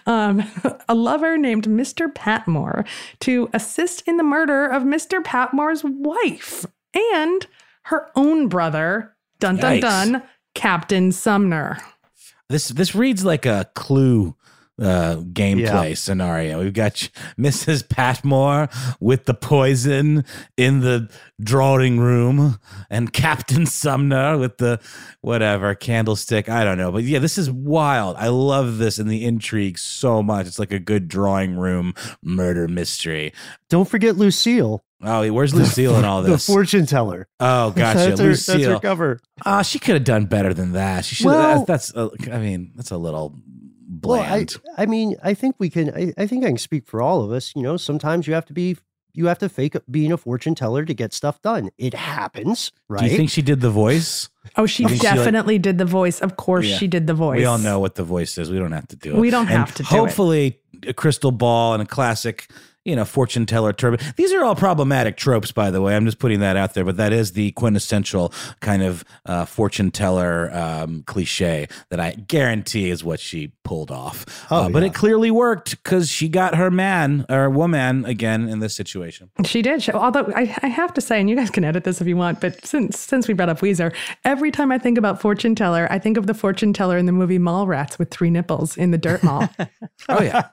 um, 0.07 0.43
a 0.89 0.95
lover 0.95 1.37
named 1.37 1.67
Mr. 1.67 2.13
Patmore 2.15 2.85
to 3.21 3.49
assist 3.53 4.03
in 4.07 4.17
the 4.17 4.23
murder 4.23 4.67
of 4.67 4.83
Mr. 4.83 5.23
Patmore's 5.23 5.83
wife 5.85 6.67
and 6.95 7.47
her 7.85 8.11
own 8.15 8.49
brother, 8.49 9.15
dun 9.39 9.57
dun 9.57 9.77
Yikes. 9.77 9.81
dun, 9.81 10.23
Captain 10.55 11.13
Sumner. 11.13 11.79
This 12.49 12.69
this 12.69 12.95
reads 12.95 13.25
like 13.25 13.45
a 13.45 13.69
clue 13.75 14.36
uh, 14.81 15.17
gameplay 15.17 15.91
yeah. 15.91 15.95
scenario. 15.95 16.61
We've 16.63 16.73
got 16.73 16.95
Mrs. 17.39 17.89
Patmore 17.89 18.69
with 19.01 19.25
the 19.25 19.35
poison 19.35 20.25
in 20.57 20.81
the 20.81 21.11
drawing 21.41 21.99
room, 21.99 22.59
and 22.91 23.13
Captain 23.13 23.67
Sumner 23.67 24.39
with 24.39 24.59
the 24.59 24.81
whatever 25.21 25.75
candlestick. 25.75 26.49
I 26.49 26.65
don't 26.65 26.79
know, 26.79 26.93
but 26.93 27.05
yeah, 27.05 27.19
this 27.19 27.39
is 27.39 27.51
wild. 27.51 28.17
I 28.17 28.29
love 28.29 28.79
this 28.79 28.99
and 28.99 29.11
the 29.11 29.25
intrigue 29.25 29.79
so 29.79 30.23
much. 30.23 30.47
It's 30.47 30.59
like 30.59 30.73
a 30.73 30.79
good 30.79 31.09
drawing 31.09 31.57
room 31.57 31.95
murder 32.23 32.69
mystery. 32.69 33.33
Don't 33.69 33.89
forget 33.89 34.17
Lucille. 34.17 34.85
Oh, 35.03 35.31
where's 35.31 35.55
Lucille 35.55 35.97
in 35.97 36.05
all 36.05 36.23
this? 36.23 36.47
the 36.47 36.53
fortune 36.53 36.87
teller. 36.87 37.29
Oh, 37.39 37.71
gotcha. 37.77 37.99
that's, 37.99 38.21
her, 38.21 38.27
Lucille. 38.29 38.59
that's 38.59 38.67
her 38.67 38.81
cover. 38.81 39.21
Uh, 39.45 39.63
she 39.63 39.79
could 39.79 39.95
have 39.95 40.05
done 40.05 40.25
better 40.25 40.55
than 40.55 40.73
that. 40.73 41.05
She 41.05 41.17
should. 41.17 41.27
Well, 41.27 41.65
that's. 41.65 41.93
that's 41.93 42.27
uh, 42.29 42.33
I 42.33 42.39
mean, 42.39 42.73
that's 42.75 42.91
a 42.91 42.97
little 42.97 43.35
bland. 44.07 44.57
Well, 44.65 44.75
I, 44.79 44.83
I 44.83 44.87
mean, 44.87 45.17
I 45.23 45.35
think 45.35 45.57
we 45.59 45.71
can. 45.71 45.95
I, 45.95 46.13
I 46.17 46.27
think 46.27 46.45
I 46.45 46.49
can 46.49 46.59
speak 46.59 46.87
for 46.87 47.03
all 47.03 47.23
of 47.23 47.33
us. 47.33 47.55
You 47.55 47.63
know, 47.63 47.77
sometimes 47.77 48.27
you 48.27 48.35
have 48.35 48.47
to 48.47 48.53
be 48.53 48.77
you 49.17 49.27
have 49.27 49.39
to 49.39 49.49
fake 49.49 49.77
being 49.91 50.13
a 50.13 50.17
fortune 50.17 50.55
teller 50.55 50.85
to 50.85 50.95
get 50.95 51.13
stuff 51.15 51.41
done. 51.43 51.71
It 51.79 51.95
happens, 51.95 52.71
right? 52.89 53.01
Do 53.01 53.07
you 53.07 53.17
think 53.17 53.31
she 53.31 53.43
did 53.43 53.61
the 53.61 53.71
voice? 53.71 54.29
Oh, 54.57 54.67
she 54.67 54.85
definitely 54.85 55.55
she 55.55 55.59
like, 55.59 55.63
did 55.63 55.79
the 55.79 55.85
voice. 55.87 56.21
Of 56.21 56.37
course, 56.37 56.67
yeah. 56.67 56.77
she 56.77 56.87
did 56.87 57.07
the 57.07 57.15
voice. 57.15 57.39
We 57.39 57.47
all 57.47 57.59
know 57.59 57.81
what 57.81 57.95
the 57.95 58.05
voice 58.05 58.39
is. 58.39 58.51
We 58.51 58.59
don't 58.59 58.73
have 58.73 58.87
to 58.89 58.97
do 58.97 59.15
it. 59.15 59.19
We 59.19 59.31
don't 59.31 59.47
have 59.47 59.69
and 59.69 59.77
to. 59.77 59.85
hopefully, 59.85 60.61
a 60.87 60.93
crystal 60.93 61.33
ball 61.33 61.73
and 61.73 61.83
a 61.83 61.87
classic 61.87 62.49
you 62.87 62.97
know, 62.97 63.05
fortune 63.05 63.47
teller 63.47 63.73
turban. 63.73 64.01
These 64.17 64.33
are 64.33 64.45
all 64.45 64.55
problematic 64.55 65.17
tropes, 65.17 65.53
by 65.53 65.71
the 65.71 65.83
way. 65.83 65.97
I'm 65.97 66.05
just 66.07 66.19
putting 66.19 66.41
that 66.41 66.57
out 66.57 66.75
there, 66.75 66.85
but 66.85 66.97
that 66.97 67.13
is 67.13 67.33
the 67.33 67.51
quintessential 67.53 68.33
kind 68.61 68.83
of 68.83 69.05
uh, 69.27 69.45
fortune 69.45 69.91
teller 69.91 70.51
um, 70.55 71.03
cliche 71.07 71.69
that 71.91 72.01
I 72.01 72.13
guarantee 72.13 72.91
is 72.91 73.03
what 73.03 73.21
she 73.21 73.53
pulled 73.65 73.91
off. 73.91 74.25
Oh, 74.51 74.57
uh, 74.57 74.63
yeah. 74.63 74.69
But 74.69 74.83
it 74.85 74.95
clearly 74.95 75.31
worked 75.31 75.83
because 75.83 76.09
she 76.09 76.29
got 76.29 76.55
her 76.55 76.71
man 76.71 77.27
or 77.29 77.51
woman 77.51 78.05
again 78.05 78.49
in 78.49 78.61
this 78.61 78.75
situation. 78.75 79.31
She 79.45 79.63
did. 79.63 79.83
She, 79.83 79.93
although 79.93 80.33
I, 80.35 80.55
I, 80.63 80.69
have 80.69 80.95
to 80.95 81.01
say, 81.01 81.21
and 81.21 81.29
you 81.29 81.35
guys 81.35 81.51
can 81.51 81.65
edit 81.65 81.85
this 81.85 82.01
if 82.01 82.07
you 82.07 82.17
want, 82.17 82.41
but 82.41 82.65
since 82.65 82.99
since 82.99 83.27
we 83.27 83.35
brought 83.35 83.49
up 83.49 83.61
Weezer, 83.61 83.95
every 84.25 84.51
time 84.51 84.71
I 84.71 84.79
think 84.79 84.99
about 84.99 85.21
fortune 85.21 85.55
teller, 85.55 85.89
I 85.91 85.99
think 85.99 86.17
of 86.17 86.27
the 86.27 86.35
fortune 86.35 86.73
teller 86.73 86.97
in 86.97 87.07
the 87.07 87.13
movie 87.13 87.39
Mallrats 87.39 87.99
with 87.99 88.11
three 88.11 88.31
nipples 88.31 88.77
in 88.77 88.93
the 88.93 88.99
dirt 88.99 89.23
mall. 89.23 89.49
oh 90.09 90.23
yeah. 90.23 90.49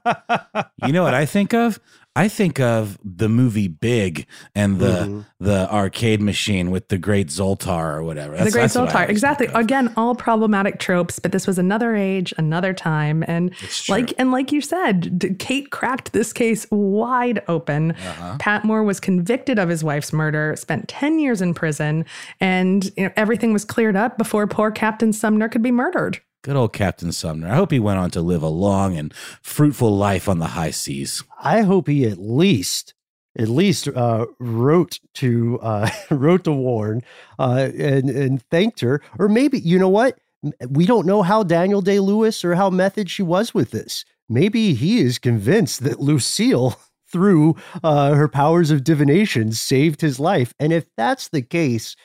You 0.86 0.94
know 0.94 1.04
what 1.04 1.14
I 1.14 1.26
think 1.26 1.54
of? 1.54 1.80
I 2.16 2.28
think 2.28 2.60
of 2.60 3.00
the 3.04 3.28
movie 3.28 3.68
Big 3.68 4.28
and 4.54 4.78
the 4.78 4.86
mm-hmm. 4.86 5.22
the 5.40 5.72
arcade 5.74 6.22
machine 6.22 6.70
with 6.70 6.90
the 6.90 7.00
Great 7.00 7.30
Zoltar 7.30 7.96
or 7.96 8.04
whatever. 8.04 8.38
That's, 8.38 8.52
the 8.54 8.60
Great 8.60 8.70
Zoltar, 8.70 9.10
exactly. 9.10 9.48
Again, 9.48 9.92
all 9.98 10.14
problematic 10.14 10.80
tropes, 10.80 11.18
but 11.18 11.32
this 11.32 11.48
was 11.48 11.58
another 11.58 11.96
age, 11.96 12.32
another 12.38 12.72
time, 12.72 13.24
and 13.28 13.52
like 13.90 14.14
and 14.20 14.32
like 14.32 14.52
you 14.52 14.62
said, 14.62 15.36
Kate 15.40 15.72
cracked 15.72 16.14
this 16.14 16.32
case 16.32 16.68
wide 16.70 17.42
open. 17.48 17.92
Uh-huh. 17.94 18.38
Patmore 18.40 18.84
was 18.84 19.00
convicted 19.00 19.58
of 19.58 19.70
his 19.70 19.84
wife's 19.84 20.14
murder, 20.14 20.56
spent 20.56 20.88
ten 20.88 21.18
years 21.18 21.42
in 21.42 21.56
prison, 21.56 22.06
and 22.40 22.92
you 22.96 23.06
know, 23.06 23.14
everything 23.16 23.54
was 23.54 23.66
cleared 23.66 23.96
up 23.96 24.20
before 24.20 24.46
poor 24.46 24.70
Captain 24.70 25.14
Sumner 25.14 25.50
could 25.50 25.64
be 25.64 25.72
murdered. 25.72 26.22
Good 26.44 26.58
old 26.58 26.74
Captain 26.74 27.14
Sumner. 27.14 27.48
I 27.48 27.56
hope 27.56 27.72
he 27.72 27.80
went 27.80 28.00
on 28.00 28.12
to 28.12 28.22
live 28.22 28.44
a 28.44 28.50
long 28.50 28.98
and 28.98 29.14
fruitful 29.42 29.96
life 29.96 30.28
on 30.28 30.40
the 30.40 30.48
high 30.48 30.72
seas. 30.72 31.24
I 31.42 31.62
hope 31.62 31.88
he 31.88 32.06
at 32.06 32.18
least 32.18 32.94
at 33.40 33.48
least 33.48 33.88
uh, 33.88 34.26
wrote 34.40 35.00
to 35.16 35.58
uh, 35.62 35.90
wrote 36.12 36.44
to 36.44 36.52
Warren 36.52 37.02
uh, 37.40 37.70
and 37.78 38.10
and 38.10 38.44
thanked 38.50 38.82
her, 38.82 39.02
or 39.18 39.30
maybe 39.30 39.60
you 39.60 39.80
know 39.80 39.88
what? 39.88 40.20
We 40.68 40.86
don't 40.86 41.08
know 41.08 41.22
how 41.22 41.44
Daniel 41.44 41.82
Day 41.82 42.02
Lewis 42.02 42.44
or 42.44 42.56
how 42.56 42.70
method 42.70 43.10
she 43.10 43.24
was 43.24 43.54
with 43.54 43.72
this. 43.72 44.04
Maybe 44.28 44.74
he 44.74 45.00
is 45.00 45.20
convinced 45.20 45.86
that 45.86 46.02
Lucille, 46.02 46.78
through 47.08 47.56
uh, 47.86 48.16
her 48.16 48.28
powers 48.28 48.70
of 48.70 48.84
divination, 48.84 49.54
saved 49.54 50.02
his 50.02 50.20
life. 50.20 50.54
And 50.60 50.74
if 50.74 50.88
that's 50.98 51.30
the 51.30 51.42
case, 51.42 51.96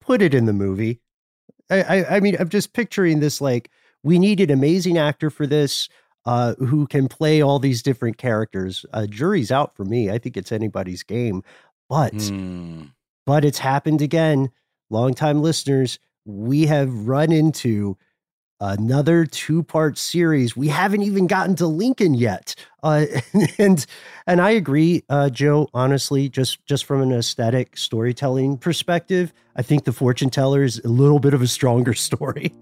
put 0.00 0.22
it 0.22 0.34
in 0.34 0.44
the 0.44 0.52
movie. 0.52 1.00
I, 1.68 1.82
I, 1.82 2.16
I 2.16 2.20
mean, 2.20 2.36
I'm 2.38 2.48
just 2.48 2.72
picturing 2.72 3.18
this 3.18 3.40
like 3.40 3.70
we 4.08 4.18
need 4.18 4.40
an 4.40 4.50
amazing 4.50 4.96
actor 4.96 5.28
for 5.28 5.46
this 5.46 5.86
uh, 6.24 6.54
who 6.54 6.86
can 6.86 7.08
play 7.08 7.42
all 7.42 7.58
these 7.58 7.82
different 7.82 8.16
characters. 8.16 8.86
Uh, 8.94 9.06
jury's 9.06 9.52
out 9.52 9.76
for 9.76 9.84
me. 9.84 10.10
I 10.10 10.16
think 10.16 10.34
it's 10.34 10.50
anybody's 10.50 11.02
game, 11.02 11.44
but 11.90 12.14
mm. 12.14 12.90
but 13.26 13.44
it's 13.44 13.58
happened 13.58 14.00
again. 14.00 14.50
Longtime 14.88 15.42
listeners, 15.42 15.98
we 16.24 16.64
have 16.64 16.90
run 17.06 17.32
into 17.32 17.98
another 18.60 19.26
two-part 19.26 19.98
series. 19.98 20.56
We 20.56 20.68
haven't 20.68 21.02
even 21.02 21.26
gotten 21.26 21.54
to 21.56 21.66
Lincoln 21.66 22.14
yet, 22.14 22.54
uh, 22.82 23.04
and 23.58 23.84
and 24.26 24.40
I 24.40 24.52
agree, 24.52 25.04
uh, 25.10 25.28
Jo. 25.28 25.68
Honestly, 25.74 26.30
just 26.30 26.64
just 26.64 26.86
from 26.86 27.02
an 27.02 27.12
aesthetic 27.12 27.76
storytelling 27.76 28.56
perspective, 28.56 29.34
I 29.54 29.60
think 29.60 29.84
the 29.84 29.92
Fortune 29.92 30.30
Teller 30.30 30.62
is 30.62 30.78
a 30.78 30.88
little 30.88 31.18
bit 31.18 31.34
of 31.34 31.42
a 31.42 31.46
stronger 31.46 31.92
story, 32.08 32.54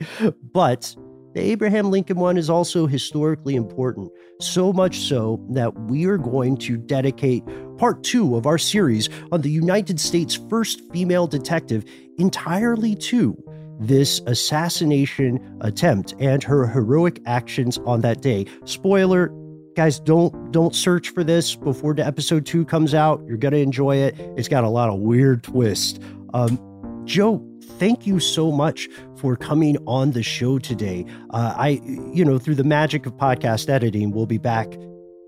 but 0.53 0.97
the 1.37 1.43
Abraham 1.43 1.91
Lincoln 1.91 2.17
one 2.17 2.39
is 2.39 2.49
also 2.49 2.87
historically 2.87 3.57
important, 3.57 4.11
so 4.41 4.73
much 4.73 5.01
so 5.01 5.39
that 5.51 5.79
we 5.81 6.07
are 6.07 6.17
going 6.17 6.57
to 6.57 6.79
dedicate 6.79 7.45
part 7.77 8.03
two 8.03 8.37
of 8.37 8.47
our 8.47 8.57
series 8.57 9.11
on 9.31 9.43
the 9.43 9.51
United 9.51 10.01
States' 10.01 10.41
first 10.49 10.81
female 10.95 11.27
detective 11.27 11.85
entirely 12.17 12.95
to 12.95 13.37
this 13.79 14.23
assassination 14.27 15.59
attempt 15.61 16.15
and 16.21 16.43
her 16.43 16.67
heroic 16.67 17.21
actions 17.27 17.77
on 17.85 18.01
that 18.01 18.23
day. 18.23 18.47
Spoiler, 18.65 19.31
guys 19.75 20.01
don't 20.01 20.51
don't 20.53 20.75
search 20.75 21.11
for 21.11 21.23
this 21.23 21.55
before 21.55 21.93
the 21.93 22.07
episode 22.07 22.47
2 22.47 22.65
comes 22.65 22.95
out. 22.95 23.23
You're 23.27 23.37
going 23.37 23.53
to 23.53 23.61
enjoy 23.61 23.97
it. 23.97 24.15
It's 24.39 24.49
got 24.49 24.65
a 24.65 24.71
lot 24.71 24.89
of 24.89 25.01
weird 25.01 25.43
twists. 25.43 26.01
Um 26.33 26.59
Jo, 27.05 27.47
thank 27.79 28.07
you 28.07 28.19
so 28.19 28.51
much 28.51 28.89
for 29.19 29.37
coming 29.37 29.77
on 29.87 30.13
the 30.13 30.23
show 30.23 30.59
today. 30.59 31.05
Uh, 31.31 31.55
I, 31.57 31.81
you 32.13 32.25
know, 32.25 32.39
through 32.39 32.57
the 32.57 32.65
magic 32.65 33.07
of 33.07 33.15
podcast 33.15 33.69
editing, 33.69 34.11
we'll 34.13 34.27
be 34.27 34.39
back 34.39 34.73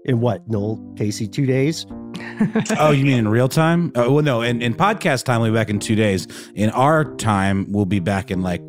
in 0.05 0.21
what, 0.21 0.49
Noel, 0.49 0.79
Casey, 0.97 1.29
two 1.29 1.47
days? 1.47 1.87
oh, 2.79 2.91
you 2.91 3.05
mean 3.05 3.19
in 3.19 3.29
real 3.29 3.49
time? 3.49 3.93
Oh, 3.95 4.13
well, 4.13 4.25
no. 4.25 4.41
In, 4.43 4.63
in 4.63 4.75
podcast 4.75 5.25
time, 5.25 5.41
we'll 5.41 5.51
be 5.51 5.55
back 5.57 5.71
in 5.71 5.79
two 5.79 5.95
days. 5.95 6.27
In 6.55 6.71
our 6.71 7.15
time, 7.17 7.67
we'll 7.71 7.85
be 7.85 8.01
back 8.01 8.31
in 8.31 8.43
like 8.43 8.63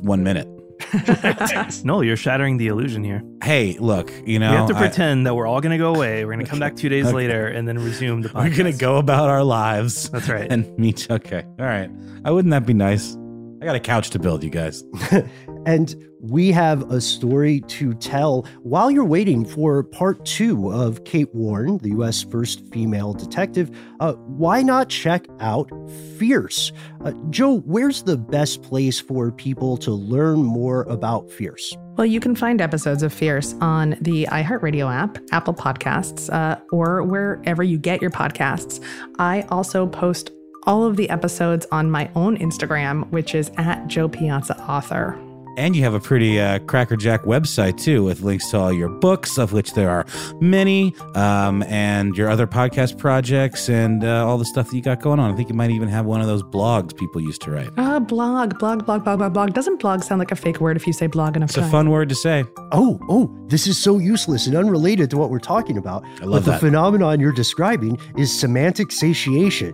one 0.00 0.22
minute. 0.22 0.48
no, 1.84 2.00
you're 2.00 2.16
shattering 2.16 2.56
the 2.56 2.66
illusion 2.68 3.04
here. 3.04 3.22
Hey, 3.42 3.76
look, 3.78 4.12
you 4.26 4.38
know, 4.38 4.50
we 4.50 4.56
have 4.56 4.68
to 4.68 4.76
I- 4.76 4.80
pretend 4.80 5.26
that 5.26 5.34
we're 5.34 5.46
all 5.46 5.60
going 5.60 5.72
to 5.72 5.78
go 5.78 5.94
away. 5.94 6.24
We're 6.24 6.32
going 6.32 6.44
to 6.44 6.50
come 6.50 6.58
back 6.58 6.76
two 6.76 6.88
days 6.88 7.06
Okay. 7.06 7.14
later 7.14 7.46
and 7.46 7.66
then 7.68 7.78
resume 7.78 8.22
the 8.22 8.28
podcast. 8.28 8.34
we're 8.50 8.56
gonna 8.56 8.72
go 8.72 8.96
about 8.96 9.28
our 9.28 9.44
lives. 9.44 10.10
That's 10.10 10.28
right. 10.28 10.50
And 10.50 10.76
meet. 10.78 11.06
Okay, 11.10 11.44
all 11.58 11.66
right. 11.66 11.90
I 12.24 12.30
wouldn't 12.30 12.50
that 12.52 12.66
be 12.66 12.74
nice? 12.74 13.16
I 13.64 13.66
got 13.66 13.76
a 13.76 13.80
couch 13.80 14.10
to 14.10 14.18
build, 14.18 14.44
you 14.44 14.50
guys. 14.50 14.84
and 15.64 15.96
we 16.20 16.52
have 16.52 16.82
a 16.90 17.00
story 17.00 17.60
to 17.60 17.94
tell 17.94 18.46
while 18.62 18.90
you're 18.90 19.06
waiting 19.06 19.46
for 19.46 19.82
part 19.82 20.22
two 20.26 20.70
of 20.70 21.04
Kate 21.04 21.34
Warren, 21.34 21.78
the 21.78 21.88
U.S. 21.92 22.22
first 22.24 22.62
female 22.66 23.14
detective. 23.14 23.74
Uh, 24.00 24.12
why 24.12 24.60
not 24.60 24.90
check 24.90 25.26
out 25.40 25.70
Fierce? 26.18 26.72
Uh, 27.06 27.12
Jo, 27.30 27.60
where's 27.60 28.02
the 28.02 28.18
best 28.18 28.60
place 28.60 29.00
for 29.00 29.32
people 29.32 29.78
to 29.78 29.92
learn 29.92 30.42
more 30.42 30.82
about 30.82 31.30
Fierce? 31.30 31.74
Well, 31.96 32.06
you 32.06 32.20
can 32.20 32.34
find 32.34 32.60
episodes 32.60 33.02
of 33.02 33.14
Fierce 33.14 33.54
on 33.62 33.96
the 34.00 34.26
iHeartRadio 34.30 34.92
app, 34.92 35.16
Apple 35.32 35.54
Podcasts, 35.54 36.30
uh, 36.30 36.60
or 36.70 37.02
wherever 37.02 37.62
you 37.62 37.78
get 37.78 38.02
your 38.02 38.10
podcasts. 38.10 38.84
I 39.18 39.46
also 39.48 39.86
post 39.86 40.32
all 40.66 40.84
of 40.84 40.96
the 40.96 41.10
episodes 41.10 41.66
on 41.70 41.90
my 41.90 42.10
own 42.14 42.36
Instagram, 42.38 43.08
which 43.10 43.34
is 43.34 43.50
at 43.56 43.86
Jo 43.86 44.08
Piazza 44.08 44.60
Author. 44.62 45.18
And 45.56 45.76
you 45.76 45.82
have 45.84 45.94
a 45.94 46.00
pretty 46.00 46.40
uh, 46.40 46.58
crackerjack 46.60 47.22
website 47.24 47.78
too, 47.80 48.04
with 48.04 48.20
links 48.22 48.50
to 48.50 48.58
all 48.58 48.72
your 48.72 48.88
books, 48.88 49.38
of 49.38 49.52
which 49.52 49.74
there 49.74 49.88
are 49.88 50.04
many, 50.40 50.94
um, 51.14 51.62
and 51.64 52.16
your 52.16 52.28
other 52.28 52.46
podcast 52.46 52.98
projects, 52.98 53.68
and 53.68 54.04
uh, 54.04 54.26
all 54.26 54.36
the 54.36 54.44
stuff 54.44 54.70
that 54.70 54.76
you 54.76 54.82
got 54.82 55.00
going 55.00 55.20
on. 55.20 55.32
I 55.32 55.36
think 55.36 55.48
you 55.48 55.54
might 55.54 55.70
even 55.70 55.88
have 55.88 56.06
one 56.06 56.20
of 56.20 56.26
those 56.26 56.42
blogs 56.42 56.96
people 56.96 57.20
used 57.20 57.42
to 57.42 57.52
write. 57.52 57.70
Uh, 57.76 58.00
blog, 58.00 58.58
blog, 58.58 58.84
blog, 58.84 59.04
blog, 59.04 59.18
blog, 59.18 59.32
blog. 59.32 59.54
Doesn't 59.54 59.80
blog 59.80 60.02
sound 60.02 60.18
like 60.18 60.32
a 60.32 60.36
fake 60.36 60.60
word 60.60 60.76
if 60.76 60.86
you 60.86 60.92
say 60.92 61.06
blog 61.06 61.36
enough 61.36 61.50
It's 61.50 61.58
a 61.58 61.68
fun 61.68 61.90
word 61.90 62.08
to 62.08 62.14
say. 62.14 62.44
Oh, 62.72 62.98
oh, 63.08 63.30
this 63.46 63.66
is 63.68 63.78
so 63.78 63.98
useless 63.98 64.48
and 64.48 64.56
unrelated 64.56 65.10
to 65.10 65.16
what 65.16 65.30
we're 65.30 65.38
talking 65.38 65.78
about. 65.78 66.04
I 66.20 66.24
love 66.24 66.44
but 66.44 66.44
that. 66.44 66.52
the 66.52 66.58
phenomenon 66.58 67.20
you're 67.20 67.32
describing 67.32 67.98
is 68.18 68.36
semantic 68.36 68.90
satiation. 68.90 69.72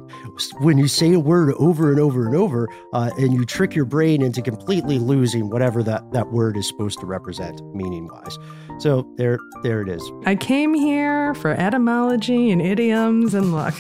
When 0.59 0.77
you 0.77 0.89
say 0.89 1.15
a 1.15 1.21
word 1.21 1.55
over 1.55 1.91
and 1.91 1.99
over 1.99 2.27
and 2.27 2.37
over, 2.37 2.69
uh, 2.93 3.11
and 3.17 3.33
you 3.33 3.47
trick 3.47 3.75
your 3.75 3.87
brain 3.87 4.21
into 4.23 4.43
completely 4.43 4.99
losing 4.99 5.49
whatever 5.49 5.70
that, 5.83 6.11
that 6.13 6.33
word 6.33 6.57
is 6.57 6.67
supposed 6.69 6.99
to 7.01 7.07
represent 7.07 7.63
meaning 7.75 8.09
wise. 8.13 8.39
So 8.79 9.07
there, 9.17 9.39
there 9.63 9.81
it 9.83 9.89
is. 9.89 10.03
I 10.27 10.37
came 10.37 10.75
here 10.75 11.35
for 11.35 11.51
etymology 11.53 12.51
and 12.51 12.61
idioms, 12.61 13.35
and 13.35 13.53
look, 13.53 13.75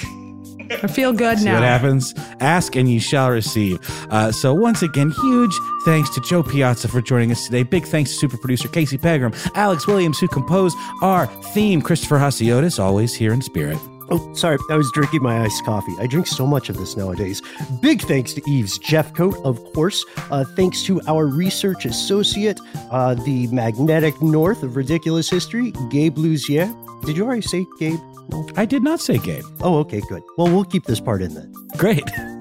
I 0.70 0.86
feel 0.86 1.12
good 1.12 1.38
See 1.38 1.46
now. 1.46 1.54
what 1.54 1.62
happens? 1.64 2.14
Ask 2.38 2.76
and 2.76 2.88
you 2.88 3.00
shall 3.00 3.30
receive. 3.30 3.80
Uh, 4.10 4.30
so 4.30 4.54
once 4.54 4.82
again, 4.82 5.10
huge 5.10 5.54
thanks 5.84 6.10
to 6.14 6.20
Jo 6.20 6.42
Piazza 6.44 6.86
for 6.86 7.00
joining 7.02 7.32
us 7.32 7.44
today. 7.44 7.64
Big 7.64 7.84
thanks 7.84 8.12
to 8.12 8.16
super 8.16 8.36
producer 8.36 8.68
Casey 8.68 8.96
Pegram, 8.96 9.32
Alex 9.56 9.86
Williams, 9.88 10.18
who 10.20 10.28
composed 10.28 10.76
our 11.02 11.26
theme, 11.54 11.82
Christopher 11.82 12.18
Hasiotis, 12.18 12.78
always 12.78 13.14
here 13.14 13.32
in 13.32 13.42
spirit. 13.42 13.78
Oh, 14.12 14.34
sorry, 14.34 14.58
I 14.70 14.76
was 14.76 14.90
drinking 14.92 15.22
my 15.22 15.42
iced 15.42 15.64
coffee. 15.64 15.94
I 16.00 16.06
drink 16.06 16.26
so 16.26 16.46
much 16.46 16.68
of 16.68 16.76
this 16.76 16.96
nowadays. 16.96 17.40
Big 17.80 18.02
thanks 18.02 18.32
to 18.34 18.42
Eves 18.50 18.78
Jeff, 18.78 19.12
Jeffcoat, 19.12 19.44
of 19.44 19.62
course. 19.72 20.04
Uh, 20.30 20.44
thanks 20.56 20.82
to 20.84 21.00
our 21.06 21.26
research 21.26 21.84
associate, 21.86 22.60
uh, 22.90 23.14
the 23.14 23.46
magnetic 23.48 24.20
north 24.20 24.62
of 24.62 24.76
ridiculous 24.76 25.30
history, 25.30 25.72
Gabe 25.90 26.16
Luzier. 26.16 26.68
Did 27.04 27.16
you 27.16 27.24
already 27.24 27.42
say 27.42 27.66
Gabe? 27.78 28.00
No. 28.28 28.48
I 28.56 28.64
did 28.64 28.82
not 28.82 29.00
say 29.00 29.18
Gabe. 29.18 29.44
Oh, 29.60 29.78
okay, 29.78 30.00
good. 30.08 30.22
Well, 30.36 30.48
we'll 30.48 30.64
keep 30.64 30.84
this 30.84 31.00
part 31.00 31.22
in 31.22 31.34
then. 31.34 31.52
Great. 31.76 32.04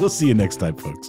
We'll 0.00 0.10
see 0.10 0.26
you 0.26 0.34
next 0.34 0.56
time, 0.56 0.74
folks. 0.74 1.08